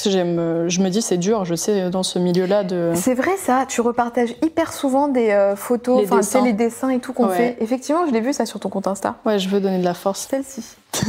Je 0.03 0.79
me 0.81 0.89
dis 0.89 1.01
c'est 1.01 1.17
dur, 1.17 1.43
je 1.45 1.55
sais 1.55 1.81
euh, 1.81 1.89
dans 1.89 2.03
ce 2.03 2.19
milieu-là 2.19 2.63
de. 2.63 2.91
C'est 2.95 3.13
vrai 3.13 3.35
ça, 3.37 3.65
tu 3.67 3.81
repartages 3.81 4.35
hyper 4.43 4.71
souvent 4.73 5.07
des 5.07 5.31
euh, 5.31 5.55
photos, 5.55 6.03
enfin 6.03 6.17
tu 6.17 6.23
sais, 6.23 6.39
dessins. 6.39 6.45
les 6.45 6.53
dessins 6.53 6.89
et 6.89 6.99
tout 6.99 7.13
qu'on 7.13 7.27
Ouais. 7.27 7.35
fait. 7.35 7.57
Effectivement, 7.61 8.05
je 8.07 8.11
l'ai 8.11 8.21
vu 8.21 8.33
ça 8.33 8.45
sur 8.45 8.59
ton 8.59 8.69
compte 8.69 8.87
Insta. 8.87 9.15
Ouais, 9.25 9.39
je 9.39 9.49
veux 9.49 9.59
donner 9.59 9.79
de 9.79 9.83
la 9.85 9.93
force. 9.93 10.27
Celle-ci. 10.29 10.63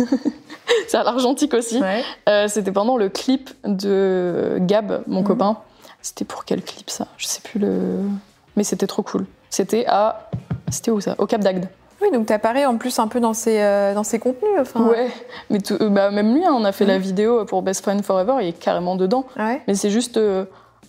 C'est 0.88 0.96
à 0.96 1.02
l'argentique 1.02 1.54
aussi. 1.54 1.80
Ouais. 1.80 2.02
Euh, 2.28 2.48
c'était 2.48 2.72
pendant 2.72 2.96
le 2.96 3.08
clip 3.08 3.50
de 3.64 4.56
Gab, 4.60 5.02
mon 5.06 5.20
Mhm. 5.20 5.26
copain. 5.26 5.56
C'était 6.02 6.24
pour 6.24 6.44
quel 6.44 6.62
clip 6.62 6.88
ça? 6.90 7.06
Je 7.18 7.26
sais 7.26 7.40
plus 7.42 7.58
le. 7.58 7.80
Mais 8.56 8.64
c'était 8.64 8.86
trop 8.86 9.02
cool. 9.02 9.26
C'était 9.50 9.84
à. 9.86 10.30
C'était 10.70 10.90
où 10.90 11.00
ça? 11.00 11.14
Au 11.18 11.26
Cap 11.26 11.40
d'Agde. 11.42 11.68
Oui, 12.00 12.10
donc 12.12 12.26
tu 12.26 12.32
apparais 12.32 12.64
en 12.64 12.76
plus 12.76 12.98
un 12.98 13.08
peu 13.08 13.18
dans 13.20 13.34
ces, 13.34 13.58
euh, 13.60 13.92
dans 13.94 14.04
ces 14.04 14.18
contenus. 14.18 14.50
Enfin, 14.60 14.80
Ouais. 14.82 15.08
Mais 15.50 15.58
tout- 15.60 15.76
euh, 15.80 15.88
bah, 15.88 16.10
même 16.10 16.32
lui, 16.34 16.44
hein, 16.44 16.52
on 16.54 16.64
a 16.64 16.70
fait 16.72 16.84
la 16.86 16.94
Mhm. 16.96 17.02
vidéo 17.02 17.44
pour 17.44 17.62
Best 17.62 17.82
Friend 17.82 18.02
Forever, 18.04 18.34
il 18.40 18.48
est 18.48 18.52
carrément 18.52 18.94
dedans. 18.96 19.24
Ouais. 19.38 19.60
Mais 19.66 19.74
c'est 19.74 19.90
juste. 19.90 20.16
euh, 20.16 20.44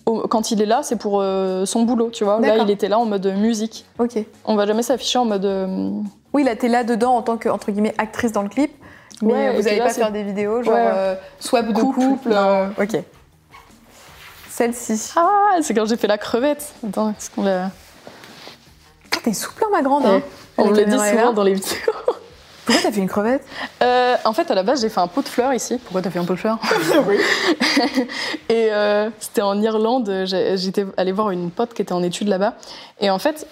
au- 0.05 0.27
quand 0.27 0.51
il 0.51 0.61
est 0.61 0.65
là, 0.67 0.81
c'est 0.83 0.95
pour 0.97 1.23
son 1.65 1.83
boulot, 1.83 2.09
tu 2.11 2.23
vois. 2.23 2.39
Là, 2.39 2.57
il 2.57 2.69
était 2.69 2.87
là 2.89 2.99
en 2.99 3.05
mode 3.05 3.25
musique. 3.37 3.85
Ok. 3.97 4.17
On 4.45 4.55
va 4.55 4.65
jamais 4.67 4.83
s'afficher 4.83 5.17
en 5.19 5.25
mode. 5.25 5.45
Oui, 6.33 6.43
là, 6.43 6.55
t'es 6.55 6.67
là 6.67 6.83
dedans 6.83 7.15
en 7.15 7.21
tant 7.23 7.37
que, 7.37 7.49
entre 7.49 7.71
guillemets, 7.71 7.95
actrice 7.97 8.31
dans 8.31 8.43
le 8.43 8.49
clip. 8.49 8.71
Mais 9.21 9.33
Ouais, 9.33 9.49
vous 9.55 9.59
puis 9.61 9.67
allez 9.69 9.79
là, 9.79 9.85
pas 9.85 9.93
faire 9.93 10.11
des 10.11 10.23
vidéos 10.23 10.61
genre 10.63 10.73
Ouais. 10.75 11.19
swap 11.39 11.67
de 11.67 11.73
Couple, 11.73 11.99
couple. 11.99 12.35
Ok. 12.79 13.03
Celle-ci. 14.49 15.11
Ah, 15.15 15.57
c'est 15.61 15.73
quand 15.73 15.85
j'ai 15.85 15.97
fait 15.97 16.07
la 16.07 16.17
crevette. 16.17 16.73
Attends, 16.87 17.09
est-ce 17.11 17.29
qu'on 17.29 17.43
l'a. 17.43 17.65
Ah, 17.65 19.17
T'es 19.23 19.33
souple, 19.33 19.63
hein, 19.65 19.69
ma 19.71 19.81
grande. 19.81 20.05
hein. 20.05 20.21
On 20.59 20.67
me 20.67 20.75
le 20.75 20.85
dit 20.85 20.91
souvent 21.09 21.33
dans 21.33 21.43
les 21.43 21.53
vidéos. 21.53 21.67
Pourquoi 22.65 22.83
t'as 22.83 22.91
fait 22.91 23.01
une 23.01 23.07
crevette? 23.09 23.43
Euh, 23.81 24.15
en 24.25 24.33
fait, 24.33 24.51
à 24.51 24.53
la 24.55 24.61
base, 24.61 24.81
j'ai 24.81 24.89
fait 24.89 24.99
un 24.99 25.07
pot 25.07 25.23
de 25.23 25.27
fleurs 25.27 25.53
ici. 25.55 25.79
Pourquoi 25.79 26.03
t'as 26.03 26.11
fait 26.11 26.19
un 26.19 26.25
pot 26.25 26.33
de 26.33 26.39
fleurs? 26.39 26.59
Oui. 27.07 27.17
Et 28.49 28.67
euh, 28.71 29.09
c'était 29.19 29.41
en 29.41 29.59
Irlande. 29.59 30.25
J'étais 30.25 30.85
allée 30.97 31.11
voir 31.11 31.31
une 31.31 31.49
pote 31.49 31.73
qui 31.73 31.81
était 31.81 31.93
en 31.93 32.03
études 32.03 32.27
là-bas. 32.27 32.53
Et 33.01 33.09
en 33.09 33.17
fait, 33.17 33.47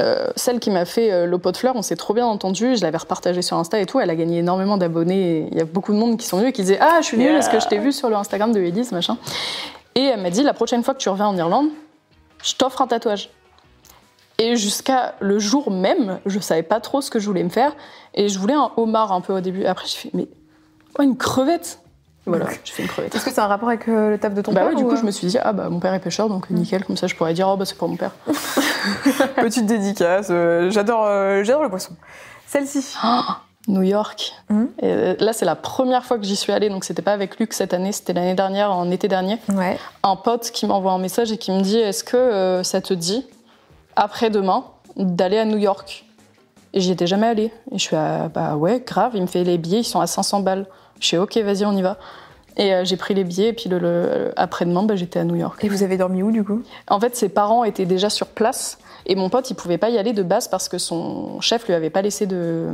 euh, 0.00 0.28
celle 0.36 0.60
qui 0.60 0.70
m'a 0.70 0.84
fait 0.84 1.26
le 1.26 1.38
pot 1.38 1.50
de 1.50 1.56
fleurs, 1.56 1.74
on 1.74 1.82
s'est 1.82 1.96
trop 1.96 2.14
bien 2.14 2.26
entendu. 2.26 2.76
Je 2.76 2.82
l'avais 2.82 2.98
repartagé 2.98 3.42
sur 3.42 3.56
Insta 3.56 3.80
et 3.80 3.86
tout. 3.86 3.98
Elle 3.98 4.10
a 4.10 4.14
gagné 4.14 4.38
énormément 4.38 4.76
d'abonnés. 4.76 5.48
Il 5.50 5.58
y 5.58 5.60
a 5.60 5.64
beaucoup 5.64 5.92
de 5.92 5.98
monde 5.98 6.16
qui 6.16 6.26
sont 6.26 6.36
venus 6.36 6.50
et 6.50 6.52
qui 6.52 6.62
disaient 6.62 6.78
Ah, 6.80 6.98
je 7.00 7.06
suis 7.06 7.16
venue 7.16 7.30
Yeah. 7.30 7.38
parce 7.40 7.48
que 7.48 7.58
je 7.58 7.66
t'ai 7.66 7.78
vu 7.78 7.90
sur 7.92 8.10
le 8.10 8.14
Instagram 8.16 8.52
de 8.52 8.60
Elise, 8.60 8.92
machin? 8.92 9.18
Et 9.96 10.04
elle 10.04 10.20
m'a 10.20 10.30
dit 10.30 10.44
La 10.44 10.54
prochaine 10.54 10.84
fois 10.84 10.94
que 10.94 11.00
tu 11.00 11.08
reviens 11.08 11.26
en 11.26 11.36
Irlande, 11.36 11.66
je 12.44 12.54
t'offre 12.54 12.80
un 12.80 12.86
tatouage. 12.86 13.28
Et 14.42 14.56
jusqu'à 14.56 15.14
le 15.20 15.38
jour 15.38 15.70
même, 15.70 16.18
je 16.26 16.40
savais 16.40 16.64
pas 16.64 16.80
trop 16.80 17.00
ce 17.00 17.12
que 17.12 17.20
je 17.20 17.26
voulais 17.26 17.44
me 17.44 17.48
faire. 17.48 17.76
Et 18.14 18.28
je 18.28 18.40
voulais 18.40 18.54
un 18.54 18.72
homard 18.76 19.12
un 19.12 19.20
peu 19.20 19.32
au 19.32 19.40
début. 19.40 19.64
Après, 19.66 19.86
j'ai 19.86 19.96
fait 19.96 20.10
Mais 20.14 20.26
oh, 20.98 21.02
une 21.02 21.16
crevette? 21.16 21.78
Voilà, 22.26 22.46
j'ai 22.64 22.72
fait 22.72 22.82
une 22.82 22.88
crevette. 22.88 23.14
Est-ce 23.14 23.24
que 23.24 23.30
c'est 23.30 23.40
un 23.40 23.46
rapport 23.46 23.68
avec 23.68 23.86
euh, 23.86 24.10
le 24.10 24.18
taf 24.18 24.34
de 24.34 24.42
ton 24.42 24.52
Bah 24.52 24.62
père 24.62 24.70
ouais, 24.70 24.74
du 24.74 24.82
ou, 24.82 24.88
coup, 24.88 24.94
euh, 24.94 24.96
je 24.98 25.04
me 25.04 25.12
suis 25.12 25.28
dit, 25.28 25.38
ah 25.40 25.52
bah 25.52 25.68
mon 25.68 25.78
père 25.78 25.94
est 25.94 26.00
pêcheur, 26.00 26.28
donc 26.28 26.50
nickel, 26.50 26.84
comme 26.84 26.96
ça 26.96 27.06
je 27.06 27.14
pourrais 27.14 27.34
dire, 27.34 27.48
oh 27.48 27.56
bah 27.56 27.64
c'est 27.64 27.76
pour 27.76 27.88
mon 27.88 27.96
père. 27.96 28.10
Petite 29.36 29.66
dédicace, 29.66 30.26
euh, 30.30 30.70
j'adore 30.70 31.06
j'adore 31.44 31.62
le 31.62 31.68
poisson. 31.68 31.94
Celle-ci. 32.48 32.96
New 33.68 33.82
York. 33.82 34.34
Et 34.50 34.86
euh, 34.86 35.14
là, 35.20 35.32
c'est 35.32 35.44
la 35.44 35.54
première 35.54 36.04
fois 36.04 36.18
que 36.18 36.24
j'y 36.24 36.34
suis 36.34 36.52
allée, 36.52 36.68
donc 36.68 36.82
c'était 36.84 37.02
pas 37.02 37.12
avec 37.12 37.38
Luc 37.38 37.52
cette 37.52 37.74
année, 37.74 37.92
c'était 37.92 38.12
l'année 38.12 38.34
dernière, 38.34 38.72
en 38.72 38.90
été 38.90 39.06
dernier. 39.06 39.38
Ouais. 39.54 39.78
Un 40.02 40.16
pote 40.16 40.50
qui 40.50 40.66
m'envoie 40.66 40.90
un 40.90 40.98
message 40.98 41.30
et 41.30 41.38
qui 41.38 41.52
me 41.52 41.60
dit, 41.60 41.78
est-ce 41.78 42.02
que 42.02 42.60
ça 42.64 42.80
te 42.80 42.92
dit, 42.92 43.24
après-demain, 43.96 44.64
d'aller 44.96 45.38
à 45.38 45.44
New 45.44 45.58
York 45.58 46.04
Et 46.74 46.80
j'y 46.80 46.92
étais 46.92 47.06
jamais 47.06 47.26
allée. 47.26 47.52
Et 47.70 47.78
je 47.78 47.82
suis 47.82 47.96
à, 47.96 48.28
bah 48.28 48.56
ouais, 48.56 48.82
grave, 48.86 49.12
il 49.14 49.22
me 49.22 49.26
fait 49.26 49.44
les 49.44 49.58
billets, 49.58 49.80
ils 49.80 49.84
sont 49.84 50.00
à 50.00 50.06
500 50.06 50.40
balles. 50.40 50.66
Je 51.00 51.06
suis 51.06 51.16
ok, 51.16 51.36
vas-y, 51.38 51.64
on 51.64 51.72
y 51.72 51.82
va. 51.82 51.98
Et 52.58 52.74
euh, 52.74 52.84
j'ai 52.84 52.96
pris 52.98 53.14
les 53.14 53.24
billets, 53.24 53.48
et 53.48 53.52
puis 53.54 53.70
le, 53.70 53.78
le- 53.78 54.32
après-demain, 54.36 54.82
bah, 54.82 54.94
j'étais 54.94 55.18
à 55.18 55.24
New 55.24 55.36
York. 55.36 55.64
Et 55.64 55.68
vous 55.68 55.82
avez 55.82 55.96
dormi 55.96 56.22
où 56.22 56.30
du 56.30 56.44
coup? 56.44 56.62
En 56.88 57.00
fait, 57.00 57.16
ses 57.16 57.30
parents 57.30 57.64
étaient 57.64 57.86
déjà 57.86 58.10
sur 58.10 58.26
place, 58.26 58.78
et 59.06 59.14
mon 59.16 59.30
pote, 59.30 59.48
il 59.50 59.54
pouvait 59.54 59.78
pas 59.78 59.88
y 59.88 59.96
aller 59.98 60.12
de 60.12 60.22
base 60.22 60.48
parce 60.48 60.68
que 60.68 60.76
son 60.78 61.40
chef 61.40 61.66
lui 61.66 61.72
avait 61.74 61.88
pas 61.90 62.02
laissé 62.02 62.26
de, 62.26 62.68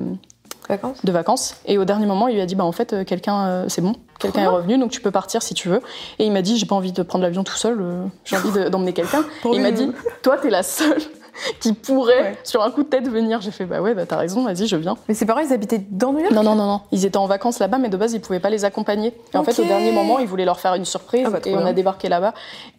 Vacances? 0.68 1.04
de 1.04 1.12
vacances. 1.12 1.56
Et 1.64 1.78
au 1.78 1.84
dernier 1.84 2.06
moment, 2.06 2.26
il 2.28 2.34
lui 2.34 2.40
a 2.42 2.46
dit 2.46 2.54
bah 2.56 2.64
en 2.64 2.72
fait 2.72 2.92
euh, 2.92 3.04
quelqu'un 3.04 3.46
euh, 3.46 3.64
c'est 3.68 3.80
bon, 3.80 3.94
quelqu'un 4.18 4.42
est 4.42 4.46
revenu 4.46 4.78
donc 4.78 4.90
tu 4.90 5.00
peux 5.00 5.10
partir 5.10 5.42
si 5.42 5.54
tu 5.54 5.68
veux. 5.68 5.80
Et 6.18 6.24
il 6.26 6.32
m'a 6.32 6.42
dit 6.42 6.56
j'ai 6.58 6.66
pas 6.66 6.74
envie 6.74 6.92
de 6.92 7.02
prendre 7.02 7.22
l'avion 7.24 7.44
tout 7.44 7.54
seul, 7.56 7.78
euh, 7.80 8.04
j'ai 8.24 8.36
envie 8.36 8.50
de- 8.52 8.68
d'emmener 8.68 8.92
quelqu'un. 8.92 9.24
Il 9.52 9.60
m'a 9.60 9.70
dit 9.70 9.90
toi 10.22 10.36
t'es 10.38 10.50
la 10.50 10.62
seule 10.62 11.00
qui 11.60 11.72
pourrait 11.72 12.20
Ouais. 12.22 12.38
sur 12.42 12.62
un 12.64 12.70
coup 12.72 12.82
de 12.82 12.88
tête 12.88 13.08
venir. 13.08 13.40
J'ai 13.40 13.52
fait 13.52 13.64
bah 13.64 13.80
ouais 13.80 13.94
bah 13.94 14.06
t'as 14.06 14.16
raison, 14.16 14.44
vas-y 14.44 14.66
je 14.66 14.76
viens. 14.76 14.96
Mais 15.08 15.14
ses 15.14 15.24
parents 15.24 15.40
ils 15.40 15.52
habitaient 15.52 15.84
dans 15.90 16.12
New 16.12 16.20
York 16.20 16.32
Non 16.32 16.42
non 16.42 16.54
non 16.56 16.66
non, 16.66 16.80
ils 16.90 17.04
étaient 17.06 17.16
en 17.16 17.26
vacances 17.26 17.58
là-bas 17.60 17.78
mais 17.78 17.88
de 17.88 17.96
base 17.96 18.12
ils 18.12 18.20
pouvaient 18.20 18.40
pas 18.40 18.50
les 18.50 18.64
accompagner. 18.64 19.14
Et 19.32 19.36
en 19.36 19.44
fait 19.44 19.58
au 19.60 19.64
dernier 19.64 19.92
moment 19.92 20.18
ils 20.18 20.26
voulaient 20.26 20.44
leur 20.44 20.58
faire 20.58 20.74
une 20.74 20.84
surprise 20.84 21.24
Ah 21.26 21.30
bah, 21.30 21.38
et 21.44 21.54
on 21.54 21.58
bien. 21.58 21.66
a 21.66 21.72
débarqué 21.72 22.08
là-bas. 22.08 22.34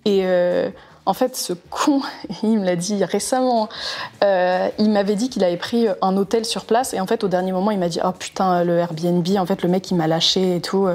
Et 0.05 0.21
euh, 0.25 0.69
en 1.09 1.13
fait, 1.13 1.35
ce 1.35 1.53
con, 1.69 2.01
il 2.43 2.59
me 2.59 2.65
l'a 2.65 2.75
dit 2.75 3.03
récemment, 3.03 3.67
euh, 4.23 4.69
il 4.77 4.91
m'avait 4.91 5.15
dit 5.15 5.29
qu'il 5.29 5.43
avait 5.43 5.57
pris 5.57 5.87
un 6.01 6.15
hôtel 6.17 6.45
sur 6.45 6.65
place 6.65 6.93
et 6.93 6.99
en 6.99 7.07
fait, 7.07 7.23
au 7.23 7.27
dernier 7.27 7.51
moment, 7.51 7.71
il 7.71 7.79
m'a 7.79 7.89
dit 7.89 7.99
Oh 8.03 8.11
putain, 8.11 8.63
le 8.63 8.77
Airbnb, 8.77 9.27
en 9.37 9.45
fait, 9.45 9.61
le 9.63 9.69
mec, 9.69 9.89
il 9.91 9.95
m'a 9.95 10.07
lâché 10.07 10.57
et 10.57 10.61
tout. 10.61 10.87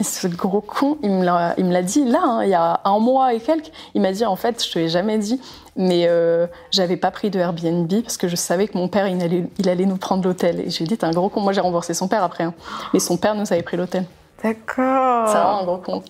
Et 0.00 0.04
ce 0.04 0.28
gros 0.28 0.60
con, 0.60 0.96
il 1.02 1.10
me 1.10 1.72
l'a 1.72 1.82
dit 1.82 2.04
là, 2.04 2.20
hein, 2.22 2.44
il 2.44 2.50
y 2.50 2.54
a 2.54 2.80
un 2.84 2.98
mois 3.00 3.34
et 3.34 3.40
quelques. 3.40 3.72
Il 3.94 4.00
m'a 4.02 4.12
dit 4.12 4.24
En 4.24 4.36
fait, 4.36 4.64
je 4.64 4.70
te 4.70 4.78
l'ai 4.78 4.88
jamais 4.88 5.18
dit, 5.18 5.40
mais 5.74 6.04
euh, 6.06 6.46
j'avais 6.70 6.96
pas 6.96 7.10
pris 7.10 7.30
de 7.30 7.38
Airbnb 7.40 7.92
parce 8.02 8.16
que 8.16 8.28
je 8.28 8.36
savais 8.36 8.68
que 8.68 8.78
mon 8.78 8.88
père, 8.88 9.08
il 9.08 9.20
allait, 9.22 9.44
il 9.58 9.68
allait 9.68 9.86
nous 9.86 9.96
prendre 9.96 10.22
l'hôtel. 10.22 10.60
Et 10.60 10.70
je 10.70 10.78
lui 10.78 10.84
ai 10.84 10.88
dit 10.88 10.98
T'es 10.98 11.04
un 11.06 11.10
gros 11.10 11.30
con. 11.30 11.40
Moi, 11.40 11.52
j'ai 11.52 11.60
remboursé 11.62 11.94
son 11.94 12.06
père 12.06 12.22
après. 12.22 12.44
hein. 12.44 12.54
Mais 12.92 13.00
son 13.00 13.16
père 13.16 13.34
nous 13.34 13.52
avait 13.52 13.62
pris 13.62 13.76
l'hôtel. 13.76 14.04
D'accord. 14.44 15.28
C'est 15.28 15.34
vraiment 15.34 15.62
un 15.62 15.64
gros 15.64 15.78
con. 15.78 16.02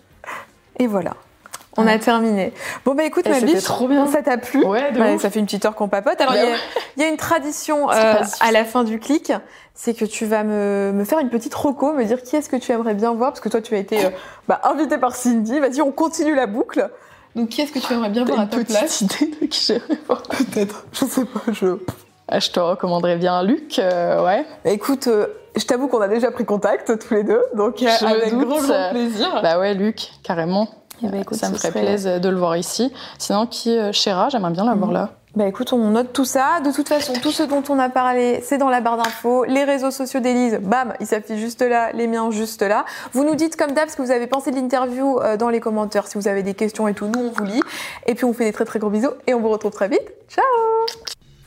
Et 0.78 0.86
voilà. 0.86 1.14
On 1.78 1.86
a 1.86 1.98
terminé. 1.98 2.52
Bon 2.84 2.94
bah 2.94 3.04
écoute 3.04 3.26
Et 3.26 3.30
ma 3.30 3.40
biche, 3.40 3.62
trop 3.62 3.88
bien. 3.88 4.06
ça 4.06 4.20
t'a 4.22 4.36
plu 4.36 4.64
Ouais, 4.64 4.92
de 4.92 5.00
ouf. 5.00 5.22
Ça 5.22 5.30
fait 5.30 5.38
une 5.38 5.46
petite 5.46 5.64
heure 5.64 5.74
qu'on 5.74 5.88
papote. 5.88 6.20
Alors 6.20 6.34
il 6.34 6.40
y, 6.40 6.42
Bah 6.42 6.48
a- 6.48 6.52
ouais. 6.52 6.58
il 6.96 7.02
y 7.02 7.06
a 7.06 7.08
une 7.08 7.16
tradition 7.16 7.90
euh, 7.90 8.18
difficile. 8.18 8.36
à 8.46 8.52
la 8.52 8.64
fin 8.64 8.84
du 8.84 8.98
clic, 8.98 9.32
c'est 9.74 9.94
que 9.94 10.04
tu 10.04 10.26
vas 10.26 10.42
me, 10.44 10.92
me 10.92 11.04
faire 11.04 11.20
une 11.20 11.30
petite 11.30 11.54
reco, 11.54 11.92
me 11.92 12.04
dire 12.04 12.22
qui 12.22 12.36
est-ce 12.36 12.48
que 12.48 12.56
tu 12.56 12.72
aimerais 12.72 12.94
bien 12.94 13.14
voir, 13.14 13.30
parce 13.30 13.40
que 13.40 13.48
toi 13.48 13.60
tu 13.62 13.74
as 13.74 13.78
été 13.78 14.04
euh, 14.06 14.10
bah, 14.48 14.60
invité 14.64 14.98
par 14.98 15.14
Cindy. 15.14 15.60
Vas-y, 15.60 15.80
on 15.80 15.92
continue 15.92 16.34
la 16.34 16.46
boucle. 16.46 16.90
Donc 17.36 17.50
qui 17.50 17.60
est-ce 17.60 17.72
que 17.72 17.78
tu 17.78 17.92
aimerais 17.92 18.10
bien 18.10 18.24
voir 18.24 18.40
à 18.40 18.46
ta 18.46 18.56
petite 18.56 18.76
place 18.76 19.00
idée 19.02 19.30
de 19.40 19.46
qui 19.46 19.64
j'aimerais 19.64 19.98
voir 20.06 20.22
Peut-être. 20.22 20.84
Je 20.92 21.04
sais 21.04 21.24
pas. 21.24 21.40
Je. 21.52 21.76
Ah, 22.30 22.40
Je 22.40 22.50
te 22.50 22.60
recommanderais 22.60 23.16
bien 23.16 23.42
Luc, 23.42 23.78
euh, 23.78 24.22
ouais. 24.24 24.44
Écoute, 24.66 25.06
euh, 25.06 25.28
je 25.56 25.64
t'avoue 25.64 25.88
qu'on 25.88 26.00
a 26.02 26.08
déjà 26.08 26.30
pris 26.30 26.44
contact 26.44 26.98
tous 26.98 27.14
les 27.14 27.22
deux, 27.24 27.40
donc 27.54 27.82
euh, 27.82 27.86
avec 28.06 28.34
doute. 28.34 28.46
grand, 28.48 28.60
grand 28.60 28.90
plaisir. 28.90 29.40
Bah 29.42 29.58
ouais, 29.58 29.72
Luc, 29.72 30.10
carrément. 30.22 30.68
Eh 31.02 31.08
ben, 31.08 31.20
écoute, 31.20 31.36
ça 31.38 31.48
me 31.48 31.54
ferait 31.56 31.68
serait- 31.68 31.80
plaisir 31.84 32.20
de 32.20 32.28
le 32.28 32.36
voir 32.36 32.56
ici. 32.56 32.92
Sinon, 33.18 33.46
qui 33.46 33.76
euh, 33.76 33.92
Chéra, 33.92 34.28
j'aimerais 34.30 34.50
bien 34.52 34.64
la 34.64 34.74
voir 34.74 34.88
Mhm. 34.88 34.94
là. 34.94 35.10
Bah 35.36 35.46
écoute, 35.46 35.72
on 35.72 35.90
note 35.90 36.12
tout 36.12 36.24
ça. 36.24 36.58
De 36.64 36.72
toute 36.72 36.88
façon, 36.88 37.12
tout 37.22 37.30
ce 37.30 37.42
dont 37.44 37.62
on 37.68 37.78
a 37.78 37.88
parlé, 37.90 38.40
c'est 38.42 38.58
dans 38.58 38.70
la 38.70 38.80
barre 38.80 38.96
d'infos. 38.96 39.44
Les 39.44 39.62
réseaux 39.62 39.90
sociaux 39.92 40.18
d'Élise, 40.20 40.58
bam, 40.62 40.94
ils 41.00 41.06
s'affichent 41.06 41.38
juste 41.38 41.62
là, 41.62 41.92
les 41.92 42.08
miens 42.08 42.30
juste 42.32 42.62
là. 42.62 42.84
Vous 43.12 43.22
nous 43.24 43.34
dites 43.36 43.54
comme 43.54 43.72
d'hab 43.72 43.88
ce 43.88 43.94
que 43.96 44.02
vous 44.02 44.10
avez 44.10 44.26
pensé 44.26 44.50
de 44.50 44.56
l'interview 44.56 45.20
euh, 45.20 45.36
dans 45.36 45.50
les 45.50 45.60
commentaires. 45.60 46.06
Si 46.08 46.18
vous 46.18 46.26
avez 46.26 46.42
des 46.42 46.54
questions 46.54 46.88
et 46.88 46.94
tout, 46.94 47.06
nous 47.06 47.20
on 47.20 47.30
vous 47.30 47.44
lit. 47.44 47.62
Et 48.06 48.14
puis 48.14 48.24
on 48.24 48.32
fait 48.32 48.46
des 48.46 48.52
très 48.52 48.64
très 48.64 48.78
gros 48.80 48.90
bisous 48.90 49.10
et 49.28 49.34
on 49.34 49.40
vous 49.40 49.50
retrouve 49.50 49.72
très 49.72 49.88
vite. 49.88 50.02
Ciao 50.28 50.44